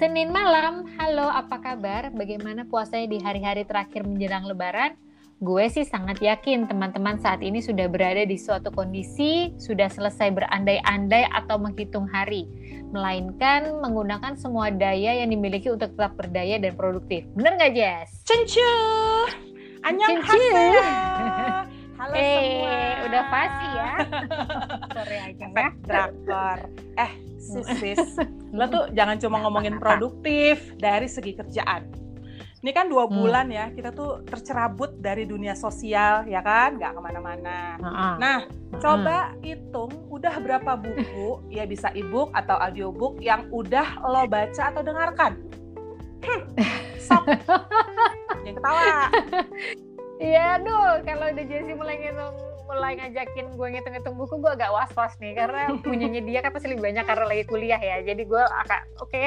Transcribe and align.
Senin 0.00 0.32
malam, 0.32 0.88
halo 0.96 1.28
apa 1.28 1.60
kabar? 1.60 2.08
Bagaimana 2.16 2.64
puasanya 2.64 3.04
di 3.04 3.20
hari-hari 3.20 3.68
terakhir 3.68 4.08
menjelang 4.08 4.48
lebaran? 4.48 4.96
Gue 5.44 5.68
sih 5.68 5.84
sangat 5.84 6.24
yakin 6.24 6.64
teman-teman 6.64 7.20
saat 7.20 7.44
ini 7.44 7.60
sudah 7.60 7.84
berada 7.84 8.24
di 8.24 8.40
suatu 8.40 8.72
kondisi, 8.72 9.52
sudah 9.60 9.92
selesai 9.92 10.32
berandai-andai 10.32 11.28
atau 11.36 11.60
menghitung 11.60 12.08
hari. 12.08 12.48
Melainkan 12.96 13.76
menggunakan 13.84 14.40
semua 14.40 14.72
daya 14.72 15.20
yang 15.20 15.36
dimiliki 15.36 15.68
untuk 15.68 15.92
tetap 15.92 16.16
berdaya 16.16 16.56
dan 16.56 16.72
produktif. 16.80 17.28
Bener 17.36 17.60
nggak 17.60 17.72
Jess? 17.76 18.24
Cencu! 18.24 18.72
Annyeong 19.84 20.24
Halo 22.00 22.16
eh, 22.16 22.24
semua. 22.40 23.04
udah 23.04 23.24
pasti 23.28 23.66
ya. 23.68 23.90
Korea 24.96 25.22
aja 25.28 25.44
ya. 25.44 25.68
Drakor. 25.84 26.58
Eh, 26.96 27.12
sis, 27.40 28.00
lo 28.56 28.64
tuh 28.68 28.84
jangan 28.92 29.16
cuma 29.16 29.40
ngomongin 29.40 29.80
produktif 29.80 30.76
dari 30.76 31.08
segi 31.08 31.32
kerjaan. 31.32 31.88
Ini 32.60 32.76
kan 32.76 32.92
dua 32.92 33.08
Hmm. 33.08 33.16
bulan 33.16 33.48
ya, 33.48 33.72
kita 33.72 33.88
tuh 33.88 34.20
tercerabut 34.28 35.00
dari 35.00 35.24
dunia 35.24 35.56
sosial, 35.56 36.28
ya 36.28 36.44
kan? 36.44 36.76
Nggak 36.76 36.92
ke 36.92 37.00
mana-mana. 37.00 37.80
Nah, 38.20 38.44
coba 38.76 39.32
hitung 39.40 39.88
udah 40.12 40.36
berapa 40.44 40.76
buku, 40.76 41.40
ya 41.56 41.64
bisa 41.64 41.88
ebook 41.96 42.28
atau 42.36 42.60
audiobook 42.60 43.16
yang 43.24 43.48
udah 43.48 44.04
lo 44.04 44.28
baca 44.28 44.76
atau 44.76 44.84
dengarkan. 44.84 45.40
Hmm, 46.20 46.42
sok. 47.00 47.24
Jangan 48.44 48.54
ketawa. 48.60 48.84
Iya, 50.20 50.60
aduh, 50.60 51.00
kalau 51.08 51.32
udah 51.32 51.44
Jessie 51.48 51.72
mulai 51.72 51.96
ngitung, 51.96 52.36
mulai 52.70 52.94
ngajakin 53.02 53.58
gue 53.58 53.66
ngitung-ngitung 53.74 54.14
buku, 54.14 54.38
gue 54.38 54.52
agak 54.54 54.70
was-was 54.70 55.18
nih, 55.18 55.34
karena 55.34 55.74
punyanya 55.86 56.22
dia 56.22 56.38
kan 56.38 56.54
pasti 56.54 56.70
lebih 56.70 56.86
banyak 56.86 57.02
karena 57.02 57.26
lagi 57.26 57.44
kuliah 57.50 57.80
ya, 57.82 57.98
jadi 58.06 58.22
gue 58.22 58.42
akan, 58.62 58.80
oke, 59.02 59.22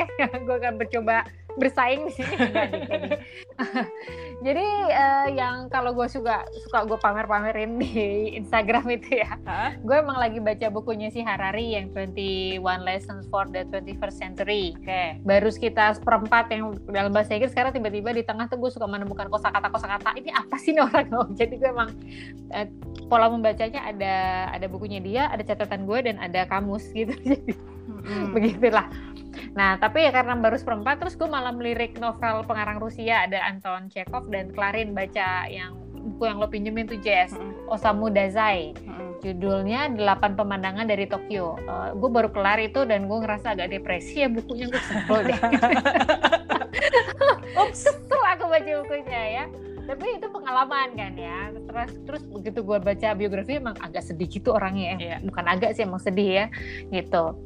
gue 0.47 0.55
akan 0.63 0.73
bercoba 0.79 1.27
bersaing 1.57 2.09
di 2.09 2.11
sini. 2.13 2.35
Enggak 2.35 2.65
deh, 2.69 2.81
kayaknya. 2.87 3.17
jadi 4.45 4.67
eh, 4.89 5.27
yang 5.37 5.69
kalau 5.69 5.93
gue 5.93 6.07
suka, 6.09 6.43
suka 6.65 6.83
gue 6.89 6.97
pamer-pamerin 6.97 7.77
di 7.77 7.93
Instagram 8.35 8.85
itu 8.97 9.21
ya, 9.21 9.37
Hah? 9.45 9.77
gue 9.77 9.95
emang 9.95 10.17
lagi 10.17 10.41
baca 10.41 10.67
bukunya 10.73 11.13
si 11.13 11.21
Harari 11.21 11.77
yang 11.77 11.93
21 11.93 12.59
Lessons 12.83 13.29
for 13.29 13.45
the 13.49 13.63
21st 13.69 14.15
Century 14.17 14.73
Oke. 14.77 15.21
baru 15.23 15.49
sekitar 15.53 15.95
seperempat 15.97 16.49
yang 16.51 16.75
dalam 16.89 17.13
bahasa 17.13 17.37
Inggris 17.37 17.53
sekarang 17.53 17.71
tiba-tiba 17.75 18.11
di 18.11 18.23
tengah 18.25 18.49
tuh 18.49 18.57
gue 18.59 18.71
suka 18.73 18.89
menemukan 18.89 19.29
kosakata 19.29 19.69
kosakata 19.69 20.11
ini 20.17 20.33
apa 20.33 20.55
sih 20.57 20.73
nih 20.73 20.83
orang 20.83 21.07
ngomong 21.13 21.31
jadi 21.39 21.53
gue 21.55 21.69
emang 21.69 21.89
eh, 22.51 22.67
pola 23.07 23.29
membacanya 23.29 23.85
ada 23.85 24.15
ada 24.51 24.65
bukunya 24.67 24.99
dia 24.99 25.29
ada 25.29 25.43
catatan 25.45 25.85
gue 25.85 25.99
dan 26.03 26.17
ada 26.19 26.43
kamus 26.49 26.89
gitu 26.91 27.13
jadi 27.27 27.53
Hmm. 28.03 28.35
begitulah 28.35 28.87
nah 29.53 29.77
tapi 29.77 30.05
ya 30.05 30.11
karena 30.13 30.37
baru 30.37 30.57
seperempat 30.57 31.01
terus 31.01 31.17
gue 31.17 31.29
malah 31.29 31.51
melirik 31.51 31.97
novel 31.97 32.45
pengarang 32.45 32.81
Rusia 32.81 33.25
ada 33.25 33.41
Anton 33.49 33.89
Chekhov 33.89 34.29
dan 34.29 34.53
Klarin 34.53 34.93
baca 34.93 35.49
yang 35.49 35.77
buku 35.93 36.27
yang 36.27 36.37
lo 36.37 36.47
pinjemin 36.51 36.85
tuh 36.85 36.99
Jess 36.99 37.31
Hmm. 37.33 37.55
Osamu 37.71 38.11
Dazai 38.11 38.75
judulnya 39.23 39.87
delapan 39.95 40.35
pemandangan 40.35 40.83
dari 40.83 41.07
Tokyo. 41.07 41.55
gue 41.95 42.09
baru 42.11 42.29
kelar 42.29 42.59
itu 42.59 42.83
dan 42.83 43.07
gue 43.07 43.17
ngerasa 43.23 43.55
agak 43.55 43.71
depresi 43.71 44.19
ya 44.19 44.27
bukunya 44.27 44.67
gue 44.67 44.83
sebel 44.83 45.31
deh. 45.31 45.39
Ups. 47.63 47.87
Sebel 47.87 48.21
aku 48.35 48.51
baca 48.51 48.71
bukunya 48.83 49.21
ya. 49.39 49.43
Tapi 49.83 50.19
itu 50.19 50.27
pengalaman 50.27 50.91
kan 50.99 51.13
ya. 51.15 51.39
Terus 51.55 51.91
terus 52.03 52.23
begitu 52.27 52.59
gue 52.67 52.77
baca 52.83 53.09
biografi 53.15 53.55
emang 53.55 53.79
agak 53.79 54.03
sedih 54.03 54.27
gitu 54.27 54.51
orangnya 54.51 54.85
ya. 54.91 54.97
Iya. 54.99 55.17
Bukan 55.23 55.45
agak 55.47 55.71
sih 55.79 55.87
emang 55.87 56.03
sedih 56.03 56.27
ya 56.27 56.45
gitu. 56.91 57.39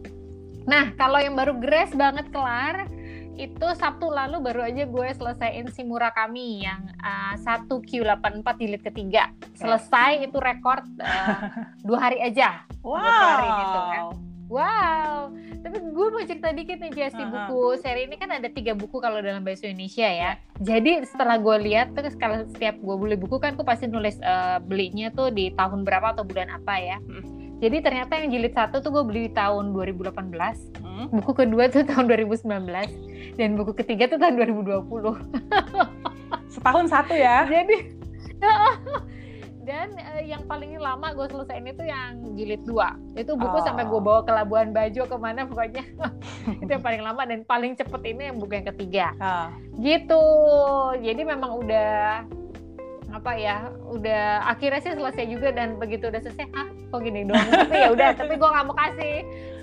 Nah 0.68 0.94
kalau 1.00 1.18
yang 1.18 1.34
baru 1.34 1.56
gres 1.58 1.90
banget 1.96 2.28
kelar 2.30 2.92
itu 3.38 3.68
Sabtu 3.78 4.10
lalu 4.10 4.42
baru 4.42 4.66
aja 4.66 4.84
gue 4.90 5.08
selesaiin 5.14 5.70
si 5.70 5.86
Murakami 5.86 6.66
yang 6.66 6.90
uh, 7.00 7.38
1Q84 7.38 8.48
jilid 8.58 8.82
ketiga. 8.82 9.30
Selesai 9.54 10.26
itu 10.26 10.38
rekor 10.42 10.82
uh, 10.82 11.38
dua 11.86 12.00
hari 12.12 12.20
aja. 12.22 12.62
Wow. 12.88 13.04
kelarin 13.04 13.52
itu 13.52 13.80
kan. 13.84 14.04
Wow, 14.48 15.36
tapi 15.60 15.76
gue 15.92 16.08
mau 16.08 16.24
cerita 16.24 16.56
dikit 16.56 16.80
nih 16.80 16.92
Jess, 16.96 17.12
di 17.20 17.28
Aha. 17.28 17.52
buku 17.52 17.76
seri 17.84 18.08
ini 18.08 18.16
kan 18.16 18.32
ada 18.32 18.48
tiga 18.48 18.72
buku 18.72 19.04
kalau 19.04 19.20
dalam 19.20 19.44
bahasa 19.44 19.68
Indonesia 19.68 20.08
ya. 20.08 20.40
Jadi 20.64 21.04
setelah 21.04 21.36
gue 21.36 21.68
lihat 21.68 21.92
terus 21.92 22.16
kalau 22.16 22.48
setiap 22.48 22.80
gue 22.80 22.96
beli 22.96 23.20
buku 23.20 23.44
kan 23.44 23.60
gue 23.60 23.68
pasti 23.68 23.92
nulis 23.92 24.16
eh, 24.24 24.64
belinya 24.64 25.12
tuh 25.12 25.36
di 25.36 25.52
tahun 25.52 25.84
berapa 25.84 26.16
atau 26.16 26.24
bulan 26.24 26.48
apa 26.64 26.80
ya. 26.80 26.96
Hmm. 27.04 27.47
Jadi 27.58 27.78
ternyata 27.82 28.14
yang 28.16 28.30
jilid 28.30 28.54
satu 28.54 28.80
tuh 28.80 28.92
gue 28.92 29.04
beli 29.04 29.22
di 29.26 29.34
tahun 29.34 29.74
2018, 29.74 30.14
Hmm. 30.78 31.10
buku 31.10 31.32
kedua 31.36 31.66
tuh 31.68 31.82
tahun 31.84 32.06
2019, 32.06 32.90
dan 33.34 33.54
buku 33.54 33.74
ketiga 33.76 34.06
tuh 34.08 34.18
tahun 34.18 34.38
2020. 34.38 35.18
Setahun 36.48 36.86
satu 36.88 37.14
ya. 37.14 37.46
Jadi 37.50 37.78
dan 39.68 39.92
eh, 40.00 40.32
yang 40.32 40.48
paling 40.48 40.80
lama 40.80 41.12
gue 41.12 41.28
selesaiin 41.28 41.68
itu 41.68 41.84
yang 41.84 42.24
jilid 42.34 42.64
2 42.64 43.20
itu 43.20 43.36
buku 43.36 43.52
Oh. 43.52 43.66
sampai 43.66 43.84
gue 43.84 44.00
bawa 44.00 44.24
ke 44.24 44.32
Labuan 44.32 44.72
Bajo 44.72 45.04
ke 45.04 45.18
mana 45.18 45.44
pokoknya 45.44 45.84
itu 46.64 46.70
yang 46.70 46.80
paling 46.80 47.04
lama 47.04 47.28
dan 47.28 47.44
paling 47.44 47.76
cepet 47.76 48.02
ini 48.08 48.32
yang 48.32 48.40
buku 48.40 48.54
yang 48.54 48.68
ketiga 48.72 49.12
Ah. 49.18 49.52
gitu 49.76 50.24
jadi 50.98 51.20
memang 51.20 51.60
udah 51.60 52.24
apa 53.18 53.32
ya 53.34 53.58
udah 53.84 54.26
akhirnya 54.46 54.80
sih 54.80 54.94
selesai 54.94 55.26
juga 55.26 55.50
dan 55.50 55.76
begitu 55.76 56.08
udah 56.08 56.22
selesai 56.22 56.46
hah 56.54 56.68
kok 56.88 57.02
gini 57.02 57.26
doang 57.26 57.50
tapi 57.50 57.76
ya 57.76 57.90
udah 57.90 58.10
tapi 58.14 58.34
gue 58.34 58.46
nggak 58.48 58.66
mau 58.66 58.78
kasih 58.78 59.16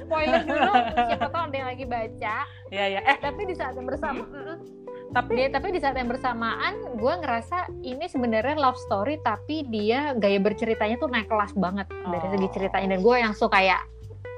spoiler 0.03 0.43
dulu 0.43 0.73
siapa 1.07 1.27
tahu 1.29 1.43
ada 1.45 1.57
yang 1.57 1.69
lagi 1.71 1.85
baca 1.85 2.37
Iya 2.69 2.85
ya. 2.91 3.01
Eh, 3.01 3.17
tapi 3.19 3.47
di 3.47 3.55
saat 3.55 3.73
yang 3.73 3.87
bersama 3.87 4.27
Mm-mm. 4.27 4.59
tapi 5.11 5.31
dia 5.33 5.47
tapi 5.49 5.71
di 5.71 5.79
saat 5.79 5.95
yang 5.95 6.11
bersamaan 6.11 6.75
gue 6.99 7.15
ngerasa 7.15 7.59
ini 7.81 8.05
sebenarnya 8.05 8.59
love 8.59 8.77
story 8.81 9.17
tapi 9.19 9.63
dia 9.65 10.11
gaya 10.15 10.37
berceritanya 10.37 10.99
tuh 10.99 11.07
naik 11.07 11.31
kelas 11.31 11.55
banget 11.55 11.87
dari 12.05 12.27
segi 12.29 12.45
Oh. 12.45 12.53
ceritanya 12.53 12.89
dan 12.91 13.01
gue 13.01 13.17
yang 13.17 13.33
suka 13.33 13.55
kayak 13.55 13.81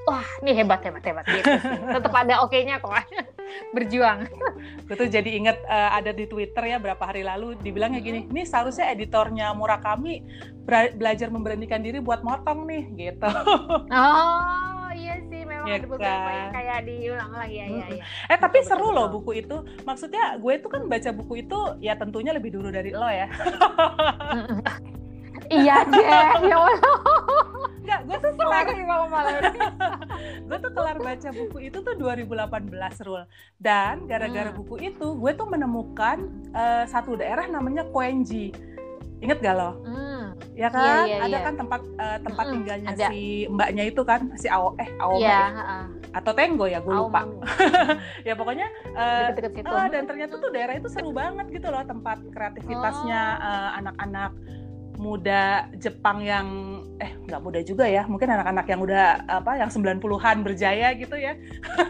wah 0.07 0.27
ini 0.41 0.55
hebat 0.55 0.81
hebat 0.81 1.03
hebat 1.03 1.25
gitu 1.27 1.51
sih. 1.51 1.79
tetap 1.91 2.15
ada 2.15 2.41
oke 2.41 2.55
nya 2.57 2.79
kok 2.79 2.95
berjuang 3.75 4.27
gue 4.87 4.95
tuh 4.95 5.07
jadi 5.07 5.31
inget 5.33 5.59
eh, 5.61 5.91
ada 5.93 6.11
di 6.11 6.25
Twitter 6.25 6.63
ya 6.65 6.79
berapa 6.79 7.03
hari 7.03 7.23
lalu 7.23 7.59
dibilangnya 7.59 7.99
gini, 7.99 8.25
ini 8.25 8.43
seharusnya 8.43 8.87
editornya 8.89 9.51
Murakami 9.53 10.23
bera- 10.63 10.91
belajar 10.91 11.29
memberanikan 11.29 11.79
diri 11.79 11.99
buat 11.99 12.23
motong 12.23 12.65
nih 12.65 12.83
gitu. 12.97 13.27
oh 13.89 14.91
iya 14.93 15.19
sih 15.23 15.43
memang 15.43 15.67
Iya 15.67 15.77
ada 15.77 15.87
beberapa 15.87 16.07
kan? 16.25 16.35
yang 16.37 16.51
kayak 16.53 16.79
diulang 16.85 17.33
lagi 17.33 17.57
ya 17.57 17.67
ya 17.67 17.87
ya 17.93 18.05
Eh 18.27 18.39
tapi 18.39 18.59
Betul, 18.59 18.69
seru 18.69 18.87
betul, 18.87 18.97
loh 18.97 19.07
buku 19.11 19.31
itu. 19.37 19.57
Maksudnya 19.83 20.25
gue 20.37 20.53
tuh 20.57 20.71
kan 20.71 20.83
baca 20.87 21.11
buku 21.13 21.35
itu 21.39 21.59
ya 21.79 21.95
tentunya 21.95 22.31
lebih 22.31 22.51
dulu 22.51 22.71
dari 22.71 22.91
lo 22.91 23.07
ya. 23.07 23.27
iya 25.49 25.85
deh 25.85 26.05
ya 26.43 26.57
Allah 26.57 26.77
Enggak, 27.87 28.01
gue 28.03 28.19
tuh 28.19 28.33
kelar, 28.35 28.67
gue 30.49 30.59
tuh 30.59 30.73
kelar 30.75 30.97
baca 30.99 31.29
buku 31.31 31.59
itu 31.63 31.79
tuh 31.79 31.95
2018 31.95 32.67
Rul. 33.07 33.23
Dan 33.57 33.95
gara-gara 34.05 34.51
Hmm. 34.51 34.59
buku 34.59 34.75
itu 34.83 35.15
gue 35.15 35.33
tuh 35.33 35.47
menemukan 35.47 36.19
eh, 36.51 36.83
satu 36.85 37.15
daerah 37.15 37.47
namanya 37.47 37.87
Koenji. 37.87 38.51
Ingat 39.17 39.39
gak 39.39 39.55
lo? 39.55 39.71
Hmm, 39.81 40.35
Ya 40.53 40.69
kan? 40.69 41.07
iya, 41.07 41.23
ada 41.23 41.31
iya. 41.31 41.41
kan 41.41 41.55
tempat 41.57 41.81
eh, 41.81 42.19
tempat 42.21 42.45
Mm-mm, 42.45 42.55
tinggalnya 42.59 42.91
ada. 42.91 43.07
si 43.09 43.21
mbaknya 43.47 43.85
itu 43.87 44.03
kan, 44.03 44.21
si 44.35 44.47
Ao 44.47 44.75
eh 44.77 44.89
Aoma 44.99 45.17
iya 45.17 45.31
ya? 45.31 45.47
heeh. 45.55 45.85
atau 46.13 46.33
Tenggo 46.33 46.67
ya, 46.67 46.79
gue 46.81 46.91
lupa. 46.93 47.23
Ya 48.29 48.35
pokoknya 48.35 48.67
eh, 48.91 49.31
deket-deket 49.31 49.63
situ 49.63 49.73
eh, 49.73 49.89
dan 49.89 50.03
ternyata 50.05 50.35
tuh 50.37 50.51
daerah 50.51 50.75
itu 50.75 50.89
seru 50.91 51.15
banget 51.15 51.47
gitu 51.51 51.71
loh 51.71 51.81
tempat 51.83 52.19
kreativitasnya 52.29 53.23
Oh. 53.37 53.79
anak-anak 53.79 54.33
muda 54.97 55.69
Jepang 55.77 56.25
yang 56.25 56.47
eh 56.97 57.13
nggak 57.29 57.41
muda 57.45 57.61
juga 57.61 57.85
ya, 57.85 58.09
mungkin 58.09 58.33
anak-anak 58.33 58.67
yang 58.69 58.81
udah 58.81 59.25
apa 59.29 59.61
yang 59.61 59.69
90-an 59.69 60.37
berjaya 60.41 60.93
gitu 60.97 61.17
ya. 61.17 61.37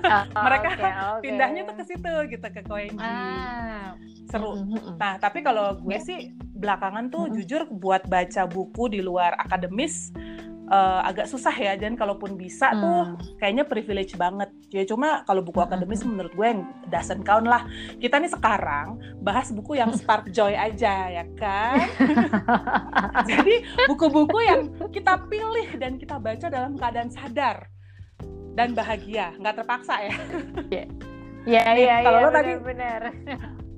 Oh, 0.07 0.25
Mereka 0.47 0.67
oke, 0.75 0.85
oke. 0.85 1.23
Pindahnya 1.23 1.63
tuh 1.67 1.75
ke 1.79 1.85
situ 1.87 2.13
gitu 2.31 2.47
ke 2.51 2.61
Koenji. 2.67 2.99
ah 2.99 3.95
Seru. 4.27 4.59
Nah, 4.99 5.23
tapi 5.23 5.47
kalau 5.47 5.79
gue 5.79 5.99
sih 6.03 6.35
belakangan 6.59 7.07
tuh 7.15 7.31
jujur 7.31 7.71
buat 7.71 8.03
baca 8.11 8.43
buku 8.51 8.91
di 8.91 9.01
luar 9.05 9.39
akademis 9.39 10.11
eh, 10.67 11.01
agak 11.05 11.27
susah 11.27 11.53
ya. 11.53 11.73
Dan 11.75 11.95
kalaupun 11.95 12.35
bisa 12.35 12.71
tuh 12.73 13.03
Hmm. 13.07 13.19
kayaknya 13.37 13.65
privilege 13.65 14.15
banget. 14.15 14.51
Ya 14.69 14.83
cuma 14.83 15.23
kalau 15.23 15.41
buku 15.41 15.57
Mm-mm. 15.57 15.71
akademis 15.71 16.03
menurut 16.03 16.33
gue 16.33 16.47
yang 16.49 16.61
doesn't 16.87 17.23
count 17.23 17.45
lah. 17.45 17.65
Kita 17.97 18.17
nih 18.17 18.29
sekarang 18.29 18.87
bahas 19.21 19.49
buku 19.49 19.75
yang 19.75 19.95
spark 19.99 20.29
joy 20.29 20.53
aja 20.53 21.09
ya 21.09 21.25
kan. 21.35 21.79
Jadi 23.31 23.55
buku-buku 23.85 24.39
yang 24.41 24.61
kita 24.89 25.23
pilih 25.27 25.69
dan 25.77 25.97
kita 25.97 26.17
baca 26.17 26.47
dalam 26.47 26.75
keadaan 26.75 27.09
sadar 27.09 27.71
dan 28.53 28.73
bahagia, 28.73 29.37
nggak 29.37 29.55
terpaksa 29.57 30.01
ya. 30.01 30.15
Iya 31.47 31.63
Nih, 31.69 31.85
iya 31.85 31.97
kalau 32.01 32.19
iya 32.19 32.27
lo 32.27 32.31
tadi- 32.33 32.59
benar. 32.59 33.01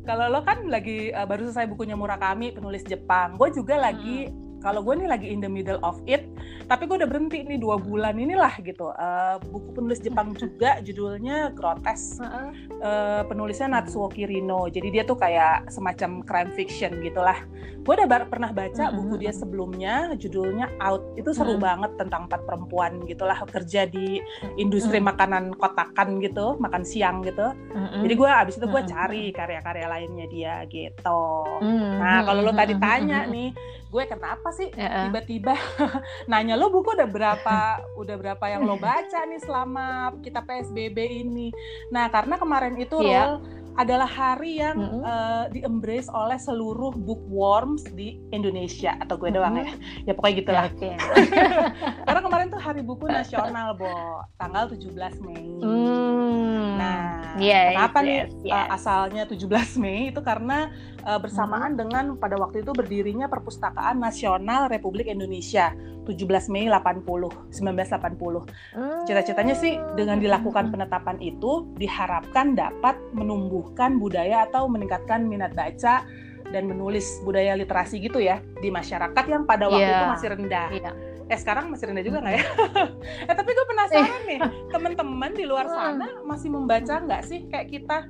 Kalau 0.00 0.24
lo 0.26 0.40
kan 0.40 0.64
lagi 0.64 1.10
uh, 1.10 1.26
baru 1.26 1.44
selesai 1.44 1.68
bukunya 1.68 1.92
Murakami, 1.92 2.48
penulis 2.50 2.80
Jepang. 2.82 3.36
Gue 3.36 3.52
juga 3.52 3.76
lagi, 3.76 4.32
kalau 4.58 4.82
gue 4.82 4.94
nih 4.98 5.08
lagi 5.08 5.26
in 5.30 5.38
the 5.38 5.50
middle 5.50 5.78
of 5.86 5.98
it, 6.10 6.26
tapi 6.66 6.84
gue 6.90 6.98
udah 6.98 7.08
berhenti 7.08 7.46
nih 7.46 7.58
dua 7.58 7.78
bulan 7.78 8.18
inilah 8.18 8.52
gitu. 8.60 8.90
Uh, 8.94 9.38
buku 9.48 9.78
penulis 9.78 10.02
Jepang 10.02 10.34
juga 10.34 10.78
judulnya 10.86 11.54
Grotes. 11.54 12.18
Uh, 12.18 13.22
penulisnya 13.26 13.70
Natsuo 13.70 14.10
Kirino 14.10 14.66
jadi 14.70 14.88
dia 14.90 15.02
tuh 15.06 15.18
kayak 15.18 15.70
semacam 15.70 16.22
crime 16.26 16.52
fiction 16.54 16.98
gitulah. 17.00 17.38
Gue 17.86 17.96
udah 17.96 18.28
pernah 18.28 18.52
baca 18.52 18.92
buku 18.92 19.16
dia 19.16 19.32
sebelumnya 19.32 20.12
judulnya 20.18 20.68
Out. 20.82 21.16
Itu 21.16 21.32
seru 21.32 21.56
banget 21.56 21.96
tentang 21.96 22.28
empat 22.28 22.44
perempuan 22.44 23.00
gitulah 23.08 23.38
kerja 23.48 23.88
di 23.88 24.20
industri 24.60 25.00
makanan 25.00 25.56
kotakan 25.56 26.20
gitu 26.20 26.60
makan 26.60 26.84
siang 26.84 27.24
gitu. 27.24 27.48
Jadi 28.04 28.14
gue 28.14 28.28
abis 28.28 28.60
itu 28.60 28.66
gue 28.68 28.82
cari 28.84 29.24
karya-karya 29.32 29.86
lainnya 29.88 30.26
dia 30.28 30.54
gitu. 30.68 31.24
Nah 31.96 32.26
kalau 32.28 32.44
lo 32.44 32.52
tadi 32.52 32.74
tanya 32.76 33.24
nih 33.24 33.56
gue 33.88 34.04
kenapa 34.04 34.52
sih 34.52 34.68
tiba-tiba 34.76 35.56
nanya 36.30 36.60
lo 36.60 36.68
buku 36.68 36.92
udah 36.92 37.08
berapa 37.08 37.58
udah 37.96 38.16
berapa 38.20 38.44
yang 38.52 38.68
lo 38.68 38.76
baca 38.76 39.24
nih 39.24 39.40
selama 39.40 40.12
kita 40.20 40.44
PSBB 40.44 41.24
ini 41.24 41.48
nah 41.88 42.12
karena 42.12 42.36
kemarin 42.36 42.76
itu 42.76 43.00
yeah. 43.00 43.40
adalah 43.78 44.10
hari 44.10 44.58
yang 44.58 44.74
mm 44.74 44.90
-hmm. 44.90 45.02
uh, 45.06 45.44
di-embrace 45.54 46.10
oleh 46.10 46.34
seluruh 46.34 46.92
bookworms 46.98 47.86
di 47.94 48.18
Indonesia 48.34 48.98
atau 48.98 49.14
gue 49.14 49.30
doang 49.30 49.54
mm 49.54 49.70
-hmm. 49.70 50.02
ya. 50.02 50.10
Ya 50.10 50.12
pokoknya 50.18 50.34
gitulah. 50.42 50.64
Ya, 50.66 50.74
okay. 50.74 50.94
Karena 52.10 52.20
kemarin 52.26 52.46
tuh 52.50 52.58
Hari 52.58 52.82
Buku 52.82 53.06
Nasional, 53.06 53.78
Bo, 53.78 53.86
tanggal 54.34 54.66
17 54.74 54.98
Mei. 55.22 55.46
Mm. 55.62 56.74
Nah, 56.74 57.38
yes, 57.38 57.78
kenapa 57.78 57.98
yes, 58.02 58.06
nih 58.06 58.18
yes. 58.50 58.54
Uh, 58.58 58.66
asalnya 58.74 59.22
17 59.30 59.78
Mei 59.78 60.10
itu 60.10 60.20
karena 60.26 60.74
uh, 61.08 61.16
bersamaan 61.16 61.72
mm 61.72 61.74
-hmm. 61.74 61.80
dengan 61.80 62.04
pada 62.20 62.36
waktu 62.36 62.60
itu 62.60 62.76
berdirinya 62.76 63.26
Perpustakaan 63.32 63.96
Nasional 63.96 64.68
Republik 64.68 65.08
Indonesia 65.08 65.72
17 66.04 66.52
Mei 66.52 66.68
80 66.68 67.04
1980. 67.52 68.48
Hmm. 68.72 69.04
Cita-citanya 69.04 69.52
sih 69.52 69.76
dengan 69.92 70.16
dilakukan 70.16 70.72
penetapan 70.72 71.20
itu 71.20 71.68
diharapkan 71.76 72.56
dapat 72.56 72.96
menumbuhkan 73.12 74.00
budaya 74.00 74.48
atau 74.48 74.68
meningkatkan 74.72 75.28
minat 75.28 75.52
baca 75.52 76.08
dan 76.48 76.64
menulis 76.64 77.20
budaya 77.28 77.52
literasi 77.60 78.00
gitu 78.00 78.24
ya 78.24 78.40
di 78.64 78.72
masyarakat 78.72 79.24
yang 79.28 79.44
pada 79.44 79.68
waktu 79.68 79.84
yeah. 79.84 80.00
itu 80.00 80.06
masih 80.16 80.28
rendah. 80.32 80.68
Yeah. 80.72 80.94
Eh 81.28 81.36
sekarang 81.36 81.68
masih 81.68 81.92
rendah 81.92 82.04
juga 82.08 82.24
nggak 82.24 82.34
ya? 82.40 82.44
eh 83.28 83.34
tapi 83.36 83.50
gue 83.52 83.66
penasaran 83.68 84.22
nih, 84.24 84.40
teman-teman 84.72 85.30
di 85.36 85.44
luar 85.44 85.68
sana 85.68 86.08
masih 86.24 86.48
membaca 86.48 87.04
nggak 87.04 87.22
sih 87.28 87.44
kayak 87.52 87.68
kita? 87.68 88.08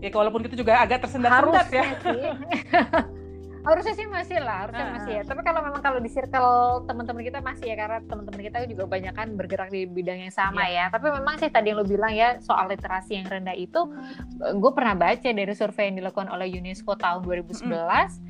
Ya 0.00 0.08
walaupun 0.08 0.40
kita 0.48 0.56
juga 0.56 0.80
agak 0.80 1.04
tersendat-sendat 1.04 1.68
ya. 1.68 1.84
harusnya 3.60 3.92
sih 3.92 4.08
masih 4.08 4.40
lah 4.40 4.66
harusnya 4.66 4.86
uh. 4.88 4.92
masih 4.96 5.12
ya 5.20 5.22
tapi 5.28 5.40
kalau 5.44 5.60
memang 5.60 5.82
kalau 5.84 6.00
di 6.00 6.08
circle 6.08 6.84
teman-teman 6.88 7.20
kita 7.20 7.38
masih 7.44 7.66
ya 7.68 7.76
karena 7.76 7.98
teman-teman 8.08 8.40
kita 8.40 8.58
juga 8.64 8.84
banyak 8.88 9.12
kan 9.12 9.28
bergerak 9.36 9.68
di 9.68 9.84
bidang 9.84 10.24
yang 10.24 10.32
sama 10.32 10.64
yeah. 10.64 10.88
ya 10.88 10.96
tapi 10.96 11.12
memang 11.12 11.36
sih 11.36 11.52
tadi 11.52 11.72
yang 11.72 11.78
lo 11.80 11.84
bilang 11.84 12.12
ya 12.16 12.40
soal 12.40 12.72
literasi 12.72 13.20
yang 13.20 13.28
rendah 13.28 13.52
itu 13.52 13.80
gue 14.40 14.72
pernah 14.72 14.96
baca 14.96 15.28
dari 15.28 15.52
survei 15.52 15.92
yang 15.92 16.00
dilakukan 16.00 16.32
oleh 16.32 16.48
UNESCO 16.56 16.96
tahun 16.96 17.20
2011 17.20 17.68
mm. 17.68 18.29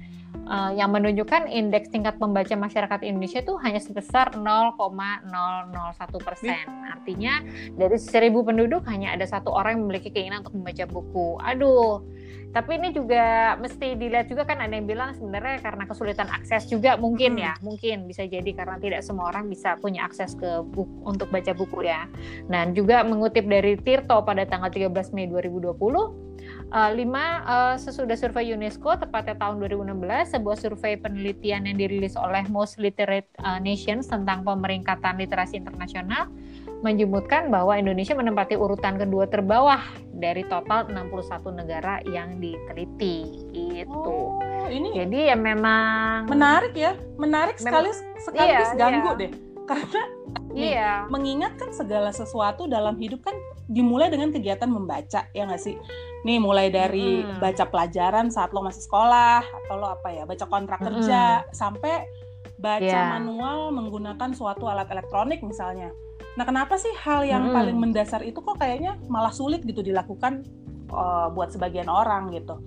Uh, 0.51 0.75
yang 0.75 0.91
menunjukkan 0.91 1.47
indeks 1.47 1.95
tingkat 1.95 2.19
membaca 2.19 2.51
masyarakat 2.59 3.07
Indonesia 3.07 3.39
itu 3.39 3.55
hanya 3.63 3.79
sebesar 3.79 4.35
0,001 4.35 6.27
persen. 6.27 6.67
Artinya 6.91 7.39
dari 7.79 7.99
seribu 7.99 8.43
penduduk 8.43 8.83
hanya 8.91 9.15
ada 9.15 9.27
satu 9.31 9.55
orang 9.55 9.79
yang 9.79 9.83
memiliki 9.87 10.11
keinginan 10.11 10.43
untuk 10.43 10.59
membaca 10.59 10.85
buku. 10.91 11.39
Aduh, 11.39 12.03
tapi 12.51 12.83
ini 12.83 12.91
juga 12.91 13.55
mesti 13.63 13.95
dilihat 13.95 14.27
juga 14.27 14.43
kan 14.43 14.59
ada 14.59 14.75
yang 14.75 14.91
bilang 14.91 15.15
sebenarnya 15.15 15.63
karena 15.63 15.87
kesulitan 15.87 16.27
akses 16.35 16.67
juga 16.67 16.99
mungkin 16.99 17.39
hmm. 17.39 17.45
ya, 17.47 17.53
mungkin 17.63 18.11
bisa 18.11 18.27
jadi 18.27 18.51
karena 18.51 18.75
tidak 18.83 19.07
semua 19.07 19.31
orang 19.31 19.47
bisa 19.47 19.79
punya 19.79 20.03
akses 20.03 20.35
ke 20.35 20.67
buku 20.67 21.07
untuk 21.07 21.31
baca 21.31 21.55
buku 21.55 21.87
ya. 21.87 22.11
Nah, 22.51 22.67
juga 22.75 23.07
mengutip 23.07 23.47
dari 23.47 23.79
Tirto 23.79 24.19
pada 24.27 24.43
tanggal 24.51 24.67
13 24.67 25.15
Mei 25.15 25.31
2020, 25.31 26.30
uh, 26.71 26.91
lima 26.95 27.43
uh, 27.45 27.75
sesudah 27.77 28.17
survei 28.17 28.55
UNESCO 28.55 28.97
tepatnya 28.99 29.37
tahun 29.39 29.63
2016 29.63 30.35
sebuah 30.39 30.57
survei 30.59 30.95
penelitian 30.97 31.67
yang 31.67 31.77
dirilis 31.77 32.15
oleh 32.15 32.47
Most 32.49 32.79
Literate 32.79 33.29
uh, 33.43 33.59
Nations 33.59 34.07
tentang 34.09 34.47
pemeringkatan 34.47 35.19
literasi 35.19 35.59
internasional 35.59 36.31
menyebutkan 36.81 37.53
bahwa 37.53 37.77
Indonesia 37.77 38.17
menempati 38.17 38.57
urutan 38.57 38.97
kedua 38.97 39.29
terbawah 39.29 39.85
dari 40.17 40.49
total 40.49 40.89
61 40.89 41.61
negara 41.61 42.01
yang 42.09 42.41
diteliti 42.41 43.45
gitu. 43.53 44.33
Oh, 44.41 44.65
ini 44.69 44.97
jadi 44.97 45.33
ya 45.33 45.37
memang 45.37 46.25
menarik 46.25 46.73
ya, 46.73 46.97
menarik 47.21 47.61
sekali 47.61 47.93
sekaligus 48.25 48.71
iya, 48.73 48.79
ganggu 48.81 49.13
iya. 49.13 49.21
deh. 49.21 49.33
Karena 49.71 50.03
nih, 50.51 50.73
iya. 50.75 50.93
mengingat 51.13 51.55
kan 51.61 51.71
segala 51.71 52.11
sesuatu 52.11 52.67
dalam 52.67 52.97
hidup 52.97 53.23
kan 53.29 53.37
dimulai 53.71 54.11
dengan 54.11 54.33
kegiatan 54.33 54.67
membaca 54.67 55.29
ya 55.37 55.43
nggak 55.47 55.63
sih? 55.63 55.77
Nih 56.27 56.37
mulai 56.37 56.69
dari 56.69 57.25
hmm. 57.25 57.41
baca 57.41 57.65
pelajaran 57.69 58.29
saat 58.29 58.53
lo 58.53 58.61
masih 58.61 58.85
sekolah 58.85 59.41
atau 59.41 59.75
lo 59.81 59.89
apa 59.89 60.09
ya 60.13 60.29
baca 60.29 60.45
kontrak 60.45 60.81
hmm. 60.81 60.87
kerja 60.89 61.23
sampai 61.53 62.05
baca 62.61 62.85
yeah. 62.85 63.17
manual 63.17 63.73
menggunakan 63.73 64.37
suatu 64.37 64.69
alat 64.69 64.89
elektronik 64.93 65.41
misalnya 65.41 65.93
Nah, 66.39 66.45
kenapa 66.47 66.79
sih 66.79 66.93
hal 67.03 67.27
yang 67.27 67.51
hmm. 67.51 67.55
paling 67.55 67.77
mendasar 67.79 68.23
itu 68.23 68.39
kok 68.39 68.57
kayaknya 68.61 68.95
malah 69.11 69.35
sulit 69.35 69.67
gitu 69.67 69.83
dilakukan 69.83 70.47
uh, 70.95 71.27
buat 71.35 71.51
sebagian 71.51 71.91
orang 71.91 72.31
gitu. 72.31 72.63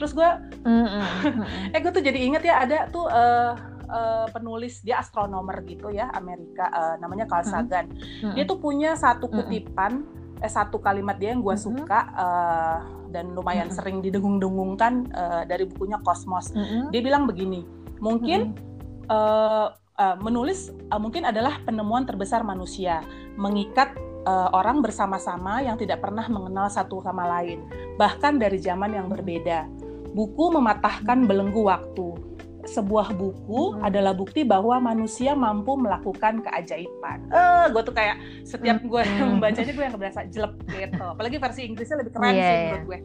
Terus 0.00 0.16
gue, 0.16 0.30
hmm. 0.64 0.88
eh 1.76 1.80
gue 1.80 1.92
tuh 1.92 2.04
jadi 2.04 2.18
inget 2.18 2.42
ya 2.42 2.64
ada 2.64 2.88
tuh 2.88 3.04
uh, 3.04 3.52
uh, 3.92 4.26
penulis 4.32 4.80
dia 4.80 4.98
astronomer 5.04 5.60
gitu 5.68 5.92
ya 5.92 6.08
Amerika, 6.16 6.72
uh, 6.72 6.94
namanya 7.04 7.28
Carl 7.28 7.44
Sagan. 7.44 7.92
Hmm. 8.24 8.32
Dia 8.32 8.48
tuh 8.48 8.56
punya 8.56 8.96
satu 8.96 9.28
kutipan, 9.28 10.08
eh 10.42 10.50
satu 10.50 10.82
kalimat 10.82 11.16
dia 11.16 11.30
yang 11.30 11.40
gue 11.40 11.54
hmm. 11.54 11.62
suka. 11.62 12.00
Uh, 12.18 13.02
dan 13.12 13.36
lumayan 13.36 13.68
hmm. 13.68 13.76
sering 13.76 14.00
didengung-dengungkan 14.00 15.12
uh, 15.12 15.42
dari 15.44 15.68
bukunya 15.68 16.00
Kosmos. 16.00 16.50
Hmm. 16.56 16.88
Dia 16.88 17.04
bilang 17.04 17.28
begini, 17.28 17.60
mungkin 18.00 18.56
hmm. 18.56 19.12
uh, 19.12 19.68
uh, 20.00 20.16
menulis 20.24 20.72
uh, 20.88 20.96
mungkin 20.96 21.28
adalah 21.28 21.60
penemuan 21.62 22.08
terbesar 22.08 22.40
manusia, 22.40 23.04
mengikat 23.36 23.92
uh, 24.24 24.48
orang 24.56 24.80
bersama-sama 24.80 25.60
yang 25.60 25.76
tidak 25.76 26.00
pernah 26.00 26.24
mengenal 26.32 26.72
satu 26.72 27.04
sama 27.04 27.28
lain, 27.38 27.68
bahkan 28.00 28.40
dari 28.40 28.56
zaman 28.58 28.96
yang 28.96 29.12
berbeda. 29.12 29.68
Buku 30.12 30.52
mematahkan 30.52 31.24
belenggu 31.24 31.68
waktu. 31.68 32.31
Sebuah 32.62 33.14
buku 33.14 33.74
hmm. 33.74 33.86
adalah 33.86 34.14
bukti 34.14 34.46
bahwa 34.46 34.78
manusia 34.78 35.34
mampu 35.34 35.74
melakukan 35.74 36.42
keajaiban. 36.46 37.26
Eh, 37.28 37.36
uh, 37.36 37.64
gue 37.70 37.82
tuh 37.82 37.94
kayak 37.94 38.16
setiap 38.46 38.78
gue 38.82 39.02
hmm. 39.02 39.38
membacanya 39.38 39.72
gue 39.74 39.84
yang 39.84 39.96
berasa 39.98 40.22
jelek 40.30 40.54
gitu. 40.70 41.04
Apalagi 41.04 41.36
versi 41.42 41.60
Inggrisnya 41.66 41.98
lebih 42.02 42.12
keren 42.14 42.32
yeah, 42.32 42.38
sih 42.38 42.54
iya. 42.54 42.62
menurut 42.70 42.86
gue. 42.86 43.00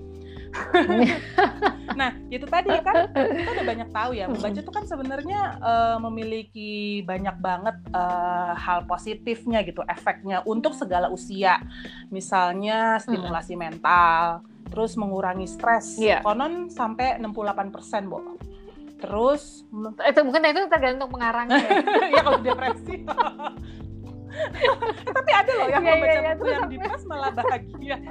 nah 2.00 2.14
itu 2.32 2.46
tadi 2.48 2.72
kan 2.82 3.10
kita 3.12 3.50
udah 3.58 3.66
banyak 3.68 3.90
tahu 3.92 4.12
ya 4.16 4.26
membaca 4.30 4.60
itu 4.60 4.72
kan 4.72 4.84
sebenarnya 4.86 5.40
uh, 5.60 5.98
memiliki 6.08 7.02
banyak 7.04 7.36
banget 7.42 7.76
uh, 7.92 8.54
hal 8.56 8.86
positifnya 8.86 9.64
gitu 9.66 9.84
efeknya 9.88 10.44
untuk 10.46 10.76
segala 10.78 11.12
usia 11.12 11.60
misalnya 12.14 13.02
stimulasi 13.02 13.56
hmm. 13.56 13.62
mental 13.62 14.46
terus 14.68 15.00
mengurangi 15.00 15.48
stres 15.48 15.96
yeah. 15.98 16.20
konon 16.22 16.68
sampai 16.68 17.18
68 17.20 17.74
persen 17.76 18.12
bu 18.12 18.38
terus 18.98 19.66
itu 20.02 20.20
mungkin 20.26 20.42
itu 20.50 20.62
tergantung 20.70 21.10
pengarangnya 21.14 21.66
ya 22.14 22.22
kalau 22.26 22.40
depresi 22.42 23.06
tapi 25.18 25.32
ada 25.34 25.52
loh 25.58 25.68
yang 25.70 25.84
yeah, 25.84 25.96
membaca 25.98 26.14
yeah, 26.14 26.22
yeah. 26.22 26.36
buku 26.38 26.50
yang 26.50 26.68
depres 26.70 27.04
malah 27.10 27.32
bahagia 27.34 27.98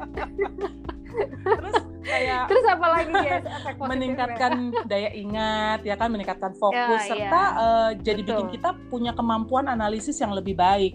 terus 1.47 1.77
kayak 2.05 2.45
terus 2.47 2.65
apa 2.69 2.87
lagi 2.93 3.15
ya 3.25 3.39
meningkatkan 3.81 4.53
daya 4.85 5.11
ingat 5.17 5.81
ya 5.83 5.97
kan 5.97 6.13
meningkatkan 6.13 6.53
fokus 6.61 7.03
ya, 7.09 7.09
serta 7.09 7.43
ya. 7.43 7.57
Uh, 7.57 7.91
jadi 8.05 8.21
Betul. 8.21 8.31
bikin 8.37 8.49
kita 8.61 8.71
punya 8.93 9.13
kemampuan 9.17 9.67
analisis 9.67 10.21
yang 10.21 10.37
lebih 10.37 10.55
baik 10.55 10.93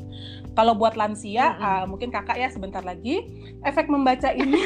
kalau 0.54 0.78
buat 0.78 0.94
lansia 0.94 1.52
mm 1.52 1.58
-hmm. 1.58 1.66
uh, 1.66 1.86
mungkin 1.90 2.10
kakak 2.14 2.38
ya 2.38 2.48
sebentar 2.54 2.86
lagi 2.86 3.26
efek 3.66 3.90
membaca 3.90 4.30
ini 4.30 4.62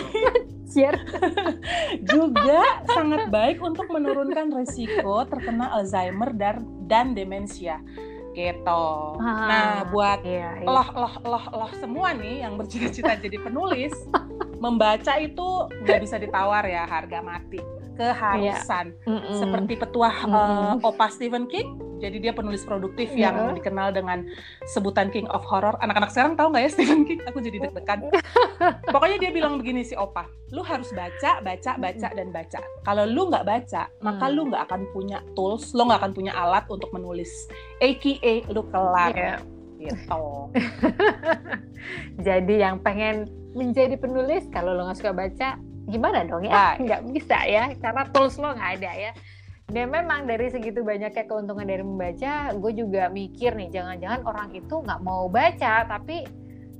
juga 2.13 2.83
sangat 2.91 3.31
baik 3.31 3.63
untuk 3.63 3.87
menurunkan 3.87 4.51
resiko 4.51 5.23
terkena 5.25 5.71
Alzheimer 5.71 6.35
dan 6.35 6.67
dan 6.85 7.15
demensia 7.15 7.79
gitu. 8.35 8.83
Ah, 9.23 9.47
nah, 9.47 9.75
buat 9.89 10.19
iya, 10.27 10.59
iya. 10.59 10.67
loh 10.67 10.89
loh 10.91 11.15
loh 11.23 11.45
loh 11.55 11.71
semua 11.79 12.11
nih 12.11 12.43
yang 12.43 12.59
bercita-cita 12.59 13.15
jadi 13.15 13.39
penulis, 13.39 13.95
membaca 14.63 15.15
itu 15.17 15.47
nggak 15.87 15.99
bisa 16.03 16.19
ditawar 16.19 16.67
ya 16.67 16.83
harga 16.83 17.23
mati, 17.23 17.63
keharusan. 17.95 18.91
Iya. 18.91 19.07
Mm 19.07 19.19
-mm. 19.23 19.37
Seperti 19.39 19.73
petuah 19.79 20.17
mm 20.27 20.35
-mm. 20.35 20.67
Uh, 20.83 20.87
Opa 20.91 21.07
Stephen 21.07 21.47
King, 21.47 21.79
Jadi 22.05 22.21
dia 22.21 22.33
penulis 22.37 22.61
produktif 22.61 23.09
yeah. 23.17 23.33
yang 23.33 23.57
dikenal 23.57 23.89
dengan 23.89 24.29
sebutan 24.69 25.09
King 25.09 25.25
of 25.33 25.41
Horror. 25.41 25.73
Anak-anak 25.81 26.13
sekarang 26.13 26.37
tahu 26.37 26.53
nggak 26.53 26.63
ya 26.63 26.69
Stephen 26.77 27.01
King? 27.09 27.25
Aku 27.25 27.41
jadi 27.41 27.57
deg-degan. 27.65 28.13
Pokoknya 28.93 29.17
dia 29.17 29.31
bilang 29.33 29.57
begini 29.57 29.81
si 29.81 29.97
Opa, 29.97 30.29
lu 30.53 30.61
harus 30.61 30.93
baca, 30.93 31.41
baca, 31.41 31.71
baca 31.81 32.07
dan 32.13 32.29
baca. 32.29 32.61
Kalau 32.85 33.09
lu 33.09 33.33
nggak 33.33 33.45
baca, 33.45 33.89
maka 34.05 34.25
lu 34.29 34.53
nggak 34.53 34.63
akan 34.69 34.81
punya 34.93 35.25
tools, 35.33 35.73
lu 35.73 35.89
nggak 35.89 36.05
akan 36.05 36.13
punya 36.13 36.37
alat 36.37 36.69
untuk 36.69 36.93
menulis. 36.93 37.49
AKA 37.81 38.45
lu 38.53 38.61
kelar. 38.69 39.13
Yeah. 39.17 39.39
Gitu. 39.81 40.25
jadi 42.27 42.55
yang 42.69 42.85
pengen 42.85 43.25
menjadi 43.57 43.97
penulis, 43.97 44.45
kalau 44.53 44.77
lo 44.77 44.85
nggak 44.85 44.97
suka 45.01 45.13
baca, 45.13 45.49
gimana 45.89 46.25
dong 46.25 46.45
ya? 46.45 46.77
Nggak 46.77 47.01
bisa 47.13 47.37
ya, 47.45 47.73
karena 47.77 48.03
tools 48.13 48.37
lo 48.37 48.53
nggak 48.53 48.71
ada 48.81 48.91
ya. 48.93 49.11
Dan 49.65 49.89
memang 49.89 50.29
dari 50.29 50.53
segitu 50.53 50.85
banyaknya 50.85 51.25
keuntungan 51.25 51.65
dari 51.65 51.81
membaca, 51.81 52.53
gue 52.53 52.71
juga 52.77 53.09
mikir 53.09 53.57
nih, 53.57 53.73
jangan-jangan 53.73 54.21
orang 54.21 54.49
itu 54.53 54.75
nggak 54.77 55.01
mau 55.01 55.25
baca, 55.25 55.89
tapi 55.89 56.21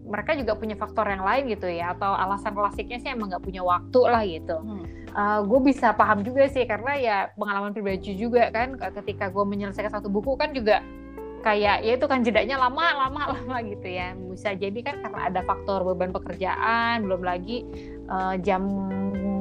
mereka 0.06 0.38
juga 0.38 0.54
punya 0.54 0.78
faktor 0.78 1.10
yang 1.10 1.26
lain 1.26 1.50
gitu 1.50 1.66
ya, 1.66 1.98
atau 1.98 2.14
alasan 2.14 2.54
klasiknya 2.54 3.02
sih 3.02 3.10
emang 3.10 3.34
nggak 3.34 3.42
punya 3.42 3.66
waktu 3.66 4.00
lah 4.06 4.22
gitu. 4.22 4.58
Hmm. 4.62 4.86
Uh, 5.16 5.40
gue 5.50 5.60
bisa 5.74 5.98
paham 5.98 6.22
juga 6.22 6.46
sih, 6.46 6.62
karena 6.70 6.94
ya 6.94 7.18
pengalaman 7.34 7.74
pribadi 7.74 8.14
juga 8.14 8.54
kan, 8.54 8.78
ketika 8.78 9.34
gue 9.34 9.44
menyelesaikan 9.44 9.90
satu 9.90 10.06
buku 10.06 10.38
kan 10.38 10.54
juga 10.54 10.86
kayak 11.46 11.86
ya 11.86 11.94
itu 11.94 12.06
kan 12.10 12.26
jedanya 12.26 12.58
lama 12.58 13.06
lama 13.06 13.22
lama 13.38 13.56
gitu 13.62 13.86
ya 13.86 14.18
bisa 14.18 14.58
jadi 14.58 14.80
kan 14.82 15.06
karena 15.06 15.30
ada 15.30 15.42
faktor 15.46 15.86
beban 15.86 16.10
pekerjaan 16.10 17.06
belum 17.06 17.22
lagi 17.22 17.62
uh, 18.10 18.34
jam 18.42 18.66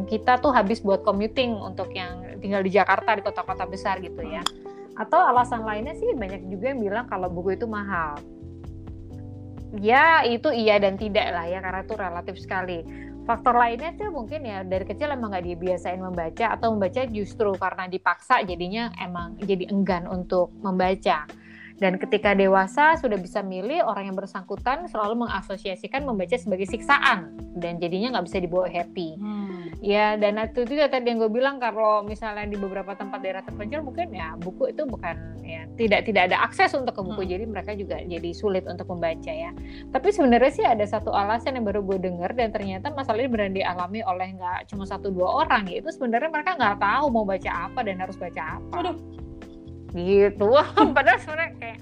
kita 0.06 0.40
tuh 0.40 0.52
habis 0.52 0.80
buat 0.80 1.02
commuting 1.02 1.56
untuk 1.56 1.92
yang 1.92 2.38
tinggal 2.38 2.60
di 2.60 2.70
Jakarta 2.72 3.16
di 3.16 3.22
kota-kota 3.24 3.64
besar 3.64 3.98
gitu 4.04 4.20
ya. 4.20 4.44
Atau 4.94 5.18
alasan 5.18 5.66
lainnya 5.66 5.96
sih 5.98 6.14
banyak 6.14 6.46
juga 6.48 6.70
yang 6.70 6.80
bilang 6.80 7.06
kalau 7.10 7.26
buku 7.26 7.58
itu 7.58 7.66
mahal. 7.66 8.20
Ya 9.82 10.22
itu 10.22 10.54
iya 10.54 10.78
dan 10.78 10.94
tidak 10.94 11.34
lah 11.34 11.50
ya 11.50 11.58
karena 11.58 11.82
itu 11.82 11.94
relatif 11.98 12.36
sekali. 12.38 12.86
Faktor 13.24 13.56
lainnya 13.56 13.96
tuh 13.96 14.12
mungkin 14.12 14.44
ya 14.44 14.62
dari 14.62 14.84
kecil 14.84 15.08
emang 15.08 15.32
nggak 15.32 15.48
dibiasain 15.48 15.98
membaca 15.98 16.46
atau 16.54 16.76
membaca 16.76 17.02
justru 17.08 17.56
karena 17.56 17.88
dipaksa 17.88 18.44
jadinya 18.44 18.92
emang 19.00 19.40
jadi 19.40 19.66
enggan 19.72 20.06
untuk 20.06 20.52
membaca. 20.60 21.26
Dan 21.74 21.98
ketika 21.98 22.38
dewasa 22.38 22.94
sudah 23.02 23.18
bisa 23.18 23.42
milih 23.42 23.82
orang 23.82 24.10
yang 24.10 24.16
bersangkutan 24.16 24.86
selalu 24.86 25.26
mengasosiasikan 25.26 26.06
membaca 26.06 26.38
sebagai 26.38 26.70
siksaan 26.70 27.34
dan 27.58 27.82
jadinya 27.82 28.18
nggak 28.18 28.26
bisa 28.30 28.38
dibawa 28.38 28.66
happy. 28.70 29.18
Hmm. 29.18 29.74
Ya 29.82 30.14
dan 30.14 30.38
itu 30.38 30.62
juga 30.64 30.86
tadi 30.86 31.10
yang 31.10 31.18
gue 31.18 31.30
bilang 31.30 31.58
kalau 31.58 32.06
misalnya 32.06 32.46
di 32.46 32.54
beberapa 32.54 32.94
tempat 32.94 33.20
daerah 33.20 33.42
terpencil 33.42 33.82
mungkin 33.82 34.14
ya 34.14 34.38
buku 34.38 34.70
itu 34.70 34.86
bukan 34.86 35.18
ya 35.44 35.66
tidak 35.74 36.06
tidak 36.08 36.32
ada 36.32 36.46
akses 36.46 36.72
untuk 36.72 36.94
ke 36.94 37.02
buku 37.04 37.22
hmm. 37.26 37.30
jadi 37.30 37.44
mereka 37.44 37.72
juga 37.74 37.96
jadi 38.06 38.30
sulit 38.30 38.64
untuk 38.70 38.86
membaca 38.94 39.34
ya. 39.34 39.50
Tapi 39.90 40.08
sebenarnya 40.14 40.52
sih 40.54 40.66
ada 40.66 40.86
satu 40.86 41.10
alasan 41.10 41.58
yang 41.58 41.66
baru 41.66 41.82
gue 41.82 41.98
dengar 41.98 42.30
dan 42.38 42.54
ternyata 42.54 42.94
masalah 42.94 43.18
ini 43.18 43.30
benar 43.30 43.50
dialami 43.50 44.00
oleh 44.06 44.30
nggak 44.38 44.70
cuma 44.70 44.86
satu 44.86 45.10
dua 45.10 45.42
orang 45.46 45.66
yaitu 45.66 45.90
sebenarnya 45.90 46.30
mereka 46.30 46.54
nggak 46.54 46.78
tahu 46.78 47.04
mau 47.10 47.26
baca 47.26 47.50
apa 47.50 47.82
dan 47.82 47.98
harus 47.98 48.14
baca 48.14 48.62
apa. 48.62 48.74
Aduh 48.78 48.96
gitu 49.94 50.50
padahal 50.96 51.18
sebenarnya 51.22 51.52
kayak 51.56 51.78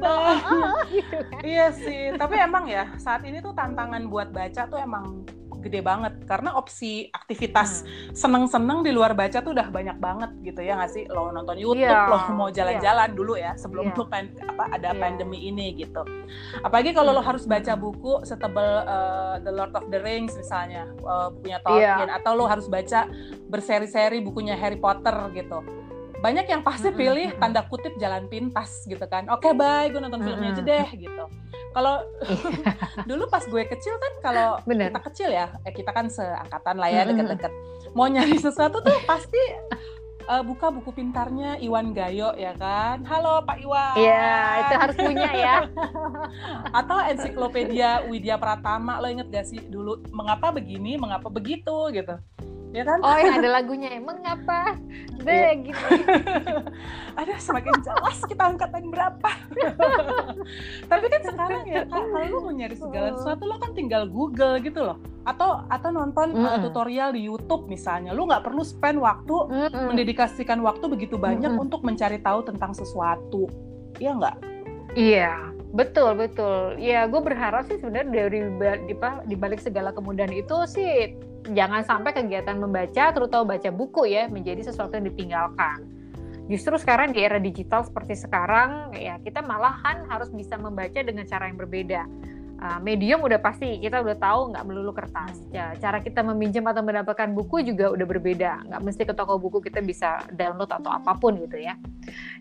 oh, 0.00 0.36
gitu 0.96 1.16
kan 1.28 1.40
iya 1.44 1.68
sih 1.70 2.16
tapi 2.16 2.40
emang 2.40 2.64
ya 2.66 2.88
saat 2.96 3.22
ini 3.28 3.44
tuh 3.44 3.52
tantangan 3.52 4.08
buat 4.08 4.32
baca 4.32 4.64
tuh 4.66 4.80
emang 4.80 5.28
gede 5.60 5.84
banget 5.84 6.16
karena 6.24 6.56
opsi 6.56 7.12
aktivitas 7.12 7.84
hmm. 7.84 8.16
seneng-seneng 8.16 8.80
di 8.80 8.90
luar 8.96 9.12
baca 9.12 9.44
tuh 9.44 9.52
udah 9.52 9.68
banyak 9.68 10.00
banget 10.00 10.30
gitu 10.40 10.64
ya 10.64 10.80
nggak 10.80 10.90
sih 10.90 11.04
lo 11.12 11.28
nonton 11.30 11.60
YouTube 11.60 11.84
yeah. 11.84 12.08
lo 12.08 12.32
mau 12.32 12.48
iya. 12.48 12.64
jalan-jalan 12.64 13.08
yeah. 13.12 13.18
dulu 13.20 13.34
ya 13.36 13.52
sebelum 13.60 13.92
yeah. 13.92 13.98
lo 14.00 14.04
pen, 14.08 14.24
apa 14.40 14.64
ada 14.72 14.90
yeah. 14.90 15.00
pandemi 15.00 15.38
ini 15.52 15.76
gitu 15.76 16.02
apalagi 16.64 16.96
kalau 16.96 17.12
hmm. 17.12 17.20
lo 17.20 17.22
harus 17.22 17.44
baca 17.44 17.72
buku 17.76 18.24
setebal 18.24 18.88
uh, 18.88 19.36
The 19.44 19.52
Lord 19.52 19.76
of 19.76 19.84
the 19.92 20.00
Rings 20.00 20.32
misalnya 20.34 20.88
uh, 21.04 21.28
bukunya 21.28 21.60
Tolkien 21.60 22.08
yeah. 22.08 22.18
atau 22.18 22.32
lo 22.34 22.48
harus 22.48 22.66
baca 22.66 23.06
berseri-seri 23.52 24.24
bukunya 24.24 24.56
Harry 24.56 24.80
Potter 24.80 25.14
gitu 25.36 25.60
banyak 26.20 26.46
yang 26.46 26.60
pasti 26.60 26.92
pilih 26.92 27.32
tanda 27.40 27.64
kutip 27.64 27.96
jalan 27.96 28.28
pintas 28.28 28.84
gitu 28.84 29.02
kan. 29.08 29.26
Oke 29.32 29.50
okay, 29.50 29.52
bye 29.56 29.88
gue 29.88 30.00
nonton 30.00 30.20
filmnya 30.20 30.52
aja 30.52 30.62
deh 30.62 30.88
gitu. 31.00 31.24
Kalau 31.72 32.04
dulu 33.08 33.24
pas 33.32 33.42
gue 33.48 33.62
kecil 33.64 33.96
kan 33.96 34.12
kalau 34.20 34.48
kita 34.68 35.00
kecil 35.10 35.28
ya 35.32 35.56
eh, 35.64 35.72
kita 35.72 35.90
kan 35.96 36.12
seangkatan 36.12 36.76
lah 36.76 36.88
ya 36.92 37.08
deket-deket. 37.08 37.52
Mau 37.96 38.06
nyari 38.06 38.36
sesuatu 38.36 38.84
tuh 38.84 39.00
pasti 39.08 39.40
uh, 40.28 40.44
buka 40.44 40.68
buku 40.68 40.92
pintarnya 40.92 41.56
Iwan 41.56 41.96
Gayo 41.96 42.36
ya 42.36 42.52
kan. 42.52 43.00
Halo 43.08 43.40
Pak 43.48 43.56
Iwan. 43.64 43.96
Iya, 43.96 44.36
itu 44.60 44.74
harus 44.76 44.96
punya 45.00 45.30
ya. 45.32 45.56
Atau 46.84 47.00
ensiklopedia 47.00 48.04
Widya 48.12 48.36
Pratama 48.36 49.00
lo 49.00 49.08
inget 49.08 49.32
gak 49.32 49.48
sih? 49.48 49.58
Dulu 49.58 50.04
mengapa 50.12 50.52
begini, 50.52 51.00
mengapa 51.00 51.32
begitu 51.32 51.88
gitu 51.96 52.20
ya 52.70 52.82
kan? 52.86 52.98
Oh, 53.02 53.16
yang 53.18 53.42
ada 53.42 53.50
lagunya 53.50 53.90
emang 53.98 54.22
apa? 54.22 54.78
Deh 55.20 55.30
iya. 55.30 55.52
gitu. 55.58 55.84
ada 57.20 57.32
semakin 57.36 57.74
jelas 57.82 58.18
kita 58.24 58.42
angkatan 58.54 58.88
berapa. 58.88 59.30
Tapi 60.90 61.06
kan 61.10 61.22
sekarang 61.26 61.62
ya 61.66 61.82
kak, 61.84 62.04
kalau 62.08 62.26
lu 62.30 62.38
mau 62.46 62.52
nyari 62.54 62.76
segala 62.78 63.18
sesuatu 63.18 63.44
lo 63.44 63.56
kan 63.58 63.74
tinggal 63.74 64.06
Google 64.08 64.62
gitu 64.62 64.80
loh. 64.86 64.96
Atau 65.26 65.66
atau 65.68 65.90
nonton 65.92 66.32
mm. 66.32 66.46
uh, 66.46 66.58
tutorial 66.62 67.12
di 67.12 67.26
YouTube 67.26 67.66
misalnya. 67.66 68.14
Lu 68.14 68.24
nggak 68.24 68.46
perlu 68.46 68.62
spend 68.62 69.02
waktu 69.02 69.34
mm 69.50 69.92
mendedikasikan 69.92 70.62
waktu 70.62 70.86
begitu 70.86 71.18
banyak 71.18 71.50
mm 71.50 71.58
untuk 71.60 71.82
mencari 71.82 72.22
tahu 72.22 72.46
tentang 72.46 72.72
sesuatu. 72.72 73.50
Iya 74.00 74.16
nggak? 74.16 74.36
Iya, 74.98 75.54
betul 75.70 76.18
betul. 76.18 76.74
Ya, 76.82 77.06
gue 77.06 77.22
berharap 77.22 77.68
sih 77.70 77.78
sebenarnya 77.78 78.10
dari 78.10 78.40
di 79.28 79.36
balik 79.38 79.62
segala 79.62 79.94
kemudahan 79.94 80.34
itu 80.34 80.56
sih 80.66 81.14
jangan 81.52 81.82
sampai 81.82 82.10
kegiatan 82.14 82.56
membaca, 82.56 83.14
terutama 83.14 83.56
baca 83.56 83.70
buku 83.70 84.10
ya, 84.10 84.26
menjadi 84.26 84.70
sesuatu 84.70 84.96
yang 84.96 85.06
ditinggalkan. 85.10 85.86
Justru 86.50 86.74
sekarang 86.82 87.14
di 87.14 87.22
era 87.22 87.38
digital 87.38 87.86
seperti 87.86 88.18
sekarang, 88.18 88.90
ya 88.98 89.22
kita 89.22 89.38
malahan 89.38 90.02
harus 90.10 90.34
bisa 90.34 90.58
membaca 90.58 90.98
dengan 90.98 91.22
cara 91.22 91.46
yang 91.46 91.58
berbeda 91.58 92.06
uh, 92.60 92.78
medium 92.78 93.24
udah 93.24 93.40
pasti 93.40 93.80
kita 93.80 94.04
udah 94.04 94.16
tahu 94.20 94.40
nggak 94.52 94.64
melulu 94.68 94.92
kertas. 94.92 95.40
Ya, 95.50 95.72
cara 95.80 96.04
kita 96.04 96.20
meminjam 96.20 96.68
atau 96.68 96.84
mendapatkan 96.84 97.32
buku 97.32 97.64
juga 97.64 97.90
udah 97.90 98.06
berbeda. 98.06 98.68
Nggak 98.68 98.80
mesti 98.84 99.02
ke 99.08 99.14
toko 99.16 99.40
buku 99.40 99.64
kita 99.64 99.80
bisa 99.80 100.20
download 100.30 100.70
atau 100.70 100.92
apa 100.92 101.16
pun 101.16 101.40
gitu 101.40 101.56
ya. 101.56 101.74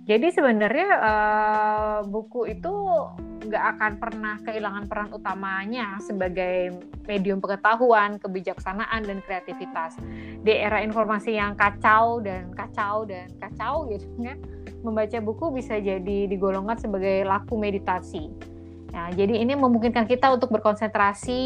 Jadi 0.06 0.28
sebenarnya 0.36 0.90
uh, 1.00 1.98
buku 2.06 2.52
itu 2.52 2.74
nggak 3.40 3.64
akan 3.76 3.92
pernah 3.98 4.36
kehilangan 4.44 4.84
peran 4.92 5.10
utamanya 5.16 5.96
sebagai 6.04 6.76
medium 7.08 7.40
pengetahuan, 7.40 8.20
kebijaksanaan 8.20 9.08
dan 9.08 9.24
kreativitas. 9.24 9.96
Di 10.44 10.54
era 10.56 10.84
informasi 10.84 11.40
yang 11.40 11.56
kacau 11.56 12.20
dan 12.20 12.52
kacau 12.52 13.08
dan 13.08 13.32
kacau 13.40 13.88
gitu 13.88 14.06
kan, 14.20 14.38
membaca 14.84 15.18
buku 15.24 15.56
bisa 15.56 15.80
jadi 15.80 16.28
digolongkan 16.28 16.78
sebagai 16.80 17.24
laku 17.24 17.56
meditasi 17.56 18.50
Ya, 18.90 19.14
jadi 19.14 19.46
ini 19.46 19.54
memungkinkan 19.54 20.10
kita 20.10 20.34
untuk 20.34 20.50
berkonsentrasi 20.50 21.42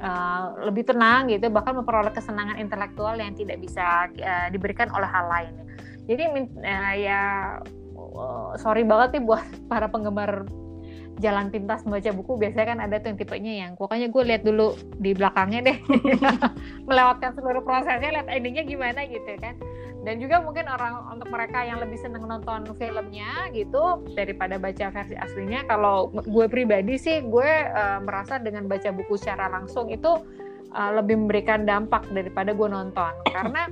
uh, 0.00 0.56
lebih 0.64 0.88
tenang 0.88 1.28
gitu, 1.28 1.52
bahkan 1.52 1.76
memperoleh 1.76 2.08
kesenangan 2.16 2.56
intelektual 2.56 3.12
yang 3.20 3.36
tidak 3.36 3.60
bisa 3.60 4.08
uh, 4.08 4.48
diberikan 4.48 4.88
oleh 4.96 5.04
hal 5.04 5.28
lain. 5.28 5.54
Jadi 6.08 6.24
uh, 6.64 6.94
ya 6.96 7.22
uh, 7.92 8.56
sorry 8.56 8.88
banget 8.88 9.20
nih 9.20 9.24
buat 9.28 9.44
para 9.72 9.92
penggemar 9.92 10.48
jalan 11.18 11.50
pintas 11.50 11.82
membaca 11.82 12.10
buku 12.14 12.32
biasanya 12.38 12.66
kan 12.74 12.78
ada 12.78 12.96
tuh 13.02 13.10
yang 13.12 13.18
tipenya 13.18 13.52
yang 13.66 13.72
pokoknya 13.74 14.08
gue 14.10 14.22
lihat 14.22 14.42
dulu 14.46 14.78
di 15.02 15.10
belakangnya 15.14 15.60
deh. 15.66 15.78
Melewatkan 16.88 17.34
seluruh 17.34 17.62
prosesnya 17.66 18.10
lihat 18.22 18.28
endingnya 18.30 18.64
gimana 18.64 19.04
gitu 19.06 19.26
kan. 19.42 19.58
Dan 20.06 20.22
juga 20.22 20.38
mungkin 20.40 20.70
orang 20.70 21.10
untuk 21.10 21.28
mereka 21.28 21.66
yang 21.66 21.82
lebih 21.82 21.98
seneng 21.98 22.22
nonton 22.24 22.70
filmnya 22.78 23.50
gitu 23.50 24.06
daripada 24.14 24.56
baca 24.56 24.94
versi 24.94 25.18
aslinya 25.18 25.66
kalau 25.66 26.14
gue 26.14 26.46
pribadi 26.46 26.94
sih 26.96 27.26
gue 27.26 27.50
uh, 27.74 27.98
merasa 28.00 28.38
dengan 28.38 28.70
baca 28.70 28.94
buku 28.94 29.18
secara 29.18 29.50
langsung 29.50 29.90
itu 29.90 30.22
uh, 30.70 30.90
lebih 30.94 31.18
memberikan 31.18 31.66
dampak 31.66 32.06
daripada 32.14 32.54
gue 32.54 32.68
nonton. 32.70 33.12
Karena 33.26 33.66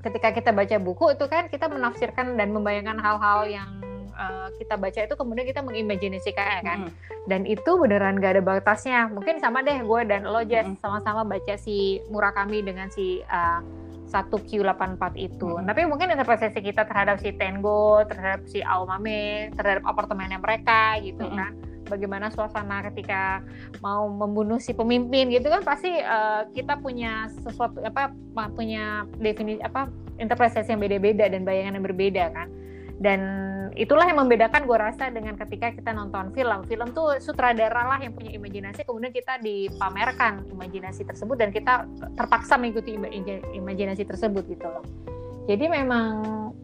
ketika 0.00 0.32
kita 0.32 0.50
baca 0.52 0.76
buku 0.80 1.12
itu 1.12 1.24
kan 1.28 1.52
kita 1.52 1.68
menafsirkan 1.68 2.40
dan 2.40 2.52
membayangkan 2.52 2.96
hal-hal 2.96 3.44
yang 3.44 3.83
uh, 4.14 4.48
kita 4.56 4.74
baca 4.78 5.00
itu 5.04 5.14
kemudian 5.18 5.46
kita 5.46 5.60
mengimajinasikan 5.60 6.62
kan 6.62 6.78
mm. 6.86 6.90
dan 7.26 7.42
itu 7.44 7.70
beneran 7.76 8.22
gak 8.22 8.38
ada 8.38 8.42
batasnya 8.42 9.10
mungkin 9.10 9.42
sama 9.42 9.60
deh 9.60 9.82
gue 9.82 10.00
dan 10.06 10.24
lo 10.24 10.40
Jess 10.46 10.70
mm. 10.70 10.80
sama-sama 10.80 11.26
baca 11.26 11.54
si 11.58 12.00
Murakami 12.08 12.62
dengan 12.62 12.88
si 12.88 13.20
uh, 13.26 13.60
1Q84 14.14 15.02
itu. 15.18 15.50
Hmm. 15.50 15.66
Tapi 15.66 15.90
mungkin 15.90 16.14
interpretasi 16.14 16.62
kita 16.62 16.86
terhadap 16.86 17.18
si 17.18 17.34
Tengo, 17.34 18.06
terhadap 18.06 18.46
si 18.46 18.62
Aomame, 18.62 19.50
terhadap 19.58 19.82
apartemennya 19.82 20.38
mereka 20.38 20.94
gitu 21.02 21.26
hmm. 21.26 21.34
kan. 21.34 21.52
Bagaimana 21.84 22.32
suasana 22.32 22.80
ketika 22.88 23.44
mau 23.84 24.08
membunuh 24.08 24.56
si 24.56 24.72
pemimpin 24.72 25.28
gitu 25.28 25.52
kan 25.52 25.60
pasti 25.60 25.92
uh, 26.00 26.48
kita 26.56 26.80
punya 26.80 27.28
sesuatu 27.44 27.76
apa 27.84 28.08
punya 28.56 29.04
definisi 29.20 29.60
apa 29.60 29.92
interpretasi 30.16 30.72
yang 30.72 30.80
beda-beda 30.80 31.28
dan 31.28 31.44
bayangan 31.44 31.76
yang 31.76 31.84
berbeda 31.84 32.24
kan. 32.32 32.48
Dan 33.02 33.20
itulah 33.74 34.06
yang 34.06 34.22
membedakan 34.22 34.70
gue 34.70 34.78
rasa 34.78 35.10
dengan 35.10 35.34
ketika 35.34 35.74
kita 35.74 35.90
nonton 35.90 36.30
film. 36.30 36.62
Film 36.66 36.94
tuh 36.94 37.18
sutradara 37.18 37.82
lah 37.90 37.98
yang 37.98 38.14
punya 38.14 38.30
imajinasi 38.34 38.86
kemudian 38.86 39.10
kita 39.10 39.42
dipamerkan 39.42 40.46
imajinasi 40.50 41.02
tersebut 41.02 41.36
dan 41.38 41.50
kita 41.50 41.86
terpaksa 42.14 42.54
mengikuti 42.54 42.94
imajinasi 43.54 44.06
tersebut 44.06 44.46
gitu 44.46 44.66
loh. 44.70 44.86
Jadi 45.44 45.68
memang 45.68 46.22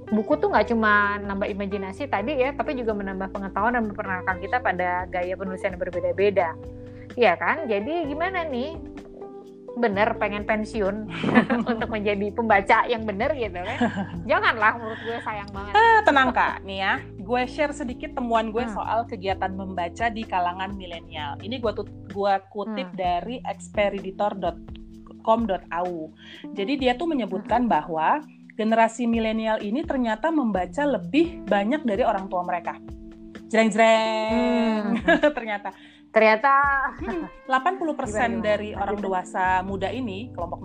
buku 0.08 0.40
tuh 0.40 0.54
nggak 0.54 0.72
cuma 0.72 1.20
nambah 1.20 1.50
imajinasi 1.50 2.08
tadi 2.08 2.40
ya 2.40 2.54
tapi 2.56 2.78
juga 2.78 2.96
menambah 2.96 3.28
pengetahuan 3.34 3.76
dan 3.76 3.84
memperkenalkan 3.90 4.36
kita 4.40 4.62
pada 4.62 5.04
gaya 5.10 5.34
penulisan 5.34 5.76
yang 5.76 5.82
berbeda-beda. 5.82 6.54
Iya 7.18 7.34
kan? 7.36 7.66
Jadi 7.66 8.06
gimana 8.06 8.46
nih 8.46 8.78
bener 9.78 10.18
pengen 10.18 10.42
pensiun 10.46 11.06
untuk 11.70 11.88
menjadi 11.90 12.30
pembaca 12.34 12.86
yang 12.90 13.06
bener 13.06 13.30
gitu 13.38 13.62
kan 13.62 13.78
janganlah 14.30 14.74
menurut 14.78 14.98
gue 15.06 15.18
sayang 15.22 15.46
banget 15.54 15.74
ah, 15.78 16.02
tenang 16.02 16.34
kak 16.34 16.66
nih 16.66 16.82
ya 16.82 16.98
gue 17.18 17.46
share 17.46 17.70
sedikit 17.70 18.14
temuan 18.18 18.50
gue 18.50 18.66
hmm. 18.66 18.74
soal 18.74 19.06
kegiatan 19.06 19.54
membaca 19.54 20.10
di 20.10 20.26
kalangan 20.26 20.74
milenial 20.74 21.38
ini 21.44 21.60
gue 21.62 21.70
gue 22.10 22.34
kutip 22.50 22.90
hmm. 22.90 22.98
dari 22.98 23.38
expeditor.com.au 23.46 26.10
jadi 26.50 26.72
dia 26.74 26.98
tuh 26.98 27.06
menyebutkan 27.06 27.62
hmm. 27.68 27.70
bahwa 27.70 28.18
generasi 28.58 29.06
milenial 29.06 29.62
ini 29.62 29.86
ternyata 29.86 30.34
membaca 30.34 30.82
lebih 30.84 31.46
banyak 31.46 31.86
dari 31.86 32.02
orang 32.02 32.26
tua 32.28 32.42
mereka 32.42 32.74
jreng 33.50 33.66
jreng 33.70 34.98
hmm. 34.98 35.30
ternyata 35.36 35.70
ternyata 36.10 36.50
80% 36.98 37.46
hmm, 37.46 38.42
dari 38.48 38.74
orang 38.74 38.98
dewasa 38.98 39.62
muda 39.62 39.86
ini, 39.94 40.34
kelompok 40.34 40.58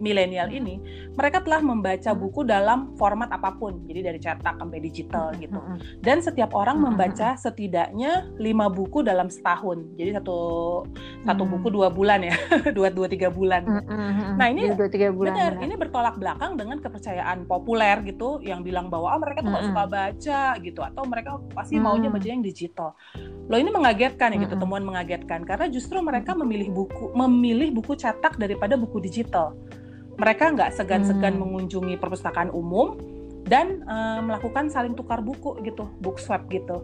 milenial 0.00 0.48
ini, 0.48 0.80
mereka 1.12 1.44
telah 1.44 1.60
membaca 1.60 2.16
buku 2.16 2.48
dalam 2.48 2.96
format 2.96 3.28
apa 3.28 3.52
pun. 3.52 3.84
Jadi 3.84 4.00
dari 4.00 4.18
cetak 4.20 4.56
sampai 4.56 4.78
digital 4.80 5.36
gitu. 5.36 5.60
Dan 6.00 6.24
setiap 6.24 6.56
orang 6.56 6.80
membaca 6.80 7.36
setidaknya 7.36 8.32
lima 8.40 8.72
buku 8.72 9.04
dalam 9.04 9.28
setahun. 9.28 9.84
Jadi 10.00 10.16
satu 10.16 10.38
satu 11.28 11.42
buku 11.44 11.68
dua 11.68 11.92
bulan 11.92 12.24
ya, 12.24 12.36
dua 12.76 12.88
dua 12.88 13.06
tiga 13.12 13.28
bulan. 13.28 13.68
Nah 14.40 14.46
ini 14.48 14.72
dua, 14.72 14.88
tiga 14.88 15.12
bulan, 15.12 15.36
benar, 15.36 15.52
ini 15.60 15.74
bertolak 15.76 16.16
belakang 16.16 16.56
dengan 16.56 16.80
kepercayaan 16.80 17.44
populer 17.44 18.00
gitu, 18.08 18.40
yang 18.40 18.64
bilang 18.64 18.88
bahwa 18.88 19.12
oh, 19.12 19.20
mereka 19.20 19.44
tuh 19.44 19.52
gak 19.52 19.66
suka 19.68 19.84
baca 19.88 20.42
gitu, 20.64 20.80
atau 20.80 21.02
mereka 21.04 21.30
pasti 21.52 21.76
maunya 21.76 22.08
baca 22.08 22.24
yang 22.24 22.40
digital. 22.40 22.96
Loh 23.46 23.58
ini 23.60 23.70
mengagetkan 23.70 24.34
ya 24.34 24.38
gitu 24.42 24.56
temuan 24.56 24.85
mengagetkan 24.86 25.42
karena 25.42 25.66
justru 25.66 25.98
mereka 25.98 26.38
memilih 26.38 26.70
buku 26.70 27.10
memilih 27.18 27.74
buku 27.74 27.98
cetak 27.98 28.38
daripada 28.38 28.78
buku 28.78 29.02
digital. 29.02 29.58
Mereka 30.16 30.54
nggak 30.54 30.70
segan-segan 30.78 31.36
hmm. 31.36 31.42
mengunjungi 31.42 31.94
perpustakaan 32.00 32.54
umum 32.54 32.96
dan 33.44 33.84
uh, 33.84 34.22
melakukan 34.22 34.70
saling 34.70 34.94
tukar 34.94 35.20
buku 35.20 35.58
gitu, 35.66 35.90
book 36.00 36.16
swap 36.22 36.46
gitu. 36.48 36.82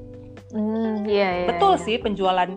Hmm, 0.53 1.09
iya, 1.09 1.43
iya, 1.43 1.49
Betul 1.49 1.81
iya. 1.81 1.85
sih 1.89 1.97
penjualan 1.97 2.51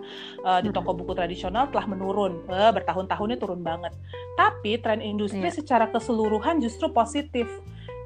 uh, 0.43 0.59
di 0.59 0.67
toko 0.75 0.91
buku 0.91 1.15
tradisional 1.15 1.71
telah 1.71 1.87
menurun, 1.87 2.43
uh, 2.51 2.71
bertahun-tahunnya 2.75 3.39
turun 3.39 3.63
banget. 3.63 3.95
Tapi 4.35 4.83
tren 4.83 4.99
industri 4.99 5.47
iya. 5.47 5.55
secara 5.55 5.87
keseluruhan 5.87 6.59
justru 6.59 6.91
positif 6.91 7.47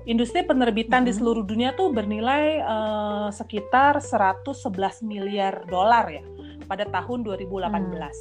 industri 0.09 0.41
penerbitan 0.41 1.03
mm-hmm. 1.03 1.09
di 1.13 1.19
seluruh 1.21 1.43
dunia 1.45 1.75
tuh 1.77 1.93
bernilai 1.93 2.65
uh, 2.65 3.29
sekitar 3.29 4.01
111 4.01 5.05
miliar 5.05 5.69
dolar 5.69 6.09
ya 6.09 6.23
pada 6.69 6.85
tahun 6.85 7.25
2018. 7.25 7.65
Hmm. 7.65 8.13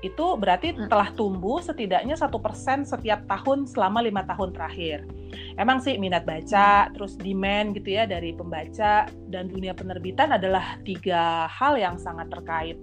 Itu 0.00 0.38
berarti 0.40 0.72
hmm. 0.72 0.88
telah 0.88 1.12
tumbuh 1.12 1.60
setidaknya 1.60 2.16
satu 2.16 2.40
persen 2.40 2.88
setiap 2.88 3.26
tahun 3.28 3.68
selama 3.68 4.00
lima 4.00 4.22
tahun 4.24 4.56
terakhir. 4.56 5.04
Emang 5.60 5.82
sih 5.82 6.00
minat 6.00 6.24
baca, 6.24 6.88
hmm. 6.88 6.90
terus 6.96 7.18
demand 7.20 7.76
gitu 7.76 7.98
ya 7.98 8.08
dari 8.08 8.32
pembaca 8.32 9.10
dan 9.28 9.50
dunia 9.50 9.76
penerbitan 9.76 10.32
adalah 10.32 10.80
tiga 10.86 11.50
hal 11.50 11.76
yang 11.76 12.00
sangat 12.00 12.30
terkait 12.32 12.80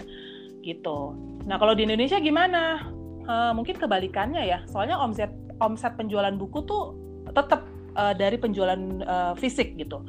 gitu. 0.61 1.15
Nah 1.47 1.55
kalau 1.55 1.73
di 1.73 1.87
Indonesia 1.87 2.19
gimana? 2.19 2.91
Uh, 3.27 3.51
mungkin 3.51 3.75
kebalikannya 3.75 4.43
ya. 4.43 4.59
Soalnya 4.71 4.99
omset 4.99 5.31
omset 5.59 5.97
penjualan 5.97 6.31
buku 6.37 6.63
tuh 6.63 6.95
tetap 7.33 7.65
uh, 7.97 8.13
dari 8.13 8.37
penjualan 8.37 8.79
uh, 9.03 9.33
fisik 9.35 9.75
gitu. 9.75 9.99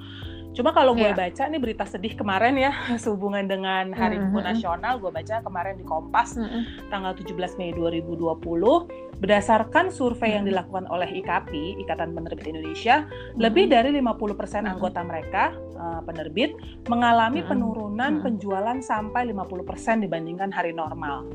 Cuma 0.56 0.74
kalau 0.74 0.96
gue 0.96 1.06
yeah. 1.06 1.14
baca 1.14 1.44
nih 1.46 1.60
berita 1.60 1.84
sedih 1.86 2.18
kemarin 2.18 2.58
ya 2.58 2.72
sehubungan 3.02 3.46
dengan 3.46 3.92
Hari 3.94 4.18
Buku 4.18 4.38
mm 4.38 4.42
-hmm. 4.42 4.50
Nasional, 4.54 4.94
gue 4.98 5.10
baca 5.12 5.36
kemarin 5.44 5.74
di 5.78 5.84
Kompas 5.84 6.34
mm 6.34 6.46
-hmm. 6.48 6.62
tanggal 6.90 7.12
17 7.14 7.58
Mei 7.60 7.70
2020 7.76 9.22
berdasarkan 9.22 9.90
survei 9.90 10.14
mm 10.14 10.18
-hmm. 10.18 10.34
yang 10.34 10.44
dilakukan 10.46 10.84
oleh 10.90 11.08
IKAPI, 11.22 11.78
Ikatan 11.82 12.14
Penerbit 12.16 12.46
Indonesia, 12.48 13.04
mm 13.04 13.08
-hmm. 13.08 13.38
lebih 13.38 13.64
dari 13.70 13.90
50% 13.94 14.02
mm 14.02 14.26
-hmm. 14.26 14.72
anggota 14.72 15.00
mereka 15.04 15.44
uh, 15.78 16.00
penerbit 16.02 16.56
mengalami 16.90 17.40
mm 17.40 17.44
-hmm. 17.44 17.50
penurunan 17.50 18.10
mm 18.12 18.18
-hmm. 18.18 18.26
penjualan 18.26 18.78
sampai 18.82 19.30
50% 19.30 20.04
dibandingkan 20.04 20.50
hari 20.50 20.74
normal 20.74 21.28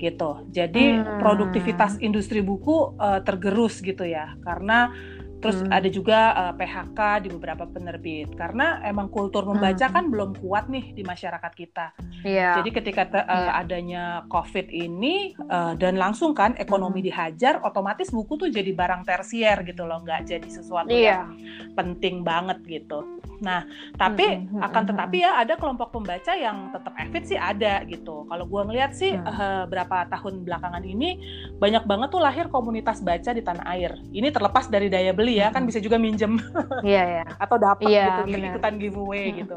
gitu. 0.00 0.48
Jadi 0.48 0.96
hmm. 0.96 1.20
produktivitas 1.20 2.00
industri 2.00 2.40
buku 2.40 2.96
uh, 2.96 3.20
tergerus 3.20 3.84
gitu 3.84 4.08
ya 4.08 4.32
karena 4.40 4.96
Terus 5.40 5.64
hmm. 5.64 5.72
ada 5.72 5.88
juga 5.88 6.18
uh, 6.36 6.44
eh, 6.52 6.54
PHK 6.60 7.00
di 7.24 7.28
beberapa 7.32 7.64
penerbit 7.64 8.36
karena 8.36 8.84
emang 8.84 9.08
kultur 9.08 9.48
membaca 9.48 9.88
hmm. 9.88 9.94
kan 9.96 10.04
belum 10.12 10.30
kuat 10.38 10.68
nih 10.68 10.92
di 10.92 11.02
masyarakat 11.02 11.52
kita. 11.56 11.96
Yeah. 12.22 12.60
Jadi 12.60 12.70
ketika 12.76 13.02
uh, 13.08 13.24
yeah. 13.24 13.60
adanya 13.60 14.04
COVID 14.28 14.68
ini 14.68 15.32
uh, 15.48 15.72
dan 15.80 15.96
langsung 15.96 16.36
kan 16.36 16.52
ekonomi 16.60 17.00
hmm. 17.00 17.08
dihajar, 17.08 17.54
otomatis 17.64 18.12
buku 18.12 18.36
tuh 18.36 18.48
jadi 18.52 18.70
barang 18.76 19.08
tersier 19.08 19.64
gitu 19.64 19.88
loh, 19.88 20.04
nggak 20.04 20.28
jadi 20.28 20.48
sesuatu 20.48 20.92
yeah. 20.92 21.24
yang 21.24 21.28
penting 21.72 22.20
banget 22.20 22.60
gitu. 22.68 23.20
Nah, 23.40 23.64
tapi 23.96 24.44
hmm. 24.44 24.60
akan 24.60 24.82
tetapi 24.92 25.24
ya 25.24 25.40
ada 25.40 25.56
kelompok 25.56 25.96
pembaca 25.96 26.32
yang 26.36 26.68
tetap 26.70 26.92
avid 26.92 27.24
sih 27.24 27.40
ada 27.40 27.80
gitu. 27.88 28.28
Kalau 28.28 28.44
gue 28.44 28.62
ngeliat 28.68 28.92
sih 28.92 29.16
hmm. 29.16 29.24
uh, 29.24 29.64
berapa 29.64 30.06
tahun 30.12 30.44
belakangan 30.44 30.84
ini 30.84 31.16
banyak 31.56 31.88
banget 31.88 32.08
tuh 32.12 32.20
lahir 32.20 32.46
komunitas 32.52 33.00
baca 33.00 33.32
di 33.32 33.40
tanah 33.40 33.64
air. 33.72 33.96
Ini 34.12 34.28
terlepas 34.28 34.68
dari 34.68 34.92
daya 34.92 35.16
beli 35.16 35.29
beli 35.30 35.38
ya 35.38 35.54
kan 35.54 35.62
bisa 35.62 35.78
juga 35.78 35.94
minjem 35.94 36.42
iya, 36.82 37.02
iya. 37.06 37.24
atau 37.46 37.54
dapat 37.54 37.86
iya, 37.86 38.26
gitu 38.26 38.34
bener. 38.34 38.50
ikutan 38.50 38.74
giveaway 38.82 39.24
gitu 39.38 39.56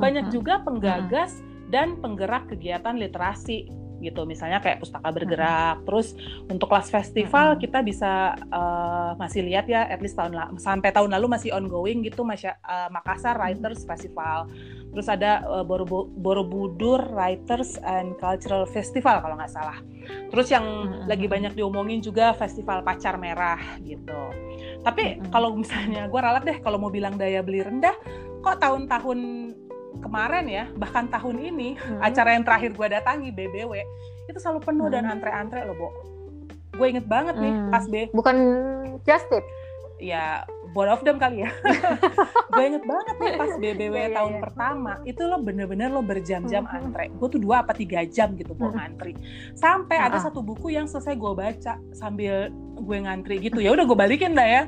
banyak 0.00 0.32
juga 0.32 0.64
penggagas 0.64 1.44
dan 1.68 2.00
penggerak 2.00 2.48
kegiatan 2.48 2.96
literasi 2.96 3.68
gitu 4.02 4.26
misalnya 4.26 4.58
kayak 4.58 4.82
pustaka 4.82 5.08
bergerak 5.14 5.80
hmm. 5.80 5.84
terus 5.86 6.18
untuk 6.50 6.66
kelas 6.66 6.90
festival 6.90 7.54
hmm. 7.54 7.60
kita 7.62 7.78
bisa 7.80 8.34
uh, 8.50 9.14
masih 9.16 9.46
lihat 9.46 9.70
ya 9.70 9.86
at 9.86 10.02
least 10.02 10.18
tahun 10.18 10.34
sampai 10.58 10.90
tahun 10.90 11.14
lalu 11.14 11.38
masih 11.38 11.54
ongoing 11.54 12.02
gitu 12.02 12.26
Masya, 12.26 12.58
uh, 12.66 12.90
Makassar 12.90 13.38
Writers 13.38 13.86
Festival 13.86 14.50
terus 14.92 15.06
ada 15.08 15.46
uh, 15.46 15.64
Borobudur 16.18 17.00
Writers 17.14 17.80
and 17.86 18.18
Cultural 18.18 18.68
Festival 18.68 19.22
kalau 19.22 19.38
nggak 19.38 19.52
salah 19.54 19.78
terus 20.28 20.50
yang 20.50 20.66
hmm. 20.66 21.06
lagi 21.06 21.30
banyak 21.30 21.54
diomongin 21.54 22.02
juga 22.02 22.34
Festival 22.34 22.82
Pacar 22.82 23.16
Merah 23.16 23.62
gitu 23.86 24.22
tapi 24.82 25.22
hmm. 25.22 25.30
kalau 25.30 25.54
misalnya 25.54 26.10
gue 26.10 26.20
ralat 26.20 26.42
deh 26.42 26.58
kalau 26.60 26.76
mau 26.76 26.90
bilang 26.90 27.14
daya 27.14 27.40
beli 27.40 27.62
rendah 27.62 27.94
kok 28.42 28.58
tahun-tahun 28.58 29.18
kemarin 30.00 30.46
ya 30.48 30.64
bahkan 30.78 31.10
tahun 31.10 31.36
ini 31.52 31.76
hmm. 31.76 32.00
acara 32.00 32.32
yang 32.32 32.44
terakhir 32.46 32.70
gue 32.72 32.86
datangi 32.88 33.28
BBW 33.34 33.72
itu 34.30 34.38
selalu 34.40 34.60
penuh 34.64 34.86
hmm. 34.88 34.94
dan 34.94 35.04
antre-antre 35.10 35.60
loh 35.68 35.76
Bo 35.76 35.88
gue 36.72 36.86
inget 36.88 37.04
banget 37.04 37.36
nih 37.36 37.52
hmm. 37.52 37.68
pas 37.68 37.84
B 37.84 38.08
bukan 38.16 38.36
just 39.04 39.28
tip 39.28 39.44
ya 40.02 40.42
both 40.72 40.90
of 40.90 41.00
them 41.04 41.20
kali 41.20 41.46
ya. 41.46 41.50
gue 42.52 42.64
inget 42.64 42.84
banget 42.84 43.16
nih 43.20 43.32
pas 43.36 43.52
BBW 43.60 43.94
yeah, 43.94 44.08
iya, 44.08 44.16
tahun 44.16 44.32
yeah. 44.34 44.42
pertama 44.42 44.92
itu 45.04 45.22
lo 45.22 45.36
bener-bener 45.38 45.88
lo 45.92 46.02
berjam-jam 46.02 46.64
mm-hmm. 46.64 46.78
antre. 46.82 47.04
Gue 47.12 47.28
tuh 47.28 47.40
dua 47.40 47.62
apa 47.62 47.76
tiga 47.76 48.02
jam 48.08 48.34
gitu 48.34 48.56
gue 48.56 48.70
ngantri. 48.72 49.12
Sampai 49.54 50.00
uh-huh. 50.00 50.08
ada 50.10 50.18
satu 50.18 50.40
buku 50.40 50.72
yang 50.74 50.88
selesai 50.88 51.14
gue 51.14 51.32
baca 51.36 51.78
sambil 51.92 52.50
gue 52.82 52.98
ngantri 52.98 53.38
gitu. 53.38 53.60
Ya 53.60 53.70
udah 53.76 53.84
gue 53.84 53.96
balikin 53.96 54.34
dah 54.34 54.48
ya. 54.48 54.62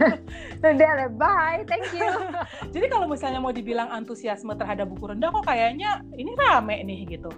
udah 0.64 1.08
bye, 1.14 1.62
thank 1.68 1.86
you. 1.94 2.08
Jadi 2.74 2.86
kalau 2.90 3.06
misalnya 3.06 3.38
mau 3.38 3.52
dibilang 3.52 3.92
antusiasme 3.92 4.56
terhadap 4.56 4.88
buku 4.90 5.12
rendah 5.12 5.30
kok 5.30 5.44
kayaknya 5.46 6.02
ini 6.16 6.32
rame 6.34 6.82
nih 6.82 7.04
gitu 7.06 7.30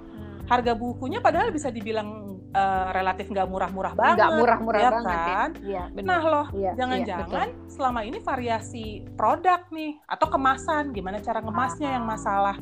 harga 0.50 0.74
bukunya 0.74 1.22
padahal 1.22 1.54
bisa 1.54 1.70
dibilang 1.70 2.42
uh, 2.50 2.90
relatif 2.90 3.30
nggak 3.30 3.46
murah-murah 3.46 3.94
banget. 3.94 4.18
Nggak 4.18 4.32
murah-murah 4.34 4.80
ya 4.82 4.90
banget. 4.90 5.14
Kan? 5.14 5.50
Ya, 5.62 5.82
nah 6.02 6.22
loh, 6.26 6.46
iya, 6.50 6.74
jangan-jangan 6.74 7.48
ya, 7.54 7.70
selama 7.70 8.00
ini 8.02 8.18
variasi 8.18 9.06
produk 9.14 9.62
nih 9.70 10.02
atau 10.10 10.26
kemasan, 10.26 10.90
gimana 10.90 11.22
cara 11.22 11.38
ngemasnya 11.38 11.94
yang 11.94 12.02
masalah, 12.02 12.58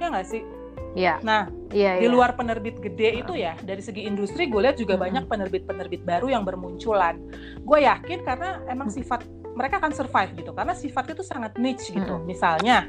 ya 0.00 0.08
nggak 0.08 0.24
sih? 0.24 0.40
Iya. 0.96 1.20
Nah, 1.20 1.52
ya, 1.68 2.00
di 2.00 2.08
luar 2.08 2.32
penerbit 2.32 2.80
gede 2.80 3.20
itu 3.20 3.36
ya, 3.36 3.52
dari 3.60 3.84
segi 3.84 4.08
industri 4.08 4.48
gue 4.48 4.64
lihat 4.64 4.80
juga 4.80 4.96
hmm. 4.96 5.04
banyak 5.04 5.24
penerbit-penerbit 5.28 6.02
baru 6.08 6.32
yang 6.32 6.48
bermunculan. 6.48 7.20
Gue 7.60 7.84
yakin 7.84 8.24
karena 8.24 8.64
emang 8.72 8.88
sifat 8.88 9.28
mereka 9.52 9.84
akan 9.84 9.92
survive 9.92 10.32
gitu, 10.32 10.56
karena 10.56 10.72
sifatnya 10.72 11.20
itu 11.20 11.26
sangat 11.28 11.52
niche 11.60 11.92
gitu. 11.92 12.16
Hmm. 12.16 12.24
Misalnya 12.24 12.88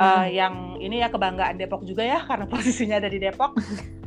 uh, 0.00 0.26
yang 0.26 0.80
ini 0.80 1.04
ya 1.04 1.12
kebanggaan 1.12 1.60
Depok 1.60 1.84
juga 1.84 2.02
ya 2.02 2.24
karena 2.24 2.48
posisinya 2.52 2.96
ada 2.96 3.12
di 3.12 3.20
Depok. 3.20 3.52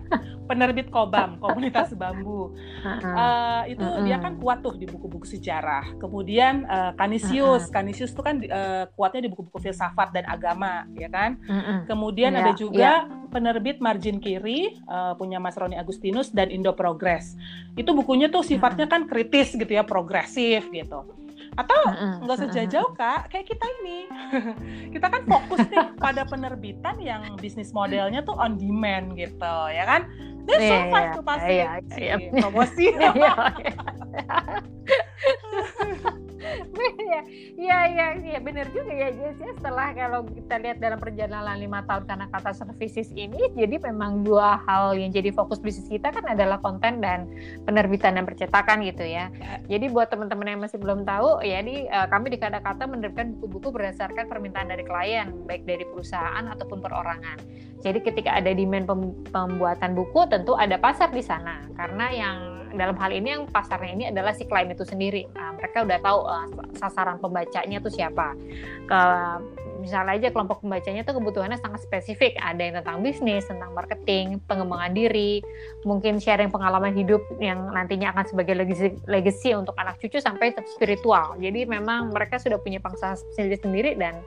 penerbit 0.44 0.92
Kobam, 0.92 1.40
Komunitas 1.40 1.96
Bambu. 1.96 2.54
Uh, 2.84 3.64
itu 3.66 3.82
uh 3.84 4.00
-uh. 4.00 4.04
dia 4.04 4.20
kan 4.20 4.36
kuat 4.38 4.60
tuh 4.62 4.76
di 4.76 4.86
buku-buku 4.86 5.24
sejarah. 5.24 5.96
Kemudian 5.98 6.68
uh, 6.68 6.92
Canisius, 7.00 7.66
uh 7.66 7.68
-uh. 7.68 7.74
Canisius 7.74 8.12
itu 8.12 8.22
kan 8.22 8.44
uh, 8.44 8.86
kuatnya 8.94 9.26
di 9.26 9.30
buku-buku 9.32 9.64
filsafat 9.64 10.12
dan 10.12 10.28
agama, 10.28 10.86
ya 10.94 11.08
kan? 11.10 11.40
Uh 11.48 11.56
-uh. 11.56 11.80
Kemudian 11.88 12.36
yeah, 12.36 12.42
ada 12.44 12.52
juga 12.54 13.08
yeah. 13.08 13.30
penerbit 13.32 13.80
Margin 13.80 14.20
Kiri, 14.20 14.84
uh, 14.86 15.16
punya 15.16 15.40
Mas 15.40 15.56
Roni 15.56 15.80
Agustinus 15.80 16.30
dan 16.36 16.52
Indo 16.52 16.76
Progress. 16.76 17.40
Itu 17.80 17.96
bukunya 17.96 18.28
tuh 18.28 18.44
sifatnya 18.44 18.86
kan 18.86 19.08
kritis 19.08 19.56
gitu 19.56 19.72
ya, 19.72 19.88
progresif 19.88 20.68
gitu 20.70 21.23
atau 21.54 21.82
nggak 22.24 22.36
usah 22.38 22.50
jauh-jauh 22.50 22.92
kak? 22.98 23.30
Kayak 23.30 23.46
kita 23.54 23.66
ini. 23.82 24.00
Kita 24.94 25.10
kan 25.10 25.26
fokus 25.26 25.60
nih 25.70 25.86
pada 25.98 26.26
penerbitan 26.26 27.00
yang 27.02 27.36
bisnis 27.38 27.74
modelnya 27.74 28.22
tuh 28.26 28.36
on 28.38 28.58
demand 28.58 29.16
gitu 29.18 29.56
ya 29.70 29.86
kan? 29.86 30.08
Dia 30.44 30.60
yeah, 30.60 30.70
survive 30.70 31.08
yeah, 31.08 31.16
tuh 31.16 31.24
pasti. 31.24 31.56
yeah, 31.56 31.80
yeah, 31.96 32.18
yeah. 32.20 32.42
promosi 32.44 32.86
Iya, 36.54 37.22
iya, 37.58 37.78
iya, 37.90 38.08
iya, 38.20 38.40
benar 38.42 38.70
juga 38.74 38.92
ya 38.92 39.10
Jess. 39.14 39.38
Ya, 39.40 39.52
setelah 39.56 39.94
kalau 39.96 40.26
kita 40.28 40.56
lihat 40.62 40.78
dalam 40.82 41.00
perjalanan 41.00 41.58
lima 41.58 41.82
tahun 41.86 42.06
karena 42.06 42.26
kata 42.30 42.52
services 42.54 43.10
ini, 43.14 43.52
jadi 43.58 43.80
memang 43.82 44.26
dua 44.26 44.62
hal 44.66 44.98
yang 44.98 45.10
jadi 45.14 45.34
fokus 45.34 45.58
bisnis 45.62 45.90
kita 45.90 46.14
kan 46.14 46.26
adalah 46.28 46.60
konten 46.62 47.02
dan 47.02 47.30
penerbitan 47.66 48.18
dan 48.18 48.26
percetakan 48.28 48.84
gitu 48.86 49.06
ya. 49.06 49.30
ya. 49.40 49.62
Jadi 49.70 49.90
buat 49.90 50.10
teman-teman 50.10 50.58
yang 50.58 50.62
masih 50.62 50.78
belum 50.82 51.06
tahu, 51.08 51.42
ya 51.46 51.62
di 51.62 51.86
uh, 51.90 52.08
kami 52.10 52.34
di 52.34 52.38
kata-kata 52.42 52.86
menerbitkan 52.86 53.38
buku-buku 53.38 53.74
berdasarkan 53.74 54.26
permintaan 54.30 54.70
dari 54.70 54.84
klien, 54.86 55.34
baik 55.46 55.66
dari 55.66 55.86
perusahaan 55.88 56.46
ataupun 56.50 56.80
perorangan. 56.82 57.38
Jadi 57.84 58.00
ketika 58.00 58.40
ada 58.40 58.56
demand 58.56 58.88
pembuatan 59.30 59.92
buku, 59.92 60.24
tentu 60.32 60.56
ada 60.56 60.80
pasar 60.80 61.12
di 61.12 61.20
sana. 61.20 61.68
Karena 61.76 62.08
yang 62.16 62.38
dalam 62.74 62.98
hal 62.98 63.12
ini 63.14 63.38
yang 63.38 63.44
pasarnya 63.46 63.92
ini 63.94 64.04
adalah 64.10 64.34
si 64.34 64.44
klien 64.50 64.70
itu 64.70 64.84
sendiri. 64.84 65.30
Nah, 65.38 65.54
mereka 65.56 65.86
udah 65.86 65.98
tahu 66.02 66.20
uh, 66.26 66.48
sasaran 66.78 67.22
pembacanya 67.22 67.78
itu 67.80 67.90
siapa. 67.94 68.34
Ke 68.90 69.02
misalnya 69.84 70.16
aja 70.16 70.32
kelompok 70.32 70.64
pembacanya 70.64 71.04
itu 71.04 71.12
kebutuhannya 71.12 71.60
sangat 71.60 71.84
spesifik. 71.84 72.40
Ada 72.40 72.62
yang 72.62 72.76
tentang 72.82 72.98
bisnis, 73.04 73.44
tentang 73.46 73.76
marketing, 73.76 74.40
pengembangan 74.48 74.96
diri, 74.96 75.44
mungkin 75.84 76.18
sharing 76.18 76.50
pengalaman 76.50 76.96
hidup 76.96 77.22
yang 77.38 77.68
nantinya 77.72 78.16
akan 78.16 78.26
sebagai 78.26 78.56
legacy, 78.58 78.96
legacy 79.06 79.52
untuk 79.54 79.76
anak 79.78 80.00
cucu 80.00 80.18
sampai 80.24 80.56
spiritual. 80.66 81.36
Jadi 81.38 81.68
memang 81.68 82.16
mereka 82.16 82.40
sudah 82.40 82.58
punya 82.60 82.82
pangsa 82.82 83.16
sendiri-sendiri 83.38 83.96
dan 83.96 84.18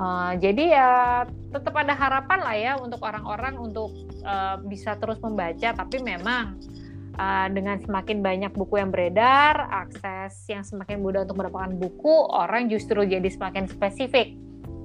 Uh, 0.00 0.32
jadi 0.40 0.64
ya 0.80 0.90
tetap 1.52 1.76
ada 1.76 1.92
harapan 1.92 2.38
lah 2.40 2.56
ya 2.56 2.72
untuk 2.80 3.04
orang-orang 3.04 3.58
untuk 3.60 3.92
uh, 4.24 4.56
bisa 4.64 4.96
terus 4.96 5.20
membaca, 5.20 5.76
tapi 5.76 6.00
memang 6.00 6.56
uh, 7.16 7.48
dengan 7.50 7.80
semakin 7.80 8.20
banyak 8.20 8.52
buku 8.54 8.78
yang 8.78 8.92
beredar, 8.92 9.66
akses 9.70 10.46
yang 10.46 10.62
semakin 10.62 11.00
mudah 11.00 11.24
untuk 11.24 11.40
mendapatkan 11.40 11.74
buku, 11.80 12.14
orang 12.30 12.68
justru 12.68 13.02
jadi 13.02 13.26
semakin 13.26 13.66
spesifik 13.66 14.36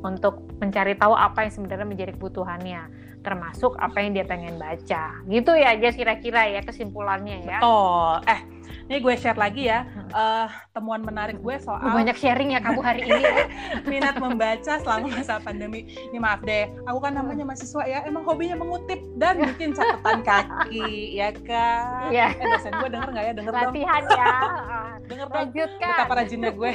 untuk 0.06 0.46
mencari 0.62 0.94
tahu 0.96 1.18
apa 1.18 1.50
yang 1.50 1.54
sebenarnya 1.54 1.88
menjadi 1.90 2.12
kebutuhannya, 2.14 2.82
termasuk 3.26 3.74
apa 3.82 3.98
yang 4.06 4.14
dia 4.14 4.26
pengen 4.26 4.62
baca. 4.62 5.26
Gitu 5.26 5.52
ya, 5.58 5.74
aja 5.74 5.90
kira-kira 5.92 6.46
ya 6.54 6.62
kesimpulannya 6.62 7.42
ya. 7.42 7.60
Oh, 7.66 8.22
eh 8.24 8.55
ini 8.86 8.98
gue 9.02 9.16
share 9.18 9.38
lagi 9.38 9.68
ya 9.70 9.86
uh, 10.14 10.48
temuan 10.72 11.02
menarik 11.04 11.42
gue 11.42 11.56
soal 11.60 11.82
banyak 11.82 12.16
sharing 12.16 12.54
ya 12.56 12.60
kamu 12.64 12.82
hari 12.84 13.02
ini 13.04 13.24
ya. 13.24 13.36
minat 13.92 14.16
membaca 14.18 14.74
selama 14.80 15.12
masa 15.12 15.42
pandemi. 15.44 15.92
Ini 16.12 16.18
maaf 16.18 16.42
deh, 16.44 16.72
aku 16.88 17.00
kan 17.04 17.14
namanya 17.18 17.44
mahasiswa 17.44 17.84
ya, 17.88 18.00
emang 18.08 18.24
hobinya 18.24 18.56
mengutip 18.60 19.00
dan 19.20 19.42
bikin 19.54 19.76
catatan 19.76 20.24
kaki, 20.24 20.90
ya 21.20 21.30
kan? 21.44 22.10
Iya. 22.12 22.28
Eh 22.40 22.46
dosen 22.56 22.74
gue 22.80 22.90
denger 22.90 23.10
nggak 23.12 23.26
ya? 23.26 23.34
Denger 23.36 23.54
Latihan 23.54 24.04
dong. 24.08 24.20
ya. 24.20 24.36
denger 25.10 25.28
dong. 25.28 25.38
Lanjutkan. 25.38 25.96
Betapa 25.96 26.14
rajinnya 26.16 26.52
gue. 26.56 26.72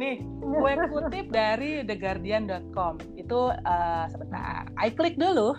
Nih, 0.00 0.14
gue 0.42 0.72
kutip 0.90 1.26
dari 1.30 1.70
theguardian.com. 1.86 2.94
Itu 3.16 3.54
uh, 3.54 4.04
sebentar. 4.10 4.68
I 4.78 4.90
klik 4.92 5.16
dulu. 5.16 5.56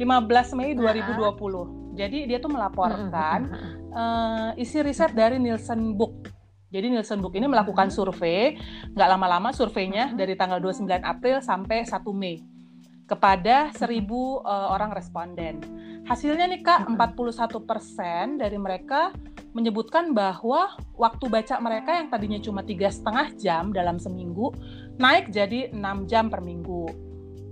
15 0.00 0.56
Mei 0.56 0.72
2020. 0.72 1.92
Jadi 2.00 2.24
dia 2.24 2.40
tuh 2.40 2.48
melaporkan 2.48 3.52
uh, 3.52 3.79
isi 4.56 4.78
riset 4.80 5.12
dari 5.14 5.38
Nielsen 5.42 5.98
Book. 5.98 6.30
Jadi 6.70 6.86
Nielsen 6.86 7.18
Book 7.18 7.34
ini 7.34 7.50
melakukan 7.50 7.90
survei, 7.90 8.54
nggak 8.94 9.08
lama-lama 9.10 9.50
surveinya 9.50 10.14
dari 10.14 10.38
tanggal 10.38 10.62
29 10.62 10.86
April 11.02 11.42
sampai 11.42 11.82
1 11.82 11.98
Mei 12.14 12.38
kepada 13.10 13.74
1000 13.74 14.06
uh, 14.06 14.70
orang 14.70 14.94
responden. 14.94 15.58
Hasilnya 16.06 16.46
nih 16.46 16.62
Kak, 16.62 16.86
41% 16.94 18.38
dari 18.38 18.54
mereka 18.54 19.10
menyebutkan 19.50 20.14
bahwa 20.14 20.78
waktu 20.94 21.26
baca 21.26 21.58
mereka 21.58 21.98
yang 21.98 22.06
tadinya 22.06 22.38
cuma 22.38 22.62
tiga 22.62 22.86
setengah 22.86 23.34
jam 23.34 23.74
dalam 23.74 23.98
seminggu 23.98 24.54
naik 25.02 25.34
jadi 25.34 25.74
6 25.74 26.06
jam 26.06 26.30
per 26.30 26.38
minggu 26.38 26.86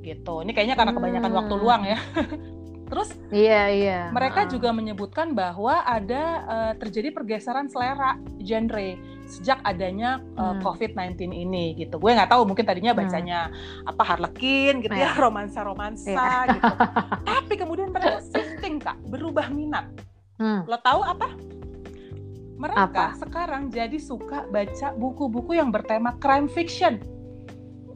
gitu. 0.07 0.47
Ini 0.47 0.55
kayaknya 0.55 0.79
karena 0.79 0.95
kebanyakan 0.95 1.33
waktu 1.35 1.55
hmm. 1.59 1.63
luang 1.63 1.83
ya. 1.91 1.99
Terus 2.89 3.13
iya 3.29 3.69
iya. 3.69 4.01
Mereka 4.11 4.49
uh. 4.49 4.51
juga 4.51 4.73
menyebutkan 4.73 5.37
bahwa 5.37 5.85
ada 5.85 6.25
uh, 6.49 6.73
terjadi 6.81 7.13
pergeseran 7.13 7.69
selera 7.69 8.17
genre 8.41 8.97
sejak 9.29 9.61
adanya 9.61 10.25
uh, 10.41 10.57
hmm. 10.57 10.65
COVID-19 10.65 11.37
ini 11.37 11.77
gitu. 11.77 12.01
Gue 12.01 12.17
nggak 12.17 12.33
tahu 12.33 12.49
mungkin 12.49 12.65
tadinya 12.65 12.97
hmm. 12.97 13.01
bacanya 13.05 13.39
hmm. 13.53 13.91
apa 13.93 14.03
Harlequin 14.03 14.81
gitu 14.81 14.97
ya, 14.97 15.13
iya. 15.13 15.21
romansa-romansa 15.25 16.09
yeah. 16.09 16.43
gitu. 16.57 16.73
Tapi 17.29 17.55
kemudian 17.61 17.93
mereka 17.93 18.25
shifting 18.33 18.81
Kak, 18.81 18.97
berubah 19.13 19.53
minat. 19.53 19.85
Hmm. 20.41 20.65
Lo 20.65 20.81
tahu 20.81 21.05
apa? 21.05 21.29
Mereka 22.59 22.91
apa? 22.91 23.15
sekarang 23.21 23.71
jadi 23.71 24.01
suka 24.03 24.49
baca 24.51 24.91
buku-buku 24.97 25.55
yang 25.55 25.71
bertema 25.71 26.17
crime 26.19 26.49
fiction. 26.51 26.99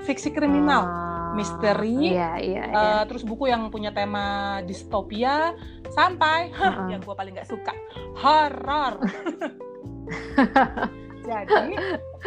Fiksi 0.05 0.31
kriminal. 0.31 0.85
Hmm 0.85 1.12
misteri, 1.33 2.13
iya, 2.13 2.37
iya, 2.39 2.65
iya. 2.69 2.77
Uh, 2.77 3.03
terus 3.09 3.25
buku 3.25 3.49
yang 3.49 3.73
punya 3.73 3.93
tema 3.93 4.59
distopia, 4.65 5.57
sampai 5.93 6.53
uh 6.53 6.63
-uh. 6.69 6.89
yang 6.93 7.01
gue 7.01 7.15
paling 7.15 7.33
nggak 7.37 7.49
suka 7.49 7.73
horor. 8.21 9.01
Jadi 11.23 11.79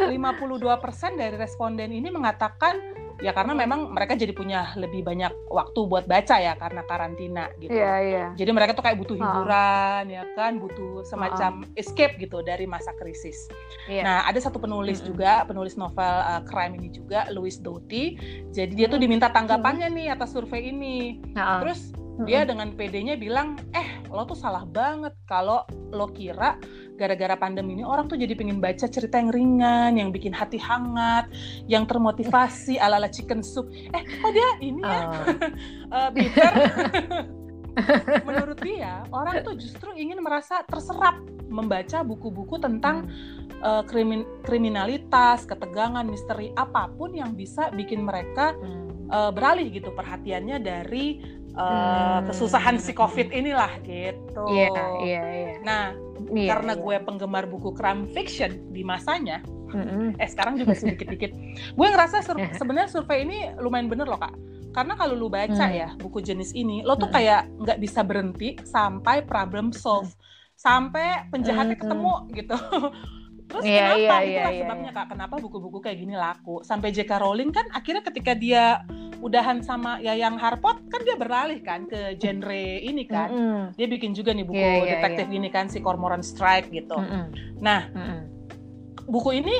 52% 0.07 1.19
dari 1.19 1.35
responden 1.35 1.91
ini 1.91 2.07
mengatakan 2.07 2.79
ya 3.23 3.31
karena 3.31 3.55
memang 3.55 3.95
mereka 3.95 4.19
jadi 4.19 4.35
punya 4.35 4.75
lebih 4.75 5.05
banyak 5.05 5.31
waktu 5.47 5.79
buat 5.87 6.03
baca 6.09 6.35
ya 6.35 6.53
karena 6.59 6.81
karantina 6.83 7.47
gitu. 7.63 7.71
Iya, 7.71 7.93
iya. 8.03 8.25
Jadi 8.35 8.51
mereka 8.51 8.75
tuh 8.75 8.83
kayak 8.83 8.99
butuh 8.99 9.15
hiburan 9.15 10.03
oh. 10.11 10.15
ya 10.15 10.23
kan, 10.35 10.59
butuh 10.59 11.03
semacam 11.07 11.63
oh. 11.63 11.79
escape 11.79 12.19
gitu 12.19 12.43
dari 12.43 12.67
masa 12.67 12.91
krisis. 12.99 13.47
Iya. 13.87 14.03
Nah, 14.03 14.17
ada 14.27 14.39
satu 14.41 14.59
penulis 14.59 14.99
mm 14.99 15.03
-hmm. 15.03 15.09
juga, 15.15 15.31
penulis 15.47 15.73
novel 15.79 16.15
uh, 16.27 16.43
crime 16.43 16.75
ini 16.75 16.89
juga, 16.91 17.27
Louis 17.31 17.55
Doughty. 17.59 18.19
Jadi 18.51 18.73
dia 18.75 18.87
tuh 18.91 18.99
diminta 18.99 19.31
tanggapannya 19.31 19.87
nih 19.91 20.07
atas 20.11 20.35
survei 20.35 20.71
ini. 20.71 21.23
Oh. 21.39 21.63
Terus 21.63 21.95
dia 22.23 22.47
dengan 22.47 22.71
PD-nya 22.71 23.19
bilang, 23.19 23.59
"Eh, 23.75 24.07
lo 24.07 24.23
tuh 24.23 24.39
salah 24.39 24.63
banget 24.63 25.11
kalau 25.27 25.67
lo 25.91 26.07
kira 26.15 26.55
gara-gara 26.95 27.35
pandemi 27.35 27.75
ini 27.77 27.83
orang 27.83 28.07
tuh 28.07 28.15
jadi 28.15 28.33
pengen 28.33 28.63
baca 28.63 28.87
cerita 28.87 29.19
yang 29.19 29.29
ringan, 29.29 29.91
yang 29.99 30.09
bikin 30.09 30.31
hati 30.31 30.55
hangat, 30.55 31.27
yang 31.67 31.83
termotivasi 31.83 32.79
ala-ala 32.83 33.11
chicken 33.11 33.43
soup. 33.43 33.69
Eh, 33.71 34.03
kok 34.03 34.31
dia 34.31 34.49
ini 34.63 34.81
ya? 34.81 35.03
uh, 35.91 36.09
bitter. 36.15 36.53
Menurut 38.27 38.59
dia, 38.63 39.03
orang 39.11 39.43
tuh 39.43 39.59
justru 39.59 39.91
ingin 39.99 40.23
merasa 40.23 40.63
terserap 40.63 41.19
membaca 41.51 42.01
buku-buku 42.07 42.55
tentang 42.57 43.05
hmm. 43.05 43.59
uh, 43.61 43.83
krimin 43.83 44.23
kriminalitas, 44.47 45.43
ketegangan, 45.43 46.07
misteri 46.07 46.55
apa 46.55 46.87
pun 46.95 47.11
yang 47.11 47.35
bisa 47.35 47.67
bikin 47.75 48.07
mereka 48.07 48.55
hmm. 48.55 49.11
uh, 49.11 49.31
beralih 49.35 49.67
gitu 49.69 49.91
perhatiannya 49.91 50.57
dari 50.63 51.19
uh, 51.55 52.19
kesusahan 52.27 52.77
si 52.79 52.91
COVID 52.91 53.31
inilah 53.31 53.71
gitu. 53.83 54.43
Iya, 54.51 54.69
iya, 55.03 55.21
iya. 55.23 55.53
Nah, 55.63 55.95
yeah, 56.31 56.51
karena 56.51 56.73
yeah. 56.75 56.83
gue 56.83 56.95
penggemar 57.03 57.43
buku 57.47 57.71
crime 57.75 58.07
fiction 58.11 58.71
di 58.71 58.83
masanya, 58.83 59.41
mm-hmm. 59.71 60.19
eh 60.19 60.29
sekarang 60.29 60.59
juga 60.59 60.75
sedikit-dikit, 60.75 61.31
gue 61.75 61.87
ngerasa 61.87 62.21
sur- 62.23 62.39
sebenarnya 62.59 62.89
survei 62.91 63.23
ini 63.23 63.55
lumayan 63.59 63.87
bener 63.87 64.07
loh 64.07 64.19
kak. 64.19 64.35
Karena 64.75 64.99
kalau 64.99 65.15
lu 65.15 65.31
baca 65.31 65.71
mm. 65.71 65.73
ya 65.73 65.89
buku 65.95 66.19
jenis 66.19 66.51
ini, 66.51 66.83
lo 66.83 66.99
tuh 66.99 67.07
mm. 67.07 67.15
kayak 67.15 67.41
nggak 67.63 67.79
bisa 67.79 68.03
berhenti 68.03 68.59
sampai 68.67 69.23
problem 69.23 69.71
solve, 69.71 70.11
sampai 70.59 71.31
penjahatnya 71.31 71.79
mm. 71.79 71.81
ketemu 71.81 72.13
gitu. 72.35 72.57
Terus 73.55 73.71
yeah, 73.71 73.95
kenapa? 73.95 73.95
Yeah, 73.95 74.19
Itulah 74.19 74.51
yeah, 74.51 74.61
sebabnya 74.67 74.91
yeah. 74.91 74.99
kak. 74.99 75.07
Kenapa 75.15 75.35
buku-buku 75.39 75.77
kayak 75.79 75.97
gini 76.03 76.15
laku? 76.19 76.55
Sampai 76.67 76.91
J.K. 76.91 77.11
Rowling 77.23 77.55
kan 77.55 77.63
akhirnya 77.71 78.03
ketika 78.03 78.35
dia 78.35 78.83
udahan 79.23 79.63
sama 79.63 80.03
Yayang 80.03 80.35
Harpot 80.35 80.83
kan 80.91 81.01
dia 81.07 81.15
beralih 81.15 81.63
kan 81.63 81.87
ke 81.87 82.19
genre 82.19 82.65
ini 82.83 83.07
kan. 83.07 83.31
Mm 83.31 83.39
-hmm. 83.39 83.63
Dia 83.79 83.87
bikin 83.87 84.11
juga 84.11 84.35
nih 84.35 84.43
buku 84.43 84.59
yeah, 84.59 84.75
yeah, 84.83 84.91
detektif 84.99 85.27
yeah. 85.31 85.37
ini 85.39 85.47
kan 85.47 85.65
si 85.71 85.79
Cormoran 85.79 86.19
Strike 86.19 86.67
gitu. 86.75 86.99
Mm 86.99 87.07
-hmm. 87.07 87.25
Nah, 87.63 87.81
mm 87.95 88.03
-hmm. 88.03 88.19
buku 89.07 89.29
ini 89.39 89.55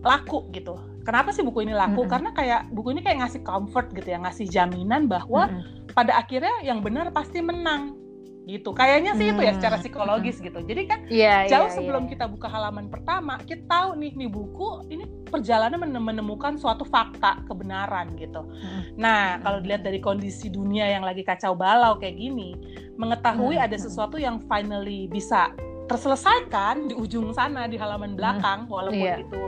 laku 0.00 0.48
gitu. 0.56 0.80
Kenapa 1.04 1.36
sih 1.36 1.44
buku 1.44 1.68
ini 1.68 1.76
laku? 1.76 2.00
Mm 2.00 2.08
-hmm. 2.08 2.12
Karena 2.16 2.30
kayak 2.32 2.60
buku 2.72 2.96
ini 2.96 3.00
kayak 3.04 3.28
ngasih 3.28 3.44
comfort 3.44 3.92
gitu 3.92 4.08
ya, 4.08 4.18
ngasih 4.24 4.48
jaminan 4.48 5.04
bahwa 5.04 5.52
mm 5.52 5.52
-hmm. 5.52 5.92
pada 5.92 6.16
akhirnya 6.16 6.64
yang 6.64 6.80
benar 6.80 7.12
pasti 7.12 7.44
menang 7.44 8.03
gitu 8.44 8.76
kayaknya 8.76 9.16
sih 9.16 9.32
itu 9.32 9.40
ya 9.40 9.50
Hmm. 9.50 9.58
secara 9.58 9.76
psikologis 9.80 10.36
gitu 10.36 10.60
jadi 10.60 10.82
kan 10.84 10.98
Iya, 11.08 11.48
jauh 11.48 11.68
iya, 11.68 11.74
sebelum 11.74 12.04
iya. 12.04 12.10
kita 12.12 12.24
buka 12.28 12.44
halaman 12.44 12.86
pertama 12.86 13.40
kita 13.40 13.64
tahu 13.64 13.96
nih 13.96 14.12
nih 14.12 14.28
buku 14.28 14.68
ini 14.88 15.04
perjalanan 15.24 15.80
men- 15.80 15.96
menemukan 15.96 16.54
suatu 16.54 16.84
fakta 16.84 17.40
kebenaran 17.44 18.12
gitu 18.14 18.44
Hmm. 18.44 18.84
nah 18.94 19.40
kalau 19.40 19.58
Hmm. 19.58 19.64
dilihat 19.64 19.82
dari 19.82 19.96
kondisi 19.98 20.48
dunia 20.48 20.84
yang 20.86 21.02
lagi 21.02 21.24
kacau 21.24 21.56
balau 21.56 21.96
kayak 21.96 22.14
gini 22.14 22.52
mengetahui 22.94 23.56
Hmm. 23.56 23.64
ada 23.64 23.76
sesuatu 23.76 24.20
yang 24.20 24.36
finally 24.44 25.08
bisa 25.08 25.48
terselesaikan 25.84 26.88
di 26.88 26.94
ujung 26.96 27.28
sana 27.30 27.64
di 27.64 27.76
halaman 27.76 28.12
belakang 28.12 28.64
walaupun 28.66 29.04
Iya. 29.04 29.20
itu 29.20 29.42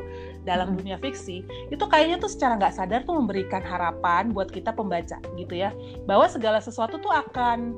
dalam 0.45 0.73
Hmm. 0.73 0.77
dunia 0.79 0.97
fiksi 0.97 1.43
itu 1.69 1.85
kayaknya 1.85 2.17
tuh 2.17 2.29
secara 2.29 2.55
nggak 2.55 2.73
sadar 2.73 3.01
tuh 3.03 3.13
memberikan 3.13 3.61
harapan 3.61 4.31
buat 4.31 4.49
kita 4.49 4.71
pembaca 4.71 5.17
gitu 5.35 5.53
ya 5.53 5.73
bahwa 6.05 6.29
segala 6.29 6.61
sesuatu 6.61 6.97
tuh 6.97 7.11
akan 7.11 7.75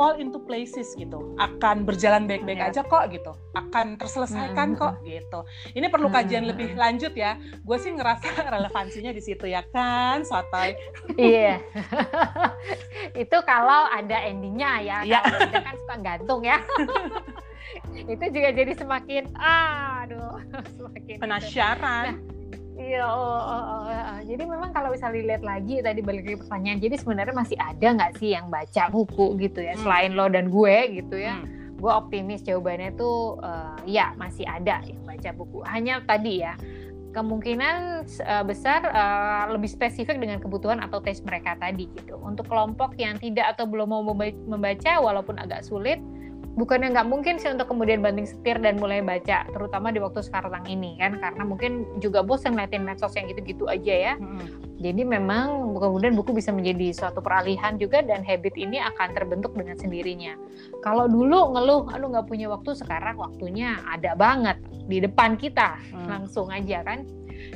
fall 0.00 0.16
into 0.16 0.40
places 0.40 0.96
gitu 0.96 1.36
akan 1.36 1.84
berjalan 1.84 2.24
baik-baik 2.24 2.56
Iya. 2.56 2.72
aja 2.72 2.82
kok 2.82 3.12
gitu 3.12 3.36
akan 3.52 4.00
terselesaikan 4.00 4.72
Hmm. 4.72 4.80
kok 4.80 4.94
gitu 5.04 5.44
ini 5.76 5.86
perlu 5.86 6.08
Hmm. 6.08 6.16
kajian 6.16 6.48
lebih 6.48 6.72
lanjut 6.72 7.12
ya 7.12 7.36
gue 7.36 7.76
sih 7.76 7.92
ngerasa 7.92 8.24
relevansinya 8.56 9.12
di 9.12 9.20
situ 9.20 9.44
ya 9.44 9.60
kan 9.68 10.24
sotoy 10.24 10.72
Iya. 11.14 11.60
itu 13.22 13.36
kalau 13.42 13.84
ada 13.90 14.16
endingnya 14.22 14.72
ya. 14.80 14.98
Kalau 15.04 15.36
udah 15.42 15.62
kan 15.62 15.76
suka 15.76 15.96
gantung 15.98 16.40
ya. 16.40 16.56
itu 18.12 18.24
juga 18.30 18.48
jadi 18.50 18.72
semakin 18.72 19.36
aduh 19.36 20.40
semakin 20.74 21.12
itu. 21.12 21.20
penasaran 21.20 22.04
Iya, 22.80 23.04
oh, 23.04 23.20
oh, 23.44 23.64
oh, 23.76 23.82
oh. 23.84 24.20
jadi 24.24 24.42
memang 24.48 24.72
kalau 24.72 24.88
bisa 24.88 25.12
dilihat 25.12 25.44
lagi 25.44 25.84
tadi 25.84 26.00
balik 26.00 26.24
lagi 26.24 26.38
pertanyaan, 26.40 26.80
jadi 26.80 26.96
sebenarnya 26.96 27.36
masih 27.36 27.58
ada 27.60 27.86
nggak 27.92 28.12
sih 28.16 28.32
yang 28.32 28.48
baca 28.48 28.88
buku 28.88 29.36
gitu 29.36 29.60
ya 29.60 29.76
Hmm. 29.76 29.84
selain 29.84 30.16
lo 30.16 30.32
dan 30.32 30.48
gue 30.48 30.76
gitu 30.96 31.20
ya? 31.20 31.36
Hmm. 31.36 31.76
Gue 31.76 31.92
optimis 31.92 32.40
jawabannya 32.40 32.96
tuh 32.96 33.36
eh, 33.40 34.00
ya 34.00 34.16
masih 34.16 34.48
ada 34.48 34.80
yang 34.80 35.00
baca 35.04 35.30
buku. 35.32 35.60
Hanya 35.68 36.00
tadi 36.04 36.40
ya 36.40 36.56
kemungkinan 37.10 37.76
eh, 38.06 38.44
besar 38.48 38.80
eh, 38.86 39.44
lebih 39.52 39.68
spesifik 39.68 40.16
dengan 40.16 40.40
kebutuhan 40.40 40.80
atau 40.80 41.04
tes 41.04 41.20
mereka 41.20 41.60
tadi 41.60 41.84
gitu. 41.92 42.16
Untuk 42.16 42.48
kelompok 42.48 42.96
yang 42.96 43.20
tidak 43.20 43.56
atau 43.56 43.68
belum 43.68 43.92
mau 43.92 44.00
memba- 44.00 44.40
membaca 44.48 44.92
walaupun 45.00 45.36
agak 45.36 45.64
sulit, 45.64 46.00
bukannya 46.60 46.92
nggak 46.92 47.08
mungkin 47.08 47.40
sih 47.40 47.48
untuk 47.48 47.72
kemudian 47.72 48.04
banting 48.04 48.28
setir 48.28 48.60
dan 48.60 48.76
mulai 48.76 49.00
baca, 49.00 49.48
terutama 49.48 49.88
di 49.88 49.96
waktu 50.04 50.20
sekarang 50.20 50.68
ini 50.68 51.00
kan, 51.00 51.16
karena 51.16 51.42
mungkin 51.48 51.88
juga 52.04 52.20
bosan 52.20 52.52
ngeliatin 52.52 52.84
medsos 52.84 53.16
yang 53.16 53.24
gitu-gitu 53.32 53.64
aja 53.64 54.12
ya. 54.12 54.14
Hmm. 54.20 54.60
Jadi 54.76 55.02
memang 55.08 55.72
kemudian 55.80 56.12
buku 56.12 56.36
bisa 56.36 56.52
menjadi 56.52 56.92
suatu 56.92 57.24
peralihan 57.24 57.80
juga 57.80 58.04
dan 58.04 58.20
habit 58.20 58.60
ini 58.60 58.76
akan 58.76 59.16
terbentuk 59.16 59.56
dengan 59.56 59.80
sendirinya. 59.80 60.36
Kalau 60.84 61.08
dulu 61.08 61.56
ngeluh, 61.56 61.88
aduh 61.88 62.08
nggak 62.12 62.28
punya 62.28 62.52
waktu, 62.52 62.76
sekarang 62.76 63.16
waktunya 63.16 63.80
ada 63.88 64.12
banget 64.12 64.60
di 64.84 65.00
depan 65.00 65.40
kita 65.40 65.80
Hmm. 65.96 66.08
langsung 66.08 66.52
aja 66.52 66.84
kan. 66.84 67.08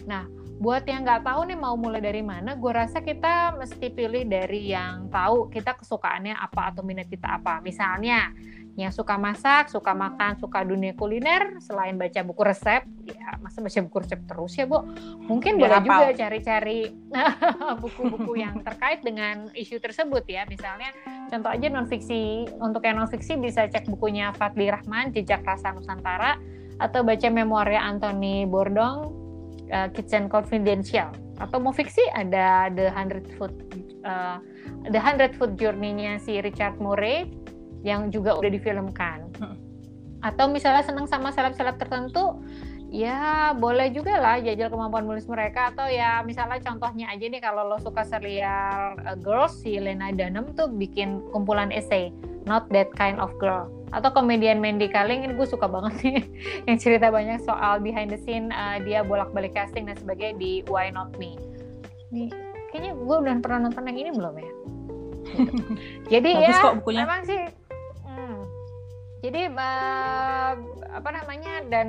Nah, 0.09 0.25
buat 0.55 0.87
yang 0.87 1.03
nggak 1.03 1.27
tahu 1.27 1.51
nih 1.51 1.59
mau 1.59 1.75
mulai 1.75 1.99
dari 1.99 2.23
mana, 2.23 2.55
gue 2.55 2.73
rasa 2.73 3.03
kita 3.03 3.59
mesti 3.59 3.90
pilih 3.90 4.23
dari 4.25 4.71
yang 4.71 5.11
tahu 5.11 5.51
kita 5.51 5.75
kesukaannya 5.75 6.33
apa 6.38 6.71
atau 6.71 6.87
minat 6.87 7.11
kita 7.11 7.43
apa. 7.43 7.59
Misalnya 7.59 8.31
yang 8.75 8.91
suka 8.91 9.15
masak, 9.15 9.71
suka 9.71 9.95
makan, 9.95 10.35
suka 10.35 10.67
dunia 10.67 10.99
kuliner, 10.99 11.63
selain 11.63 11.95
baca 11.95 12.27
buku 12.27 12.43
resep, 12.43 12.83
ya 13.07 13.39
masa 13.39 13.63
baca 13.63 13.79
buku 13.87 13.97
resep 14.03 14.21
terus 14.27 14.53
ya, 14.59 14.67
Bu? 14.67 14.83
Mungkin 15.31 15.63
boleh 15.63 15.79
hafal. 15.79 15.87
juga 15.87 16.09
cari-cari 16.27 16.91
buku-buku 17.83 18.35
yang 18.35 18.59
terkait 18.67 19.07
dengan 19.07 19.47
isu 19.55 19.79
tersebut 19.79 20.27
ya. 20.27 20.43
Misalnya 20.51 20.91
contoh 21.31 21.55
aja 21.55 21.67
non 21.71 21.87
fiksi, 21.87 22.51
untuk 22.59 22.83
yang 22.83 22.99
non 22.99 23.07
fiksi 23.07 23.39
bisa 23.39 23.71
cek 23.71 23.87
bukunya 23.87 24.35
Fadli 24.35 24.67
Rahman, 24.67 25.15
Jejak 25.15 25.47
Rasa 25.47 25.71
Nusantara, 25.71 26.35
atau 26.83 27.07
baca 27.07 27.29
memoirnya 27.31 27.79
Anthony 27.79 28.43
Bordong, 28.43 29.15
uh, 29.71 29.87
Kitchen 29.95 30.27
Confidential. 30.27 31.15
Atau 31.39 31.63
mau 31.63 31.71
fiksi 31.71 32.03
ada 32.11 32.67
The 32.75 32.91
Hundred 32.91 33.31
Foot 33.39 33.55
uh, 34.03 34.39
The 34.91 35.01
Hundred 35.01 35.35
Foot 35.39 35.55
Journey-nya 35.59 36.19
si 36.23 36.39
Richard 36.39 36.79
Murray 36.79 37.44
yang 37.85 38.09
juga 38.09 38.33
udah 38.35 38.51
difilmkan. 38.51 39.29
Hmm. 39.37 39.57
Atau 40.25 40.49
misalnya 40.49 40.81
senang 40.81 41.05
sama 41.05 41.29
seleb-seleb 41.29 41.77
tertentu, 41.77 42.40
ya 42.88 43.53
boleh 43.53 43.92
juga 43.92 44.16
lah 44.16 44.40
jajal 44.40 44.73
kemampuan 44.73 45.05
menulis 45.05 45.29
mereka 45.29 45.75
atau 45.75 45.90
ya 45.90 46.23
misalnya 46.23 46.62
contohnya 46.62 47.11
aja 47.11 47.27
nih 47.27 47.42
kalau 47.42 47.66
lo 47.66 47.77
suka 47.83 48.07
serial 48.07 48.94
uh, 49.03 49.18
Girls 49.18 49.51
si 49.61 49.83
Lena 49.83 50.14
Dunham 50.14 50.55
tuh 50.55 50.70
bikin 50.70 51.18
kumpulan 51.35 51.75
essay 51.75 52.14
Not 52.47 52.70
That 52.70 52.94
Kind 52.94 53.18
of 53.18 53.35
Girl 53.42 53.66
atau 53.90 54.14
komedian 54.14 54.62
Mandy 54.62 54.87
Kaling 54.87 55.27
ini 55.27 55.35
gue 55.35 55.42
suka 55.42 55.66
banget 55.66 56.07
nih 56.07 56.23
yang 56.70 56.79
cerita 56.79 57.11
banyak 57.11 57.42
soal 57.42 57.83
behind 57.83 58.14
the 58.14 58.20
scene 58.23 58.55
uh, 58.55 58.79
dia 58.79 59.03
bolak-balik 59.03 59.59
casting 59.59 59.90
dan 59.90 59.99
sebagainya 59.99 60.38
di 60.38 60.53
Why 60.70 60.94
Not 60.94 61.18
Me 61.18 61.35
nih 62.14 62.31
kayaknya 62.70 62.94
gue 62.94 63.16
udah 63.27 63.35
pernah 63.42 63.66
nonton 63.66 63.90
yang 63.90 63.99
ini 64.07 64.11
belum 64.14 64.38
ya 64.38 64.53
Gitu. 65.35 65.62
jadi 66.12 66.31
Bagus 66.37 66.57
ya 66.57 66.62
kok 66.62 66.75
bukunya. 66.81 67.03
memang 67.05 67.20
sih 67.27 67.40
jadi 69.25 69.49
uh, 69.49 70.53
apa 70.93 71.09
namanya 71.09 71.65
dan 71.73 71.89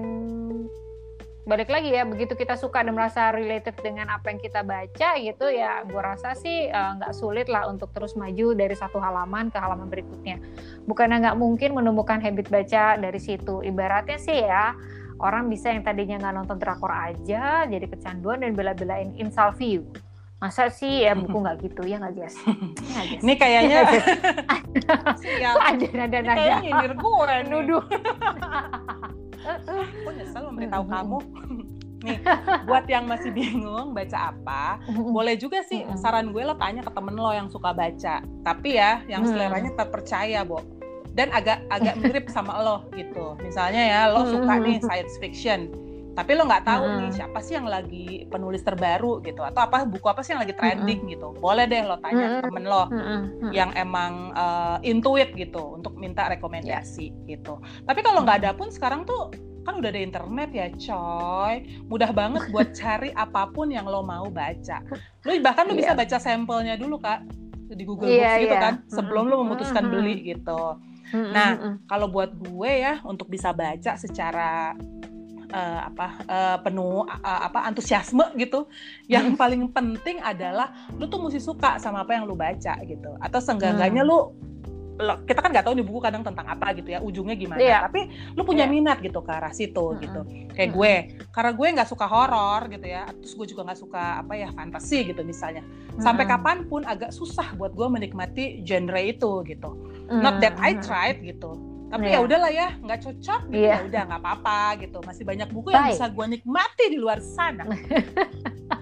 balik 1.46 1.70
lagi 1.70 1.94
ya 1.94 2.08
begitu 2.08 2.34
kita 2.34 2.58
suka 2.58 2.82
dan 2.82 2.96
merasa 2.98 3.30
related 3.30 3.76
dengan 3.84 4.10
apa 4.10 4.34
yang 4.34 4.42
kita 4.42 4.66
baca 4.66 5.10
gitu 5.22 5.46
ya 5.54 5.86
gue 5.86 6.02
rasa 6.02 6.34
sih 6.34 6.74
eh, 6.74 6.92
nggak 6.98 7.14
sulit 7.14 7.46
lah 7.54 7.70
untuk 7.70 7.94
terus 7.94 8.18
maju 8.18 8.58
dari 8.58 8.74
satu 8.74 8.98
halaman 8.98 9.54
ke 9.54 9.62
halaman 9.62 9.86
berikutnya. 9.86 10.42
Bukannya 10.90 11.22
nggak 11.22 11.38
mungkin 11.38 11.78
menemukan 11.78 12.18
habit 12.18 12.50
baca 12.50 12.98
dari 12.98 13.22
situ. 13.22 13.62
Ibaratnya 13.62 14.18
sih 14.18 14.42
ya 14.42 14.74
orang 15.22 15.48
bisa 15.48 15.72
yang 15.72 15.86
tadinya 15.86 16.20
nggak 16.20 16.36
nonton 16.36 16.58
drakor 16.60 16.92
aja 16.92 17.64
jadi 17.70 17.86
kecanduan 17.88 18.44
dan 18.44 18.52
bela-belain 18.52 19.16
instal 19.16 19.56
view 19.56 19.88
masa 20.36 20.68
sih 20.68 21.08
ya 21.08 21.16
buku 21.16 21.32
nggak 21.32 21.58
gitu 21.64 21.82
ya 21.88 21.96
nggak 21.98 22.14
Jess 22.16 22.36
Ya? 22.96 23.02
Ini 23.24 23.34
kayaknya 23.36 23.80
ya, 25.42 25.50
Kok 25.54 25.64
ada 25.64 25.88
nada 25.96 26.18
nada 26.22 26.36
kayaknya 26.36 26.58
nyindir 26.62 26.94
gue 26.94 27.36
nuduh 27.50 27.84
Aku 29.46 30.10
nyesel 30.10 30.42
memberitahu 30.50 30.84
kamu. 30.90 31.18
Nih, 32.02 32.18
buat 32.66 32.86
yang 32.86 33.06
masih 33.06 33.30
bingung 33.30 33.94
baca 33.94 34.34
apa, 34.34 34.78
boleh 34.90 35.38
juga 35.38 35.62
sih 35.62 35.86
saran 35.98 36.30
gue 36.30 36.42
lo 36.42 36.58
tanya 36.58 36.82
ke 36.82 36.90
temen 36.90 37.14
lo 37.14 37.30
yang 37.30 37.46
suka 37.46 37.70
baca. 37.70 38.22
Tapi 38.42 38.70
ya, 38.78 39.06
yang 39.06 39.22
Hmm. 39.22 39.32
seleranya 39.34 39.70
terpercaya, 39.74 40.42
Bo. 40.42 40.62
Dan 41.14 41.30
agak 41.30 41.62
agak 41.70 41.94
mirip 41.98 42.26
sama 42.30 42.58
lo 42.58 42.90
gitu. 42.94 43.38
Misalnya 43.42 43.82
ya, 43.86 44.02
lo 44.10 44.26
suka 44.30 44.54
nih 44.58 44.82
science 44.82 45.14
fiction. 45.18 45.70
Tapi 46.16 46.32
lo 46.32 46.48
nggak 46.48 46.64
tahu 46.64 46.84
nih 46.96 47.12
Mm-mm. 47.12 47.18
siapa 47.20 47.40
sih 47.44 47.60
yang 47.60 47.68
lagi 47.68 48.24
penulis 48.32 48.64
terbaru 48.64 49.20
gitu 49.20 49.44
atau 49.44 49.68
apa 49.68 49.84
buku 49.84 50.08
apa 50.08 50.24
sih 50.24 50.32
yang 50.32 50.48
lagi 50.48 50.56
trending 50.56 51.12
gitu. 51.12 51.36
Boleh 51.36 51.68
deh 51.68 51.84
lo 51.84 52.00
tanya 52.00 52.40
Mm-mm. 52.40 52.44
temen 52.48 52.64
lo 52.64 52.84
Mm-mm. 52.88 53.52
yang 53.52 53.76
emang 53.76 54.32
uh, 54.32 54.80
intuit 54.80 55.36
gitu 55.36 55.76
untuk 55.76 56.00
minta 56.00 56.32
rekomendasi 56.32 57.12
gitu. 57.28 57.60
Tapi 57.84 58.00
kalau 58.00 58.24
nggak 58.24 58.48
ada 58.48 58.52
pun 58.56 58.72
sekarang 58.72 59.04
tuh 59.04 59.28
kan 59.68 59.76
udah 59.76 59.92
ada 59.92 60.00
internet 60.00 60.50
ya 60.56 60.72
coy. 60.72 61.68
Mudah 61.92 62.16
banget 62.16 62.48
buat 62.48 62.72
cari 62.80 63.12
apa 63.12 63.52
pun 63.52 63.68
yang 63.68 63.84
lo 63.84 64.00
mau 64.00 64.32
baca. 64.32 64.80
Lo 65.28 65.36
bahkan 65.44 65.68
lo 65.68 65.76
bisa 65.76 65.92
Iya. 65.92 66.00
baca 66.00 66.18
sampelnya 66.18 66.80
dulu 66.80 66.96
kak 66.96 67.28
di 67.76 67.84
Google 67.84 68.08
Iya, 68.08 68.40
Books 68.40 68.44
gitu 68.46 68.56
iya. 68.56 68.64
kan 68.64 68.74
sebelum 68.88 69.28
lo 69.28 69.44
memutuskan 69.44 69.84
Mm-mm. 69.84 69.94
beli 70.00 70.16
gitu. 70.32 70.80
Nah. 71.12 71.76
Kalau 71.86 72.08
buat 72.08 72.32
gue 72.40 72.72
ya 72.72 73.04
untuk 73.04 73.28
bisa 73.28 73.52
baca 73.52 73.94
secara 74.00 74.74
uh, 75.52 75.82
apa 75.90 76.08
uh, 76.26 76.58
penuh 76.62 77.06
uh, 77.06 77.42
apa 77.46 77.66
antusiasme 77.66 78.24
gitu. 78.38 78.66
Yang 79.06 79.36
paling 79.36 79.70
penting 79.70 80.22
adalah 80.22 80.74
lu 80.96 81.06
tuh 81.06 81.22
mesti 81.22 81.38
suka 81.38 81.78
sama 81.78 82.02
apa 82.06 82.18
yang 82.18 82.26
lu 82.26 82.34
baca 82.34 82.78
gitu. 82.82 83.12
Atau 83.22 83.40
seenggak-enggaknya 83.42 84.04
Hmm. 84.06 84.10
lu 84.10 84.20
kita 85.28 85.44
kan 85.44 85.52
nggak 85.52 85.68
tahu 85.68 85.76
nih 85.76 85.84
buku 85.84 86.00
kadang 86.00 86.24
tentang 86.24 86.48
apa 86.48 86.72
gitu 86.72 86.88
ya 86.88 87.04
ujungnya 87.04 87.36
gimana 87.36 87.60
Iya. 87.60 87.84
tapi 87.84 88.08
lu 88.32 88.48
punya 88.48 88.64
Iya. 88.64 88.72
minat 88.72 89.04
gitu 89.04 89.20
ke 89.20 89.28
arah 89.28 89.52
situ 89.52 89.76
Mm-mm. 89.92 90.00
gitu 90.00 90.22
kayak 90.56 90.72
Mm-mm. 90.72 90.80
gue 90.80 90.94
karena 91.36 91.52
gue 91.52 91.68
nggak 91.76 91.90
suka 91.92 92.08
horor 92.08 92.72
gitu 92.72 92.88
ya 92.88 93.04
terus 93.12 93.36
gue 93.36 93.44
juga 93.52 93.68
nggak 93.68 93.80
suka 93.84 94.24
apa 94.24 94.34
ya 94.40 94.56
fantasi 94.56 95.12
gitu 95.12 95.20
misalnya 95.28 95.68
sampai 96.00 96.24
Mm-mm. 96.24 96.40
kapan 96.40 96.58
pun 96.72 96.82
agak 96.88 97.12
susah 97.12 97.44
buat 97.60 97.76
gue 97.76 97.88
menikmati 97.92 98.64
genre 98.64 99.04
itu 99.04 99.44
gitu 99.44 99.70
not 100.08 100.40
that 100.40 100.56
I 100.64 100.80
Mm-mm. 100.80 100.88
tried 100.88 101.20
gitu 101.28 101.75
tapi 101.86 102.10
Iya. 102.10 102.18
ya 102.18 102.20
udahlah 102.26 102.52
ya 102.52 102.68
nggak 102.82 103.00
cocok 103.02 103.42
gitu 103.54 103.62
Iya. 103.62 103.76
ya 103.78 103.86
udah 103.86 104.02
nggak 104.10 104.22
apa-apa 104.22 104.60
gitu. 104.82 104.98
Masih 105.06 105.24
banyak 105.24 105.50
buku 105.54 105.68
yang 105.70 105.86
Baik. 105.86 105.94
bisa 105.96 106.06
gue 106.10 106.26
nikmati 106.28 106.86
di 106.90 106.98
luar 106.98 107.20
sana. 107.22 107.64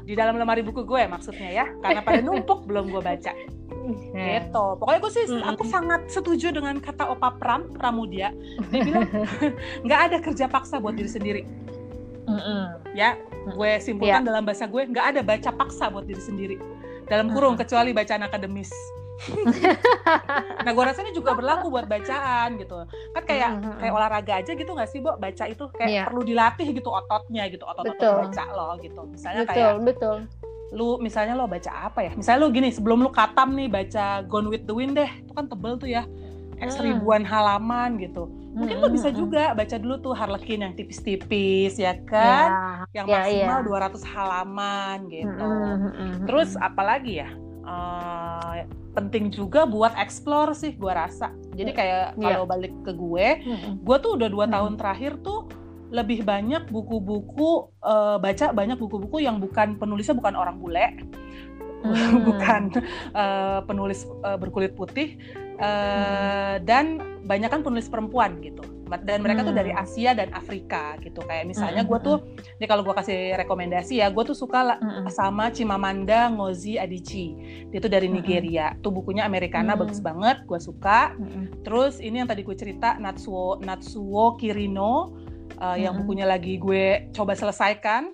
Di 0.07 0.15
dalam 0.15 0.35
lemari 0.35 0.63
buku 0.63 0.83
gue 0.83 1.03
maksudnya 1.07 1.47
ya 1.51 1.65
karena 1.79 1.99
pada 1.99 2.19
numpuk 2.19 2.63
belum 2.63 2.91
gue 2.91 2.99
baca. 2.99 3.31
Nah, 4.15 4.27
gitu. 4.39 4.65
Pokoknya 4.79 4.99
gue 4.99 5.11
sih 5.11 5.25
Mm-mm. 5.27 5.43
aku 5.43 5.63
sangat 5.67 6.07
setuju 6.07 6.55
dengan 6.55 6.79
kata 6.79 7.07
Opa 7.11 7.35
Pram 7.35 7.67
Pramudia. 7.71 8.31
Dia 8.71 8.79
bilang 8.79 9.07
nggak 9.87 9.99
ada 10.11 10.17
kerja 10.23 10.45
paksa 10.47 10.79
buat 10.79 10.95
diri 10.95 11.11
sendiri. 11.11 11.41
Mm-mm. 12.23 12.95
ya 12.95 13.19
gue 13.43 13.71
simpulkan 13.83 14.23
dalam 14.23 14.47
bahasa 14.47 14.63
gue 14.63 14.87
nggak 14.87 15.05
ada 15.11 15.19
baca 15.19 15.49
paksa 15.51 15.91
buat 15.91 16.07
diri 16.07 16.23
sendiri. 16.23 16.55
Dalam 17.03 17.27
kurung 17.35 17.59
kecuali 17.59 17.91
bacaan 17.91 18.23
akademis 18.23 18.71
nah 20.63 20.71
gue 20.71 20.83
rasa 20.83 20.99
ini 21.01 21.11
juga 21.11 21.31
berlaku 21.33 21.67
buat 21.67 21.85
bacaan 21.85 22.55
gitu. 22.57 22.83
Kan 23.13 23.23
kayak 23.23 23.51
Mhm. 23.53 23.79
kayak 23.79 23.93
olahraga 23.93 24.33
aja 24.39 24.51
gitu 24.51 24.71
nggak 24.71 24.89
sih 24.89 24.99
Bo? 24.99 25.15
Baca 25.15 25.43
itu 25.45 25.63
kayak 25.73 25.89
Iya. 25.89 26.03
perlu 26.07 26.21
dilatih 26.23 26.67
gitu 26.71 26.89
ototnya 26.89 27.43
gitu 27.47 27.63
otot 27.63 27.85
otot 27.85 27.99
baca 28.27 28.43
lo 28.51 28.67
gitu. 28.79 29.01
Misalnya 29.07 29.43
betul 29.43 29.55
kayak 29.55 29.73
betul. 29.83 30.17
lu 30.73 30.97
misalnya 30.97 31.37
lo 31.37 31.45
baca 31.45 31.71
apa 31.85 31.99
ya? 32.01 32.11
Misalnya 32.17 32.39
lu 32.41 32.49
gini 32.49 32.69
sebelum 32.73 32.99
lu 32.99 33.13
katam 33.13 33.53
nih 33.53 33.69
baca 33.69 34.25
Gone 34.25 34.49
with 34.49 34.65
the 34.65 34.73
Wind 34.73 34.97
deh. 34.97 35.11
Itu 35.21 35.31
kan 35.31 35.45
tebel 35.45 35.77
tuh 35.77 35.85
ya 35.87 36.03
X 36.57 36.79
Hmm. 36.79 36.85
ribuan 36.85 37.21
halaman 37.21 38.01
gitu. 38.01 38.25
Mungkin 38.53 38.77
lo 38.77 38.87
Mhm, 38.89 38.95
bisa 38.95 39.09
juga 39.09 39.53
baca 39.53 39.75
dulu 39.81 39.97
tuh 39.99 40.13
Harlequin 40.13 40.61
yang 40.61 40.73
tipis-tipis 40.73 41.77
ya 41.77 41.97
kan? 42.05 42.49
Yang 42.93 43.05
Ya, 43.09 43.13
maksimal 43.17 43.59
iya. 43.59 43.65
200 43.65 44.03
halaman 44.05 44.97
gitu. 45.09 45.49
Mhm, 45.49 45.89
mhm, 45.89 46.25
terus 46.29 46.53
apalagi 46.57 47.21
ya? 47.21 47.29
Eh, 47.63 48.57
penting 48.93 49.29
juga 49.29 49.65
buat 49.65 49.97
explore 49.97 50.53
sih 50.53 50.73
gue 50.73 50.89
rasa 50.89 51.33
jadi 51.51 51.71
kayak 51.73 52.05
Iya. 52.13 52.21
kalau 52.21 52.45
balik 52.45 52.73
ke 52.81 52.93
gue 52.93 53.27
gue 53.81 53.97
tuh 53.99 54.11
udah 54.15 54.29
dua 54.29 54.45
Hmm. 54.45 54.53
tahun 54.53 54.73
terakhir 54.77 55.17
tuh 55.19 55.49
lebih 55.89 56.21
banyak 56.21 56.69
buku-buku 56.69 57.51
eh, 57.81 58.17
baca 58.17 58.45
banyak 58.49 58.77
buku-buku 58.77 59.17
yang 59.19 59.37
bukan 59.37 59.75
penulisnya 59.75 60.13
bukan 60.13 60.33
orang 60.33 60.57
bule 60.57 60.85
Hmm. 61.83 62.23
bukan 62.29 62.61
eh, 63.11 63.59
penulis 63.65 64.05
eh, 64.23 64.37
berkulit 64.37 64.71
putih 64.73 65.19
eh, 65.57 66.55
dan 66.61 66.85
banyak 67.21 67.49
kan 67.49 67.61
penulis 67.61 67.85
perempuan 67.85 68.39
gitu 68.39 68.63
dan 69.01 69.19
mereka 69.19 69.41
tuh 69.41 69.51
dari 69.51 69.71
Hmm. 69.71 69.81
Asia 69.81 70.11
dan 70.11 70.29
Afrika 70.31 70.95
gitu 70.99 71.23
kayak 71.23 71.47
misalnya 71.47 71.81
Hmm, 71.81 71.89
gue 71.89 71.99
hmm, 71.99 72.07
tuh 72.07 72.17
ini 72.59 72.65
kalau 72.65 72.83
gue 72.83 72.93
kasih 72.93 73.33
rekomendasi 73.35 73.99
ya 73.99 74.07
gue 74.07 74.23
tuh 74.23 74.35
suka 74.35 74.59
lah 74.61 74.77
Mhm. 74.77 75.09
sama 75.09 75.49
Chimamanda 75.49 76.29
Ngozi 76.29 76.77
Adichie 76.77 77.33
dia 77.69 77.79
tuh 77.79 77.89
dari 77.89 78.05
Mm-mm. 78.05 78.21
Nigeria 78.21 78.75
tuh 78.79 78.91
bukunya 78.91 79.23
Americana 79.23 79.73
Mm. 79.73 79.79
bagus 79.79 79.99
banget 79.99 80.43
gue 80.43 80.59
suka 80.59 81.15
Mhm. 81.15 81.63
terus 81.63 81.97
ini 81.97 82.21
yang 82.21 82.29
tadi 82.29 82.41
gue 82.41 82.53
cerita 82.53 82.95
Natsuo 82.95 83.57
Natsuo 83.57 84.37
Kirino 84.37 85.15
uh, 85.57 85.73
yang 85.73 85.95
Mm-mm. 85.95 86.05
bukunya 86.05 86.25
lagi 86.25 86.59
gue 86.59 87.09
coba 87.11 87.33
selesaikan 87.33 88.13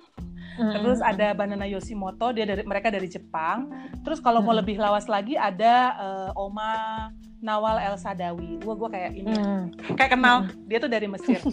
Terus 0.60 1.00
ada 1.00 1.32
Banana 1.32 1.66
Yoshimoto 1.66 2.36
dia 2.36 2.44
dari 2.44 2.64
mereka 2.68 2.92
dari 2.92 3.08
Jepang. 3.08 3.72
Terus 4.04 4.20
kalau 4.20 4.44
mau 4.44 4.52
lebih 4.52 4.76
lawas 4.76 5.08
lagi 5.08 5.40
ada 5.40 5.96
uh, 5.96 6.32
Oma 6.36 7.08
Nawal 7.40 7.80
El 7.80 7.96
Sadawi 7.96 8.60
gue 8.60 8.74
gue 8.76 8.90
kayak 8.92 9.12
ini. 9.16 9.32
Mhm. 9.32 9.96
kayak 9.96 10.12
kenal. 10.20 10.52
Dia 10.68 10.78
tuh 10.84 10.92
dari 10.92 11.08
Mesir. 11.08 11.40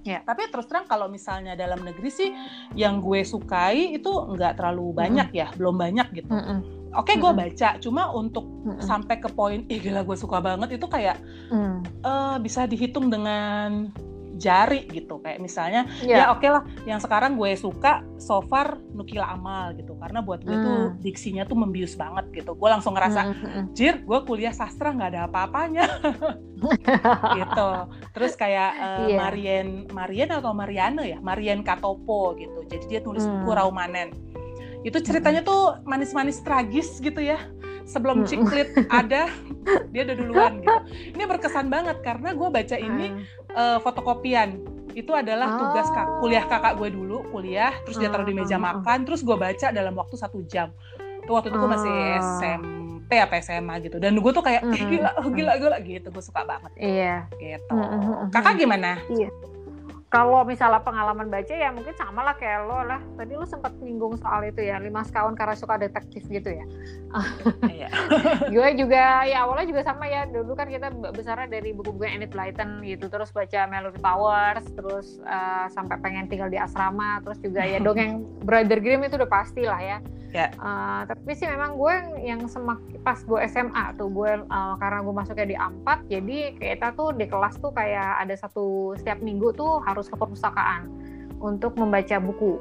Ya. 0.00 0.24
Tapi 0.24 0.48
terus 0.48 0.64
terang 0.64 0.88
kalau 0.88 1.12
misalnya 1.12 1.52
dalam 1.52 1.84
negeri 1.84 2.08
sih 2.08 2.32
yang 2.72 3.04
gue 3.04 3.20
sukai 3.20 3.92
itu 3.92 4.08
nggak 4.08 4.56
terlalu 4.56 4.96
banyak 4.96 5.28
ya, 5.28 5.52
belum 5.60 5.76
banyak 5.76 6.08
gitu. 6.16 6.32
Oke, 6.96 7.20
gue 7.20 7.28
Mm-mm. 7.28 7.52
baca, 7.52 7.76
cuma 7.76 8.08
untuk 8.16 8.48
sampai 8.80 9.20
ke 9.20 9.28
poin, 9.28 9.60
ih 9.68 9.76
gila 9.76 10.08
gue 10.08 10.16
suka 10.16 10.40
banget 10.40 10.80
itu 10.80 10.88
kayak 10.88 11.20
eh, 12.00 12.36
bisa 12.40 12.64
dihitung 12.64 13.12
dengan 13.12 13.92
jari 14.42 14.90
gitu. 14.90 15.22
Kayak 15.22 15.38
misalnya, 15.38 15.86
ya 16.02 16.26
Ya. 16.26 16.34
oke 16.34 16.42
lah, 16.44 16.66
yang 16.82 16.98
sekarang 16.98 17.38
gue 17.38 17.54
suka 17.54 18.02
so 18.18 18.42
far 18.42 18.82
Nukila 18.90 19.30
Amal 19.30 19.78
gitu, 19.78 19.94
karena 19.94 20.18
buat 20.18 20.42
gue 20.42 20.56
tuh 20.58 20.78
Hmm. 20.90 20.98
diksinya 20.98 21.46
tuh 21.46 21.54
membius 21.54 21.94
banget 21.94 22.26
gitu. 22.34 22.58
Gue 22.58 22.66
langsung 22.66 22.98
ngerasa, 22.98 23.30
mhm. 23.30 23.62
jir, 23.70 24.02
gue 24.02 24.18
kuliah 24.26 24.50
sastra 24.50 24.90
nggak 24.90 25.10
ada 25.14 25.20
apa-apanya. 25.30 25.86
gitu. 27.38 27.68
Terus 28.12 28.32
kayak 28.34 28.70
uh, 28.74 29.06
Iya. 29.06 29.18
Marien 29.18 29.68
Marien 29.90 30.30
atau 30.30 30.50
Mariane 30.50 31.02
ya, 31.06 31.18
Marien 31.22 31.62
Katopo 31.62 32.34
gitu. 32.34 32.66
Jadi 32.66 32.84
dia 32.88 33.00
tulis 33.00 33.22
buku 33.22 33.50
Hmm. 33.50 33.58
Raumanen. 33.58 34.10
Itu 34.82 34.98
ceritanya 34.98 35.46
tuh 35.46 35.78
manis-manis 35.86 36.42
tragis 36.42 36.98
gitu 36.98 37.22
ya. 37.22 37.38
Sebelum. 37.92 38.24
Ciklit 38.24 38.72
ada, 38.88 39.28
dia 39.92 40.02
udah 40.08 40.16
duluan 40.16 40.52
gitu. 40.58 40.78
Ini 41.14 41.24
berkesan 41.28 41.68
banget 41.68 42.00
karena 42.00 42.32
gue 42.32 42.48
baca 42.48 42.76
ini 42.76 43.06
uh, 43.52 43.78
fotokopian. 43.78 44.56
Itu 44.92 45.12
adalah 45.12 45.56
tugas 45.56 45.88
kak, 45.88 46.04
Oh. 46.04 46.20
kuliah 46.20 46.44
kakak 46.44 46.76
gue 46.76 46.88
dulu, 46.92 47.24
kuliah, 47.32 47.72
terus 47.84 47.96
dia 47.96 48.12
taruh 48.12 48.28
di 48.28 48.36
meja 48.36 48.56
hmm, 48.56 48.64
hmm. 48.64 48.72
makan, 48.84 48.98
terus 49.08 49.20
gue 49.24 49.36
baca 49.36 49.66
dalam 49.72 49.92
waktu 49.96 50.16
satu 50.16 50.44
jam. 50.44 50.68
Tuh 51.24 51.32
waktu 51.32 51.48
itu 51.48 51.56
gue 51.56 51.70
masih 51.70 51.92
Ah. 51.92 52.20
SMP 52.40 53.12
apa 53.16 53.40
SMA 53.40 53.74
gitu. 53.84 53.96
Dan 53.96 54.16
gue 54.20 54.32
tuh 54.32 54.44
kayak, 54.44 54.64
gila, 54.68 55.10
hmm. 55.16 55.32
gila, 55.32 55.52
gila 55.56 55.76
gitu. 55.80 56.08
Gue 56.08 56.24
suka 56.24 56.44
banget 56.44 56.72
Iya. 56.76 57.28
gitu. 57.36 57.72
Kakak 58.32 58.56
gimana? 58.56 59.00
Kalau 60.12 60.44
misalnya 60.44 60.84
pengalaman 60.84 61.32
baca 61.32 61.56
ya 61.56 61.72
mungkin 61.72 61.96
sama 61.96 62.20
lah 62.20 62.36
kayak 62.36 62.68
lo 62.68 62.84
lah. 62.84 63.00
Tadi 63.16 63.32
lo 63.32 63.48
sempat 63.48 63.72
nyinggung 63.80 64.20
soal 64.20 64.44
itu 64.44 64.60
ya, 64.60 64.76
lima 64.76 65.00
sekawan 65.08 65.32
karena 65.32 65.56
suka 65.56 65.80
detektif 65.80 66.28
gitu 66.28 66.52
ya. 66.52 66.64
Iya. 67.72 67.88
gue 68.54 68.68
juga 68.76 69.24
ya 69.24 69.48
awalnya 69.48 69.72
juga 69.72 69.82
sama 69.88 70.04
ya. 70.04 70.28
Dulu 70.28 70.52
kan 70.52 70.68
kita 70.68 70.92
besarnya 71.16 71.48
dari 71.48 71.72
buku-buku 71.72 72.04
Enid 72.04 72.28
Blyton 72.28 72.84
gitu, 72.84 73.08
terus 73.08 73.32
baca 73.32 73.64
Melody 73.64 74.00
Powers, 74.04 74.66
terus 74.76 75.16
eh, 75.24 75.66
sampai 75.72 75.96
pengen 76.04 76.28
tinggal 76.28 76.52
di 76.52 76.60
asrama, 76.60 77.24
terus 77.24 77.40
juga 77.40 77.64
ya 77.64 77.80
dongeng 77.80 78.20
Brother 78.44 78.84
Grimm 78.84 79.08
itu 79.08 79.16
udah 79.16 79.30
pasti 79.32 79.64
lah 79.64 79.80
ya. 79.80 79.98
Ya. 80.32 80.48
Eh, 80.48 81.00
tapi 81.12 81.36
sih 81.36 81.44
memang 81.44 81.76
gue 81.76 82.24
yang 82.24 82.48
semak 82.48 82.80
pas 83.04 83.20
gue 83.20 83.36
SMA 83.52 83.92
tuh 84.00 84.08
gue 84.08 84.32
eh, 84.40 84.74
karena 84.80 84.98
gue 85.04 85.14
masuknya 85.14 85.46
di 85.46 85.56
A4 85.60 85.88
jadi 86.08 86.38
kita 86.56 86.96
tuh 86.96 87.12
di 87.12 87.28
kelas 87.28 87.60
tuh 87.60 87.68
kayak 87.76 88.24
ada 88.24 88.32
satu 88.32 88.96
setiap 88.96 89.20
minggu 89.20 89.52
tuh 89.52 89.84
harus 89.84 90.01
ke 90.08 90.16
perpustakaan 90.16 90.88
untuk 91.42 91.74
membaca 91.74 92.16
buku 92.22 92.58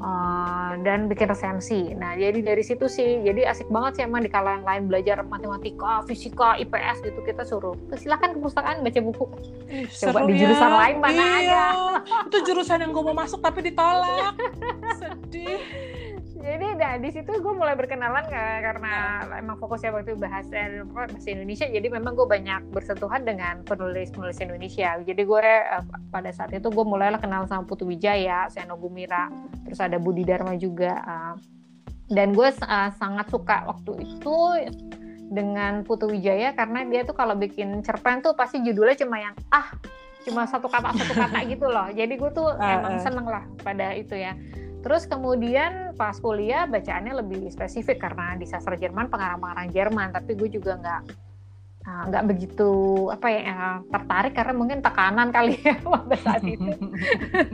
eh, 0.00 0.72
dan 0.80 1.06
bikin 1.08 1.28
resensi. 1.28 1.92
Nah 1.92 2.16
jadi 2.16 2.40
dari 2.40 2.64
situ 2.64 2.88
sih 2.88 3.20
jadi 3.24 3.52
asik 3.52 3.68
banget 3.68 4.00
sih 4.00 4.02
emang 4.08 4.24
di 4.24 4.30
kalangan 4.32 4.64
lain 4.64 4.88
belajar 4.88 5.20
matematika, 5.24 6.00
fisika, 6.08 6.56
IPS 6.60 7.04
gitu 7.04 7.20
kita 7.24 7.44
suruh 7.44 7.76
silahkan 7.96 8.32
ke 8.32 8.40
perpustakaan 8.40 8.80
baca 8.80 9.00
buku. 9.04 9.24
Ih, 9.68 9.86
Coba 9.88 10.24
seru 10.24 10.28
di 10.28 10.34
jurusan 10.40 10.70
ya. 10.72 10.76
lain 10.80 10.96
mana 11.00 11.24
iya. 11.40 11.66
Itu 12.28 12.38
jurusan 12.44 12.80
yang 12.80 12.90
gue 12.92 13.04
mau 13.04 13.16
masuk 13.16 13.40
tapi 13.44 13.64
ditolak. 13.70 14.36
Sedih. 15.00 15.60
Jadi 16.44 16.76
nah, 16.76 17.00
di 17.00 17.08
situ 17.08 17.32
gue 17.32 17.54
mulai 17.56 17.72
berkenalan 17.72 18.20
ka- 18.28 18.60
karena 18.60 18.92
emang 19.34 19.56
fokusnya 19.56 19.90
waktu 19.90 20.12
itu 20.12 20.20
bahasa 20.20 20.52
apa, 20.84 21.08
bahasa 21.08 21.28
Indonesia. 21.32 21.64
Jadi 21.64 21.88
memang 21.88 22.12
gue 22.12 22.28
banyak 22.28 22.68
bersentuhan 22.68 23.24
dengan 23.24 23.64
penulis-penulis 23.64 24.36
Indonesia. 24.38 25.00
Jadi 25.00 25.22
gue 25.24 25.40
eh, 25.40 25.80
pada 26.10 26.28
saat 26.30 26.52
itu 26.52 26.68
gue 26.68 26.84
mulailah 26.84 27.16
kenal 27.16 27.48
sama 27.48 27.64
Putu 27.64 27.88
Wijaya, 27.88 28.44
Seno 28.46 28.76
Gumira, 28.76 29.32
terus 29.64 29.80
ada 29.80 29.96
Budi 29.96 30.22
Dharma 30.22 30.52
juga. 30.54 30.92
eh. 31.00 31.34
dan 32.04 32.36
gue 32.36 32.44
eh, 32.44 32.90
sangat 32.92 33.32
suka 33.32 33.64
waktu 33.64 34.04
itu 34.04 34.36
dengan 35.32 35.80
Putu 35.80 36.04
Wijaya 36.04 36.52
karena 36.52 36.84
dia 36.84 37.00
tuh 37.00 37.16
kalau 37.16 37.32
bikin 37.32 37.80
cerpen 37.80 38.20
tuh 38.20 38.36
pasti 38.36 38.60
judulnya 38.60 38.92
cuma 38.94 39.16
yang 39.16 39.32
ah 39.48 39.72
cuma 40.20 40.44
satu 40.44 40.68
kata 40.68 40.92
satu 40.94 41.14
kata 41.16 41.40
gitu 41.48 41.64
loh. 41.64 41.88
Jadi 41.88 42.20
gue 42.20 42.30
tuh 42.30 42.52
Ah, 42.52 42.76
emang 42.76 42.94
ah. 42.96 43.00
seneng 43.00 43.24
lah 43.24 43.44
pada 43.64 43.96
itu 43.96 44.12
ya. 44.12 44.36
Terus 44.84 45.08
kemudian 45.08 45.96
pas 45.96 46.12
kuliah 46.20 46.68
bacaannya 46.68 47.24
lebih 47.24 47.48
spesifik 47.48 48.04
karena 48.04 48.36
di 48.36 48.44
sastra 48.44 48.76
Jerman 48.76 49.08
pengarang-pengarang 49.08 49.72
Jerman, 49.72 50.12
tapi 50.12 50.36
gue 50.36 50.60
juga 50.60 50.76
nggak 50.76 51.02
ah, 51.88 52.04
nggak 52.12 52.24
begitu 52.28 52.72
apa 53.08 53.26
ya 53.32 53.40
eh, 53.48 53.78
tertarik 53.88 54.36
karena 54.36 54.52
mungkin 54.52 54.84
tekanan 54.84 55.32
kali 55.32 55.56
ya 55.64 55.80
pada 55.88 56.16
saat 56.20 56.44
itu. 56.44 56.68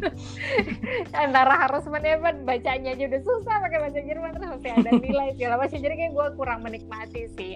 Antara 1.22 1.70
harus 1.70 1.86
menebat 1.86 2.42
bacanya 2.42 2.98
aja 2.98 3.04
udah 3.06 3.22
susah 3.22 3.56
pakai 3.62 3.78
bahasa 3.78 4.00
Jerman 4.02 4.34
terus 4.34 4.48
masih 4.50 4.70
ada 4.74 4.90
nilai 4.98 5.28
segala 5.38 5.54
macam. 5.62 5.78
Jadi 5.78 5.94
kayak 5.94 6.12
gue 6.18 6.26
kurang 6.34 6.60
menikmati 6.66 7.30
sih. 7.38 7.54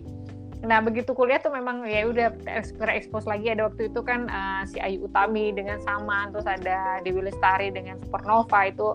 Nah 0.62 0.80
begitu 0.80 1.18
kuliah 1.18 1.42
tuh 1.42 1.50
memang 1.50 1.82
ya 1.82 2.06
udah 2.06 2.30
expose 2.94 3.26
lagi. 3.26 3.50
Ada 3.50 3.74
waktu 3.74 3.90
itu 3.90 4.06
kan 4.06 4.30
eh, 4.30 4.62
si 4.70 4.78
Ayu 4.78 5.10
Utami 5.10 5.50
dengan 5.50 5.82
Saman 5.82 6.30
terus 6.30 6.46
ada 6.46 7.02
Dewi 7.02 7.26
Lestari 7.26 7.74
dengan 7.74 7.98
Supernova 7.98 8.70
itu 8.70 8.94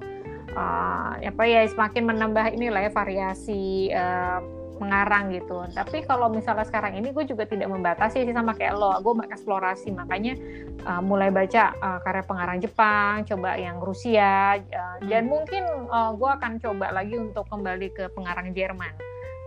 eh, 0.53 1.29
apa 1.29 1.43
ya 1.45 1.65
semakin 1.69 2.03
menambah 2.09 2.45
inilah 2.55 2.87
ya 2.87 2.91
variasi 2.91 3.93
eh, 3.93 4.39
mengarang 4.79 5.29
gitu. 5.35 5.67
Tapi 5.75 6.07
kalau 6.07 6.31
misalnya 6.31 6.63
sekarang 6.65 6.95
ini 6.95 7.11
gue 7.11 7.27
juga 7.27 7.43
tidak 7.45 7.67
membatasi 7.67 8.23
sih 8.23 8.33
sama 8.33 8.55
kayak 8.55 8.79
lo, 8.79 8.95
gue 9.03 9.13
mengeksplorasi 9.13 9.91
makanya 9.91 10.39
uh, 10.87 11.03
mulai 11.03 11.29
baca 11.29 11.75
uh, 11.77 11.99
karya 12.01 12.23
pengarang 12.23 12.57
Jepang, 12.63 13.27
coba 13.27 13.59
yang 13.59 13.77
Rusia, 13.83 14.57
uh, 14.57 14.97
dan 15.03 15.27
mungkin 15.27 15.67
uh, 15.91 16.15
gue 16.15 16.29
akan 16.31 16.57
coba 16.63 16.95
lagi 16.95 17.19
untuk 17.19 17.45
kembali 17.51 17.87
ke 17.91 18.07
pengarang 18.15 18.55
Jerman. 18.55 18.95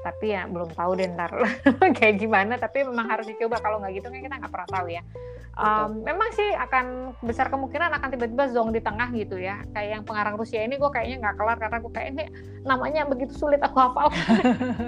Tapi 0.05 0.37
ya 0.37 0.45
belum 0.51 0.77
tahu 0.77 1.01
deh 1.01 1.09
ntar 1.17 1.33
kayak 1.99 2.21
gimana. 2.21 2.61
Tapi 2.61 2.85
memang 2.85 3.09
harus 3.09 3.27
dicoba 3.27 3.59
kalau 3.59 3.81
nggak 3.81 3.99
gitu 3.99 4.07
kan 4.13 4.21
kita 4.21 4.35
nggak 4.39 4.53
pernah 4.53 4.69
tahu 4.71 4.87
ya. 4.93 5.03
Um, 5.53 6.01
memang 6.01 6.33
sih 6.33 6.49
akan 6.57 7.13
besar 7.21 7.53
kemungkinan 7.53 7.93
akan 7.93 8.09
tiba-tiba 8.17 8.49
zong 8.57 8.73
di 8.73 8.81
tengah 8.81 9.13
gitu 9.13 9.37
ya. 9.37 9.61
Kayak 9.77 10.01
yang 10.01 10.05
pengarang 10.09 10.41
Rusia 10.41 10.65
ini 10.65 10.81
gue 10.81 10.89
kayaknya 10.89 11.29
nggak 11.29 11.37
kelar 11.37 11.59
karena 11.61 11.79
gue 11.85 11.93
kayaknya 11.93 12.25
namanya 12.65 13.03
begitu 13.05 13.37
sulit 13.37 13.61
aku 13.61 13.77
hafal. 13.77 14.09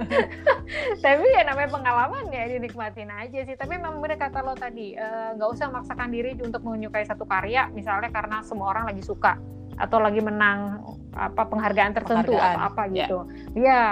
Tapi 1.04 1.26
ya 1.36 1.44
namanya 1.44 1.68
pengalaman 1.68 2.32
ya 2.32 2.48
dinikmatin 2.48 3.12
aja 3.12 3.44
sih. 3.44 3.56
Tapi 3.60 3.76
memang 3.76 4.00
bener 4.00 4.16
kata 4.16 4.40
lo 4.40 4.56
tadi 4.56 4.96
eh, 4.96 5.28
nggak 5.36 5.48
usah 5.52 5.68
memaksakan 5.68 6.08
diri 6.08 6.32
untuk 6.40 6.64
menyukai 6.64 7.04
satu 7.04 7.28
karya 7.28 7.68
misalnya 7.76 8.08
karena 8.08 8.40
semua 8.40 8.72
orang 8.72 8.88
lagi 8.88 9.04
suka 9.04 9.36
atau 9.76 9.98
lagi 9.98 10.22
menang 10.22 10.80
apa 11.14 11.46
penghargaan 11.50 11.92
tertentu 11.94 12.34
Penghargaan, 12.38 12.56
atau 12.56 12.68
apa 12.70 12.82
ya. 12.88 13.06
gitu. 13.06 13.18
Iya. 13.58 13.84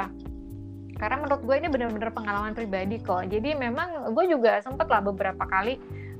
karena 0.93 1.18
menurut 1.18 1.43
gue 1.43 1.57
ini 1.59 1.66
benar-benar 1.66 2.14
pengalaman 2.14 2.55
pribadi 2.55 3.03
kok 3.03 3.27
jadi 3.27 3.59
memang 3.59 4.14
gue 4.14 4.25
juga 4.31 4.62
sempet 4.62 4.87
lah 4.87 5.03
beberapa 5.03 5.43
kali 5.51 5.75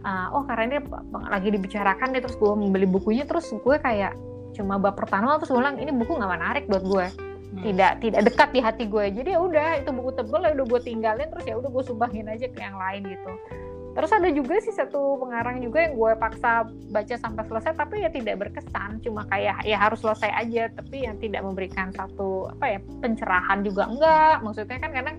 uh, 0.05 0.29
oh 0.35 0.43
karena 0.47 0.63
ini 0.69 0.79
lagi 1.27 1.49
dibicarakan 1.55 2.15
deh 2.15 2.23
terus 2.23 2.37
gue 2.37 2.53
membeli 2.53 2.87
bukunya 2.87 3.25
terus 3.27 3.49
gue 3.51 3.77
kayak 3.79 4.15
cuma 4.53 4.77
bab 4.77 4.95
pertama 4.99 5.41
terus 5.41 5.49
gue 5.49 5.59
bilang 5.59 5.81
ini 5.81 5.91
buku 5.91 6.13
nggak 6.19 6.33
menarik 6.33 6.65
buat 6.69 6.85
gue 6.85 7.07
hmm. 7.09 7.63
tidak 7.65 7.93
tidak 8.05 8.21
dekat 8.29 8.49
di 8.53 8.61
hati 8.61 8.85
gue 8.87 9.05
jadi 9.11 9.29
ya 9.35 9.41
udah 9.41 9.69
itu 9.81 9.91
buku 9.91 10.11
tebel 10.13 10.41
ya 10.45 10.53
udah 10.53 10.67
gue 10.69 10.81
tinggalin 10.85 11.29
terus 11.33 11.45
ya 11.49 11.55
udah 11.57 11.71
gue 11.73 11.83
sumbangin 11.87 12.29
aja 12.29 12.47
ke 12.51 12.59
yang 12.61 12.77
lain 12.77 13.03
gitu 13.09 13.33
Terus 13.93 14.09
ada 14.09 14.29
juga 14.33 14.57
sih 14.65 14.73
satu 14.73 15.21
pengarang 15.21 15.61
juga 15.61 15.85
yang 15.85 15.95
gue 16.01 16.13
paksa 16.17 16.65
baca 16.89 17.13
sampai 17.13 17.45
selesai 17.45 17.77
tapi 17.77 18.01
ya 18.01 18.09
tidak 18.09 18.41
berkesan, 18.41 19.05
cuma 19.05 19.29
kayak 19.29 19.61
ya 19.69 19.77
harus 19.77 20.01
selesai 20.01 20.33
aja 20.33 20.73
tapi 20.73 21.05
yang 21.05 21.21
tidak 21.21 21.45
memberikan 21.45 21.93
satu 21.93 22.49
apa 22.57 22.67
ya 22.73 22.79
pencerahan 23.05 23.61
juga 23.61 23.85
enggak. 23.93 24.37
Maksudnya 24.41 24.79
kan 24.81 24.91
kadang 24.97 25.17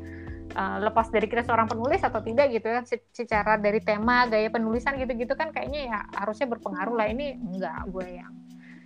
uh, 0.54 0.78
lepas 0.82 1.10
dari 1.10 1.28
kita 1.28 1.44
seorang 1.44 1.68
penulis 1.68 2.02
atau 2.02 2.22
tidak 2.24 2.50
gitu 2.54 2.68
ya 2.70 2.82
secara 3.12 3.60
dari 3.60 3.84
tema 3.84 4.26
gaya 4.30 4.50
penulisan 4.50 4.96
gitu-gitu 4.98 5.34
kan 5.34 5.50
kayaknya 5.50 5.92
ya 5.92 6.00
harusnya 6.18 6.48
berpengaruh 6.50 6.96
lah 6.96 7.08
ini 7.10 7.38
enggak 7.38 7.84
gue 7.90 8.08
yang 8.08 8.34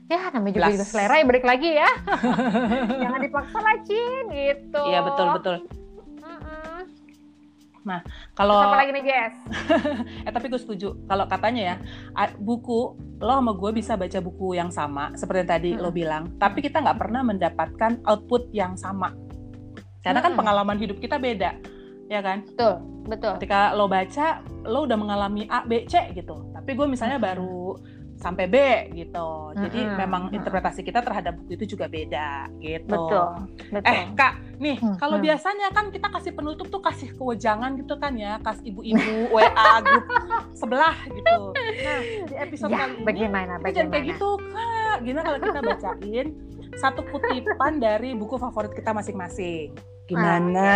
ya 0.07 0.32
namanya 0.32 0.53
juga, 0.55 0.68
juga 0.72 0.88
selera 0.88 1.15
ya 1.20 1.26
balik 1.28 1.45
lagi 1.45 1.70
ya 1.76 1.89
jangan 3.03 3.20
dipaksa 3.20 3.57
lah 3.59 3.78
Cin 3.84 4.26
gitu 4.32 4.84
iya 4.88 4.99
betul 5.03 5.28
betul 5.36 5.57
Nah, 7.88 8.03
kalau 8.36 8.59
apa 8.59 8.84
lagi 8.84 8.91
nih 8.99 9.03
Jess? 9.07 9.36
eh 10.28 10.32
tapi 10.36 10.51
gue 10.51 10.59
setuju. 10.59 11.07
Kalau 11.07 11.24
katanya 11.24 11.63
ya 11.63 11.76
buku 12.36 12.99
lo 13.24 13.34
sama 13.39 13.55
gue 13.55 13.72
bisa 13.72 13.95
baca 13.95 14.20
buku 14.20 14.59
yang 14.59 14.68
sama 14.76 15.15
seperti 15.15 15.39
yang 15.39 15.51
tadi 15.55 15.70
hmm. 15.72 15.80
lo 15.80 15.89
bilang, 15.95 16.36
tapi 16.36 16.59
kita 16.59 16.84
nggak 16.84 16.99
pernah 16.99 17.24
mendapatkan 17.24 18.03
output 18.03 18.51
yang 18.51 18.76
sama. 18.76 19.15
Karena 20.12 20.22
kan 20.24 20.34
pengalaman 20.36 20.78
hidup 20.80 20.97
kita 21.03 21.20
beda, 21.20 21.60
ya 22.08 22.20
kan? 22.24 22.47
Betul, 22.47 22.74
betul. 23.08 23.34
Ketika 23.39 23.76
lo 23.76 23.86
baca, 23.91 24.41
lo 24.64 24.88
udah 24.88 24.97
mengalami 24.97 25.43
A, 25.51 25.64
B, 25.68 25.84
C 25.88 26.12
gitu. 26.16 26.51
Tapi 26.55 26.72
gue 26.76 26.88
misalnya 26.88 27.20
baru 27.20 27.76
sampai 28.18 28.45
B 28.49 28.55
gitu. 28.97 29.53
Jadi 29.53 29.80
mm 29.86 29.89
-hmm. 29.93 29.97
memang 30.01 30.24
interpretasi 30.34 30.82
kita 30.82 31.05
terhadap 31.05 31.38
buku 31.38 31.53
itu 31.53 31.78
juga 31.78 31.86
beda 31.86 32.49
gitu. 32.58 32.89
Betul. 32.89 33.30
betul. 33.70 33.93
Eh 33.93 34.01
kak, 34.18 34.34
nih 34.58 34.78
mm 34.82 34.84
-hmm. 34.84 34.97
kalau 34.97 35.18
biasanya 35.22 35.68
kan 35.72 35.93
kita 35.93 36.10
kasih 36.10 36.34
penutup 36.34 36.68
tuh 36.68 36.82
kasih 36.82 37.14
kewejangan 37.14 37.78
gitu 37.78 37.93
kan 38.01 38.18
ya, 38.18 38.41
kasih 38.41 38.74
ibu-ibu 38.74 39.30
WA 39.30 39.70
grup 39.86 40.05
sebelah 40.60 40.97
gitu. 41.14 41.36
Nah 41.86 41.99
di 42.26 42.36
episode 42.36 42.74
ya, 42.74 42.78
kali 42.82 42.93
ini 42.97 43.05
bagaimana? 43.05 43.53
Jangan 43.62 43.89
kayak 43.93 44.05
gitu 44.18 44.30
kak. 44.41 44.97
Gimana 45.05 45.22
kalau 45.22 45.39
kita 45.39 45.60
bacain 45.62 46.28
satu 46.78 47.01
kutipan 47.14 47.78
dari 47.78 48.18
buku 48.18 48.36
favorit 48.41 48.74
kita 48.74 48.91
masing-masing? 48.97 49.78
Gimana? 50.08 50.72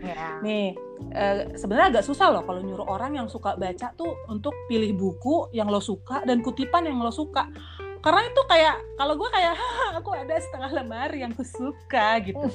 Ya. 0.00 0.40
Nih 0.40 0.72
uh, 1.12 1.52
sebenarnya 1.54 2.00
agak 2.00 2.04
susah 2.08 2.32
loh 2.32 2.42
kalau 2.42 2.64
nyuruh 2.64 2.88
orang 2.88 3.20
yang 3.20 3.28
suka 3.28 3.54
baca 3.54 3.92
tuh 3.94 4.16
untuk 4.26 4.56
pilih 4.66 4.96
buku 4.96 5.52
yang 5.52 5.68
lo 5.68 5.78
suka 5.78 6.24
dan 6.24 6.40
kutipan 6.40 6.88
yang 6.88 6.98
lo 6.98 7.12
suka 7.12 7.46
karena 8.08 8.24
itu 8.24 8.42
kayak 8.48 8.76
kalau 8.96 9.14
gue 9.20 9.28
kayak 9.28 9.52
aku 10.00 10.10
ada 10.16 10.40
setengah 10.40 10.70
lemari 10.80 11.20
yang 11.20 11.36
suka 11.36 12.16
gitu 12.24 12.48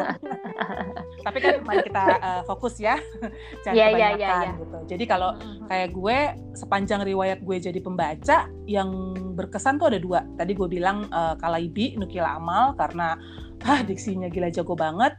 tapi 1.24 1.38
kan 1.40 1.64
mari 1.64 1.88
kita 1.88 2.04
uh, 2.20 2.42
fokus 2.44 2.76
ya 2.76 3.00
jangan 3.64 3.80
yeah, 3.80 3.88
kebanyakan 3.88 4.20
yeah, 4.20 4.28
yeah, 4.28 4.44
yeah. 4.44 4.60
gitu 4.60 4.78
jadi 4.92 5.04
kalau 5.08 5.30
kayak 5.72 5.88
gue 5.96 6.18
sepanjang 6.52 7.00
riwayat 7.00 7.40
gue 7.40 7.56
jadi 7.56 7.80
pembaca 7.80 8.44
yang 8.68 9.16
berkesan 9.32 9.80
tuh 9.80 9.88
ada 9.88 9.96
dua 10.04 10.20
tadi 10.36 10.52
gue 10.52 10.68
bilang 10.68 11.08
uh, 11.16 11.32
Kalaibi 11.40 11.96
Nukila 11.96 12.36
Amal 12.36 12.76
karena 12.76 13.16
ah 13.64 13.80
diksinya 13.80 14.28
gila 14.28 14.52
jago 14.52 14.76
banget 14.76 15.16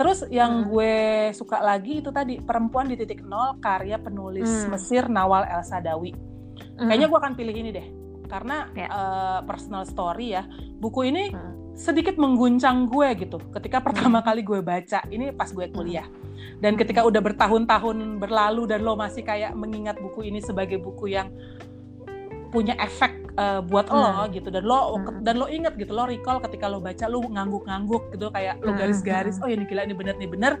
Terus 0.00 0.24
yang 0.32 0.64
hmm. 0.64 0.66
gue 0.72 0.94
suka 1.36 1.60
lagi 1.60 2.00
itu 2.00 2.08
tadi 2.08 2.40
perempuan 2.40 2.88
di 2.88 2.96
titik 2.96 3.20
nol 3.20 3.60
karya 3.60 4.00
penulis 4.00 4.48
hmm. 4.48 4.72
Mesir 4.72 5.12
Nawal 5.12 5.44
El 5.44 5.60
Sadawi. 5.60 6.16
Hmm. 6.80 6.88
Kayaknya 6.88 7.06
gue 7.12 7.18
akan 7.20 7.34
pilih 7.36 7.52
ini 7.52 7.68
deh 7.68 7.99
karena 8.30 8.70
yeah. 8.78 8.86
Ya. 8.86 8.88
uh, 8.88 9.40
personal 9.44 9.82
story 9.82 10.38
ya. 10.38 10.46
Buku 10.78 11.10
ini 11.10 11.34
hmm. 11.34 11.74
sedikit 11.74 12.14
mengguncang 12.14 12.86
gue 12.86 13.08
gitu. 13.26 13.42
Ketika 13.50 13.82
pertama 13.82 14.22
hmm. 14.22 14.26
kali 14.30 14.40
gue 14.46 14.60
baca 14.62 15.02
ini 15.10 15.34
pas 15.34 15.50
gue 15.50 15.66
kuliah. 15.74 16.06
Dan 16.62 16.78
ketika 16.78 17.04
udah 17.04 17.20
bertahun-tahun 17.20 18.22
berlalu 18.22 18.70
dan 18.70 18.86
lo 18.86 18.96
masih 18.96 19.26
kayak 19.26 19.52
mengingat 19.58 19.98
buku 19.98 20.30
ini 20.30 20.40
sebagai 20.40 20.80
buku 20.80 21.12
yang 21.12 21.28
punya 22.50 22.74
efek 22.82 23.30
uh, 23.38 23.62
buat 23.62 23.86
hmm. 23.86 23.94
lo 23.94 24.26
gitu 24.34 24.48
dan 24.50 24.64
lo 24.66 24.98
hmm. 24.98 25.22
dan 25.22 25.34
lo 25.38 25.46
inget 25.46 25.78
gitu 25.78 25.94
lo 25.94 26.04
recall 26.04 26.42
ketika 26.42 26.66
lo 26.66 26.82
baca 26.82 27.06
lo 27.06 27.22
ngangguk-ngangguk 27.22 28.10
gitu 28.10 28.26
kayak 28.34 28.58
lo 28.60 28.74
hmm, 28.74 28.80
garis-garis 28.82 29.38
hmm. 29.38 29.44
oh 29.46 29.48
ini 29.48 29.64
gila 29.70 29.86
ini 29.86 29.94
bener 29.94 30.14
nih 30.18 30.30
bener 30.30 30.52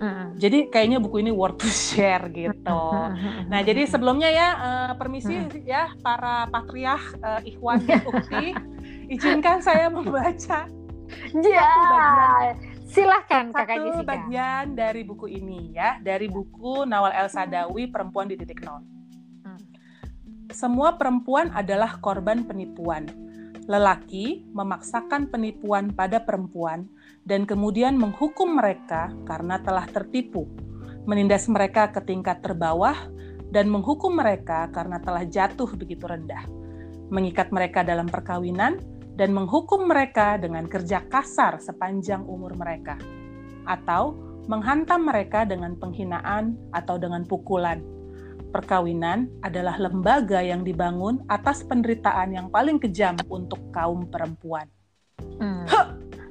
hmm. 0.00 0.40
jadi 0.40 0.58
kayaknya 0.72 0.98
buku 0.98 1.20
ini 1.20 1.30
worth 1.30 1.60
to 1.60 1.68
share 1.68 2.26
gitu 2.32 2.80
nah 3.46 3.60
jadi 3.60 3.86
sebelumnya 3.86 4.30
ya 4.32 4.48
uh, 4.56 4.92
permisi 4.96 5.36
hmm. 5.36 5.62
ya 5.68 5.92
para 6.00 6.48
patriah 6.48 7.02
uh, 7.20 7.40
Ikhwan 7.44 7.84
Ukti 7.84 8.56
izinkan 9.14 9.60
saya 9.60 9.92
membaca 9.92 10.66
ya 11.44 11.70
silahkan 12.90 13.54
kakak 13.54 13.78
satu 13.78 14.02
Jessica. 14.02 14.08
bagian 14.08 14.64
dari 14.74 15.02
buku 15.06 15.30
ini 15.30 15.76
ya 15.76 16.02
dari 16.02 16.26
buku 16.26 16.82
Nawal 16.88 17.14
El 17.14 17.28
Sadawi 17.30 17.86
Perempuan 17.86 18.26
di 18.26 18.34
Titik 18.34 18.66
Nol 18.66 19.00
semua 20.50 20.98
perempuan 20.98 21.54
adalah 21.54 21.98
korban 22.02 22.42
penipuan. 22.42 23.06
Lelaki 23.70 24.50
memaksakan 24.50 25.30
penipuan 25.30 25.94
pada 25.94 26.18
perempuan 26.18 26.90
dan 27.24 27.44
kemudian 27.44 27.96
menghukum 27.96 28.56
mereka 28.56 29.12
karena 29.24 29.60
telah 29.60 29.86
tertipu, 29.88 30.48
menindas 31.04 31.46
mereka 31.46 31.92
ke 31.92 32.00
tingkat 32.04 32.40
terbawah, 32.44 32.96
dan 33.50 33.66
menghukum 33.66 34.14
mereka 34.14 34.70
karena 34.70 35.02
telah 35.02 35.26
jatuh 35.26 35.68
begitu 35.74 36.06
rendah, 36.06 36.46
mengikat 37.10 37.50
mereka 37.50 37.82
dalam 37.82 38.06
perkawinan, 38.06 38.78
dan 39.18 39.34
menghukum 39.34 39.90
mereka 39.90 40.40
dengan 40.40 40.64
kerja 40.70 41.04
kasar 41.10 41.60
sepanjang 41.60 42.24
umur 42.24 42.56
mereka, 42.56 42.96
atau 43.66 44.16
menghantam 44.48 45.06
mereka 45.06 45.44
dengan 45.44 45.76
penghinaan 45.76 46.56
atau 46.72 46.96
dengan 46.96 47.22
pukulan 47.28 48.00
perkawinan 48.50 49.30
adalah 49.40 49.78
lembaga 49.78 50.42
yang 50.42 50.66
dibangun 50.66 51.22
atas 51.30 51.62
penderitaan 51.62 52.34
yang 52.34 52.46
paling 52.50 52.82
kejam 52.82 53.14
untuk 53.30 53.62
kaum 53.70 54.10
perempuan. 54.10 54.66
Hmm. 55.38 55.64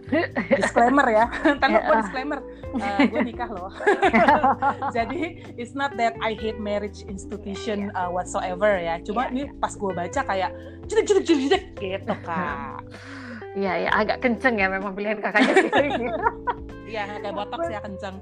disclaimer 0.59 1.07
ya, 1.09 1.25
tapi 1.61 1.75
gue 1.77 1.95
disclaimer, 2.01 2.39
uh, 2.83 2.99
gue 3.05 3.21
nikah 3.25 3.49
loh. 3.49 3.71
Jadi 4.95 5.53
it's 5.55 5.77
not 5.77 5.95
that 5.97 6.17
I 6.19 6.33
hate 6.35 6.57
marriage 6.57 7.05
institution 7.05 7.93
uh, 7.93 8.09
whatsoever 8.09 8.77
ya. 8.77 9.01
Cuma 9.05 9.29
yeah, 9.29 9.33
ini 9.33 9.43
pas 9.57 9.73
gue 9.73 9.91
baca 9.91 10.21
kayak 10.25 10.51
jedek 10.89 11.05
jedek 11.05 11.23
jedek 11.25 11.63
gitu 11.77 12.13
kak. 12.25 12.81
Iya 13.57 13.73
ya 13.87 13.89
agak 13.97 14.21
kenceng 14.21 14.61
ya 14.61 14.69
memang 14.69 14.93
pilihan 14.93 15.17
kakaknya 15.17 15.53
sih. 15.65 15.71
Iya 16.89 17.21
kayak 17.21 17.35
botox 17.37 17.61
ya 17.69 17.79
kenceng. 17.85 18.17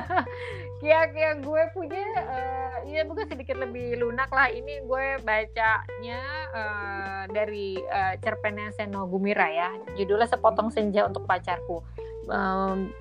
ya 0.88 1.00
kayak 1.08 1.40
gue 1.40 1.62
punya 1.72 2.04
uh, 2.20 2.76
ya 2.84 3.02
mungkin 3.08 3.26
sedikit 3.32 3.56
lebih 3.56 3.96
lunak 3.96 4.28
lah. 4.28 4.52
Ini 4.52 4.84
gue 4.84 5.06
bacanya 5.24 6.20
uh, 6.52 7.22
dari 7.32 7.80
uh, 7.80 8.14
cerpennya 8.20 8.68
Seno 8.76 9.08
Gumira 9.08 9.48
ya. 9.48 9.72
Judulnya 9.96 10.28
sepotong 10.28 10.68
senja 10.68 11.08
untuk 11.08 11.24
pacarku. 11.24 11.80
Um, 12.28 12.92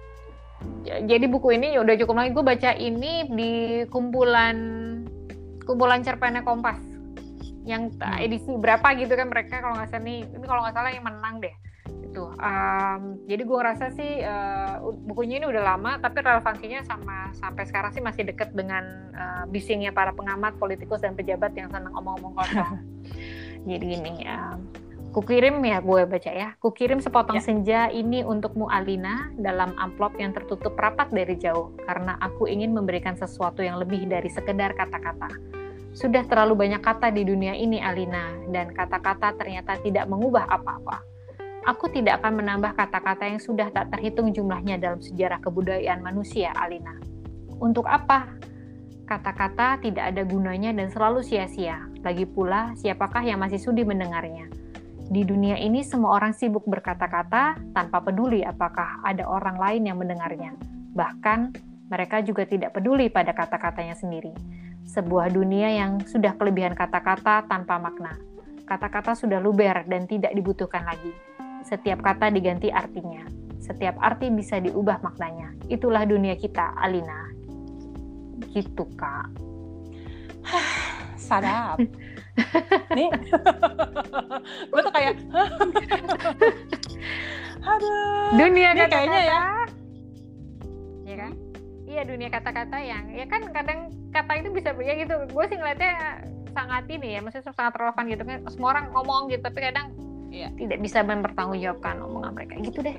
jadi 0.87 1.27
buku 1.27 1.59
ini 1.59 1.75
ya 1.75 1.83
udah 1.83 1.95
cukup 1.99 2.15
lagi. 2.23 2.31
Gue 2.31 2.45
baca 2.47 2.71
ini 2.79 3.27
di 3.27 3.53
kumpulan 3.91 4.55
kumpulan 5.67 5.99
cerpennya 5.99 6.47
Kompas. 6.47 6.79
Yang 7.67 7.99
hmm. 7.99 8.23
edisi 8.23 8.51
berapa 8.55 8.95
gitu 8.95 9.11
kan 9.19 9.27
mereka 9.27 9.59
kalau 9.59 9.75
nggak 9.75 9.91
salah 9.91 10.07
nih. 10.07 10.23
Ini 10.23 10.45
kalau 10.47 10.63
nggak 10.63 10.75
salah 10.79 10.91
yang 10.95 11.03
menang 11.03 11.43
deh 11.43 11.55
gitu. 12.17 12.33
Um, 12.41 13.21
jadi 13.29 13.41
gue 13.45 13.57
ngerasa 13.61 13.85
sih 13.93 14.11
uh, 14.25 14.81
bukunya 15.05 15.37
ini 15.37 15.45
udah 15.45 15.63
lama, 15.75 16.01
tapi 16.01 16.25
relevansinya 16.25 16.81
sama 16.81 17.29
sampai 17.37 17.63
sekarang 17.69 17.93
sih 17.93 18.01
masih 18.01 18.25
deket 18.25 18.57
dengan 18.57 19.13
uh, 19.13 19.43
bisingnya 19.53 19.93
para 19.93 20.09
pengamat, 20.17 20.57
politikus 20.57 21.05
dan 21.05 21.13
pejabat 21.13 21.53
yang 21.53 21.69
senang 21.69 21.93
omong-omong 21.93 22.33
kosong. 22.33 22.81
jadi 23.69 23.87
ini 24.01 24.25
ya. 24.25 24.57
Kukirim 25.13 25.63
ya 25.65 25.81
gue 25.81 26.01
baca 26.09 26.31
ya. 26.33 26.49
Kukirim 26.57 26.99
sepotong 27.01 27.37
ya. 27.37 27.45
senja 27.45 27.81
ini 27.89 28.21
untukmu 28.25 28.69
Alina 28.69 29.29
dalam 29.39 29.73
amplop 29.77 30.17
yang 30.17 30.33
tertutup 30.35 30.77
rapat 30.77 31.09
dari 31.09 31.37
jauh 31.37 31.73
karena 31.85 32.19
aku 32.21 32.45
ingin 32.45 32.75
memberikan 32.75 33.17
sesuatu 33.17 33.65
yang 33.65 33.81
lebih 33.81 34.05
dari 34.05 34.29
sekedar 34.29 34.77
kata-kata. 34.77 35.31
Sudah 35.97 36.21
terlalu 36.29 36.67
banyak 36.67 36.85
kata 36.85 37.09
di 37.09 37.25
dunia 37.25 37.57
ini 37.57 37.81
Alina 37.81 38.29
dan 38.53 38.69
kata-kata 38.69 39.33
ternyata 39.33 39.81
tidak 39.81 40.05
mengubah 40.05 40.45
apa-apa 40.45 41.16
Aku 41.67 41.91
tidak 41.91 42.23
akan 42.23 42.39
menambah 42.39 42.79
kata-kata 42.79 43.27
yang 43.27 43.43
sudah 43.43 43.67
tak 43.75 43.91
terhitung 43.91 44.31
jumlahnya 44.31 44.79
dalam 44.79 45.03
sejarah 45.03 45.43
kebudayaan 45.43 45.99
manusia, 45.99 46.55
Alina. 46.55 46.95
Untuk 47.59 47.83
apa? 47.83 48.23
Kata-kata 49.03 49.75
tidak 49.83 50.15
ada 50.15 50.23
gunanya 50.23 50.71
dan 50.71 50.87
selalu 50.87 51.27
sia-sia. 51.27 51.83
Lagi 52.07 52.23
pula, 52.23 52.71
siapakah 52.79 53.19
yang 53.19 53.43
masih 53.43 53.59
sudi 53.59 53.83
mendengarnya? 53.83 54.47
Di 55.11 55.27
dunia 55.27 55.59
ini 55.59 55.83
semua 55.83 56.15
orang 56.15 56.31
sibuk 56.31 56.63
berkata-kata 56.63 57.59
tanpa 57.75 57.99
peduli 57.99 58.47
apakah 58.47 59.03
ada 59.03 59.27
orang 59.27 59.59
lain 59.59 59.91
yang 59.91 59.99
mendengarnya. 59.99 60.55
Bahkan 60.95 61.39
mereka 61.91 62.23
juga 62.23 62.47
tidak 62.47 62.79
peduli 62.79 63.11
pada 63.11 63.35
kata-katanya 63.35 63.99
sendiri. 63.99 64.31
Sebuah 64.87 65.35
dunia 65.35 65.67
yang 65.67 65.99
sudah 66.07 66.31
kelebihan 66.39 66.79
kata-kata 66.79 67.43
tanpa 67.43 67.75
makna. 67.75 68.15
Kata-kata 68.63 69.19
sudah 69.19 69.43
luber 69.43 69.83
dan 69.83 70.07
tidak 70.07 70.31
dibutuhkan 70.31 70.87
lagi. 70.87 71.26
Setiap 71.65 71.99
kata 72.03 72.29
diganti 72.29 72.69
artinya. 72.69 73.25
Setiap 73.57 73.97
arti 73.97 74.29
bisa 74.29 74.61
diubah 74.61 75.01
maknanya. 75.01 75.49
Itulah 75.67 76.05
dunia 76.05 76.37
kita, 76.37 76.77
Alina. 76.77 77.33
Gitu, 78.53 78.85
Kak. 78.95 79.27
Sadap. 81.27 81.81
Nih, 82.93 83.09
gue 84.71 84.81
tuh 84.85 84.93
kayak, 84.93 85.13
aduh. 87.73 88.29
Dunia 88.37 88.69
Ini 88.77 88.81
kata-kata. 88.85 88.93
kayaknya 88.93 89.21
ya. 89.25 89.41
Iya 91.07 91.15
kan? 91.17 91.31
Iya 91.87 92.01
dunia 92.05 92.29
kata-kata 92.29 92.77
yang 92.83 93.03
ya 93.15 93.25
kan 93.25 93.41
kadang 93.49 93.79
kata 94.13 94.31
itu 94.37 94.49
bisa 94.53 94.69
ya 94.77 94.93
gitu. 95.01 95.15
Gue 95.33 95.45
sih 95.49 95.57
ngeliatnya 95.57 96.21
sangat 96.53 96.85
ini 96.93 97.17
ya, 97.17 97.19
maksudnya 97.25 97.51
sangat 97.57 97.73
relevan 97.75 98.05
gitu 98.05 98.23
kan. 98.23 98.39
Semua 98.53 98.69
orang 98.77 98.85
ngomong 98.93 99.33
gitu, 99.33 99.41
tapi 99.41 99.59
kadang 99.65 99.97
Iya. 100.37 100.49
tidak 100.53 100.79
bisa 100.79 101.01
mempertanggungjawabkan 101.01 101.95
omongan 101.99 102.31
mereka. 102.37 102.53
Gitu 102.61 102.79
deh. 102.79 102.95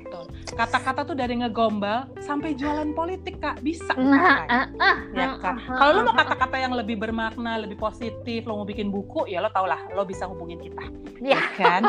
Kata-kata 0.51 1.07
tuh 1.07 1.15
dari 1.15 1.39
ngegombal 1.39 2.11
sampai 2.19 2.51
jualan 2.53 2.91
politik 2.91 3.39
kak 3.39 3.63
bisa. 3.63 3.95
Nah, 3.95 4.43
ah, 4.45 4.65
ah, 4.77 4.97
Ya 5.15 5.39
kan? 5.39 5.55
ah, 5.55 5.77
Kalau 5.79 5.91
lo 5.95 6.01
mau 6.11 6.15
kata-kata 6.15 6.57
yang 6.59 6.75
lebih 6.75 6.99
bermakna, 6.99 7.63
lebih 7.63 7.79
positif, 7.79 8.43
lo 8.43 8.59
mau 8.59 8.67
bikin 8.67 8.91
buku, 8.91 9.23
ya 9.31 9.39
lo 9.39 9.47
tau 9.49 9.63
lah, 9.63 9.79
lo 9.95 10.03
bisa 10.03 10.27
hubungin 10.27 10.59
kita, 10.59 10.83
Ya. 11.23 11.39
kan? 11.55 11.87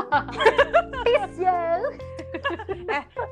Peace, 1.05 1.38
yo. 1.46 1.59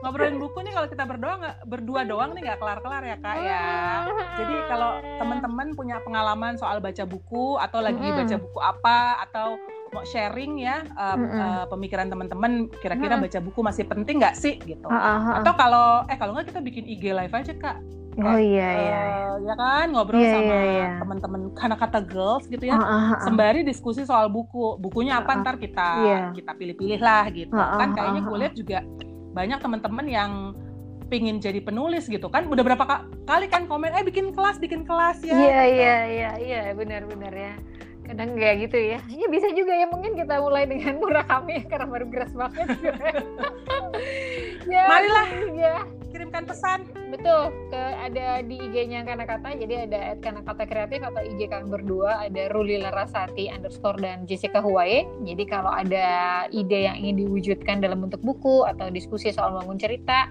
Ngobrolin 0.03 0.39
buku 0.39 0.59
nih 0.62 0.73
kalau 0.75 0.89
kita 0.91 1.05
berdua 1.07 1.33
nggak 1.39 1.57
berdua 1.66 2.01
doang 2.03 2.35
nih 2.35 2.43
nggak 2.47 2.59
kelar-kelar 2.59 3.03
ya 3.05 3.16
kak 3.19 3.37
ya. 3.39 3.66
Jadi 4.43 4.55
kalau 4.66 4.91
teman-teman 5.19 5.69
punya 5.75 5.97
pengalaman 6.03 6.55
soal 6.55 6.79
baca 6.79 7.05
buku 7.05 7.59
atau 7.59 7.79
lagi 7.79 8.03
Mm-mm. 8.03 8.19
baca 8.19 8.37
buku 8.39 8.59
apa 8.59 8.99
atau 9.23 9.55
mau 9.89 10.05
sharing 10.05 10.59
ya 10.59 10.84
uh, 10.95 11.14
Mm-mm. 11.14 11.39
uh, 11.39 11.64
pemikiran 11.68 12.07
teman-teman, 12.07 12.53
kira-kira 12.78 13.14
Mm-mm. 13.14 13.24
baca 13.24 13.39
buku 13.41 13.61
masih 13.61 13.84
penting 13.84 14.20
nggak 14.20 14.34
sih 14.34 14.61
gitu? 14.61 14.86
Ah, 14.86 14.95
ah, 14.95 15.18
ah. 15.18 15.34
Atau 15.41 15.53
kalau 15.55 15.86
eh 16.07 16.16
kalau 16.16 16.32
nggak 16.32 16.49
kita 16.49 16.61
bikin 16.61 16.84
IG 16.84 17.11
live 17.11 17.32
aja 17.32 17.53
kak. 17.55 17.76
Oh 18.18 18.34
iya 18.34 18.66
Eh, 18.68 18.82
iya. 18.82 19.03
ya 19.39 19.55
kan 19.55 19.95
ngobrol 19.95 20.18
Iya, 20.18 20.34
sama 20.34 20.51
iya, 20.51 20.62
iya. 20.66 20.89
teman-teman 20.99 21.41
kata-kata 21.55 21.99
girls 22.03 22.45
gitu 22.47 22.66
ya. 22.66 22.74
Ah, 22.74 22.82
ah, 22.82 22.91
ah. 23.14 23.20
Sembari 23.22 23.62
diskusi 23.62 24.03
soal 24.03 24.26
buku, 24.26 24.74
bukunya 24.76 25.22
apa 25.22 25.30
Ah, 25.30 25.34
ah. 25.39 25.41
ntar 25.41 25.55
kita 25.57 25.89
Iya. 25.97 26.18
kita 26.34 26.53
pilih-pilih 26.53 26.99
lah 26.99 27.30
gitu. 27.30 27.55
Ah, 27.55 27.62
ah, 27.62 27.78
kan 27.78 27.95
kayaknya 27.95 28.20
gue 28.26 28.36
lihat 28.36 28.55
juga 28.55 28.78
banyak 29.30 29.59
teman-teman 29.62 30.07
yang 30.11 30.32
pingin 31.07 31.39
jadi 31.39 31.62
penulis 31.62 32.05
gitu 32.05 32.26
kan. 32.26 32.51
Udah 32.51 32.61
berapa 32.61 32.84
ka- 32.84 33.07
kali 33.22 33.47
kan 33.47 33.64
komen, 33.64 33.95
eh 33.95 34.03
bikin 34.03 34.34
kelas, 34.34 34.59
bikin 34.59 34.82
kelas 34.82 35.22
ya. 35.22 35.32
Iya 35.32 35.39
gitu. 35.39 35.78
iya 35.78 35.97
iya 36.05 36.30
iya 36.36 36.61
benar-benar 36.74 37.30
ya. 37.32 37.55
Kadang 38.09 38.41
kayak 38.41 38.57
gitu 38.65 38.79
ya. 38.97 38.99
Ya 39.13 39.27
bisa 39.29 39.53
juga 39.53 39.73
ya 39.77 39.85
mungkin 39.85 40.17
kita 40.17 40.41
mulai 40.41 40.65
dengan 40.65 40.97
murah 41.05 41.29
kami 41.29 41.61
karena 41.69 41.85
baru 41.85 42.09
geras 42.09 42.33
banget. 42.33 42.67
ya, 44.65 44.85
Marilah. 44.89 45.27
Ya, 45.61 45.75
Kirimkan 46.09 46.49
pesan. 46.49 46.89
Betul. 47.11 47.43
Ke 47.73 47.83
ada 48.09 48.41
di 48.45 48.57
IG-nya 48.61 49.05
Kana 49.05 49.25
Kata. 49.25 49.57
Jadi 49.57 49.75
ada 49.89 50.15
Kana 50.21 50.41
Kata 50.45 50.65
Kreatif 50.69 51.01
atau 51.03 51.21
IG 51.25 51.49
kami 51.49 51.67
berdua 51.69 52.29
ada 52.29 52.53
Ruli 52.53 52.81
Larasati 52.81 53.49
underscore 53.49 53.99
dan 54.01 54.29
Jessica 54.29 54.61
Huwaye. 54.61 55.09
Jadi 55.25 55.45
kalau 55.49 55.73
ada 55.73 56.47
ide 56.53 56.89
yang 56.89 56.97
ingin 57.01 57.27
diwujudkan 57.27 57.81
dalam 57.81 58.05
bentuk 58.05 58.21
buku 58.21 58.65
atau 58.69 58.93
diskusi 58.93 59.33
soal 59.33 59.57
bangun 59.57 59.81
cerita, 59.81 60.29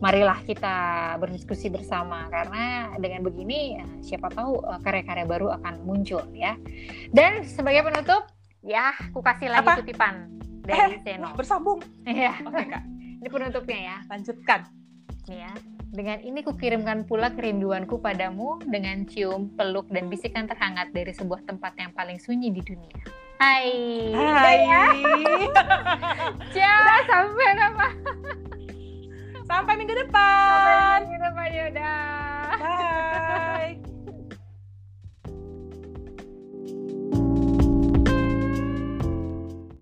marilah 0.00 0.40
kita 0.44 0.76
berdiskusi 1.20 1.72
bersama 1.72 2.28
karena 2.28 2.92
dengan 3.00 3.24
begini 3.24 3.80
eh, 3.80 3.88
siapa 4.04 4.28
tahu 4.32 4.60
eh, 4.60 4.80
karya-karya 4.84 5.24
baru 5.28 5.52
akan 5.60 5.84
muncul 5.84 6.24
ya. 6.32 6.56
Dan 7.12 7.44
sebagai 7.44 7.84
penutup, 7.86 8.28
ya, 8.64 8.92
aku 9.12 9.20
kasih 9.20 9.52
lagi 9.52 9.64
Apa? 9.64 9.80
kutipan 9.84 10.14
dari 10.66 10.98
Seno. 11.04 11.30
Wah, 11.30 11.34
bersambung. 11.38 11.80
Iya, 12.04 12.34
Oke 12.44 12.64
kak, 12.66 12.82
ini 13.22 13.28
penutupnya 13.28 13.78
ya. 13.78 13.96
lanjutkan. 14.10 14.60
Nih 15.26 15.42
ya. 15.46 15.75
Dengan 15.86 16.18
ini 16.18 16.42
kukirimkan 16.42 17.06
pula 17.06 17.30
kerinduanku 17.30 18.02
padamu 18.02 18.58
dengan 18.66 19.06
cium, 19.06 19.54
peluk, 19.54 19.86
dan 19.88 20.10
bisikan 20.10 20.50
terhangat 20.50 20.90
dari 20.90 21.14
sebuah 21.14 21.46
tempat 21.46 21.78
yang 21.78 21.94
paling 21.94 22.18
sunyi 22.18 22.50
di 22.50 22.62
dunia. 22.62 22.96
Hai. 23.38 23.70
Hai. 24.16 24.60
Ciao, 26.50 26.96
sampai 27.10 27.48
nama. 27.54 27.88
Sampai 29.46 29.74
minggu 29.78 29.94
depan. 29.94 30.50
Sampai 30.50 31.00
minggu 31.06 31.18
depan, 31.22 31.48
yaudah. 31.54 32.50
Bye. 32.58 33.95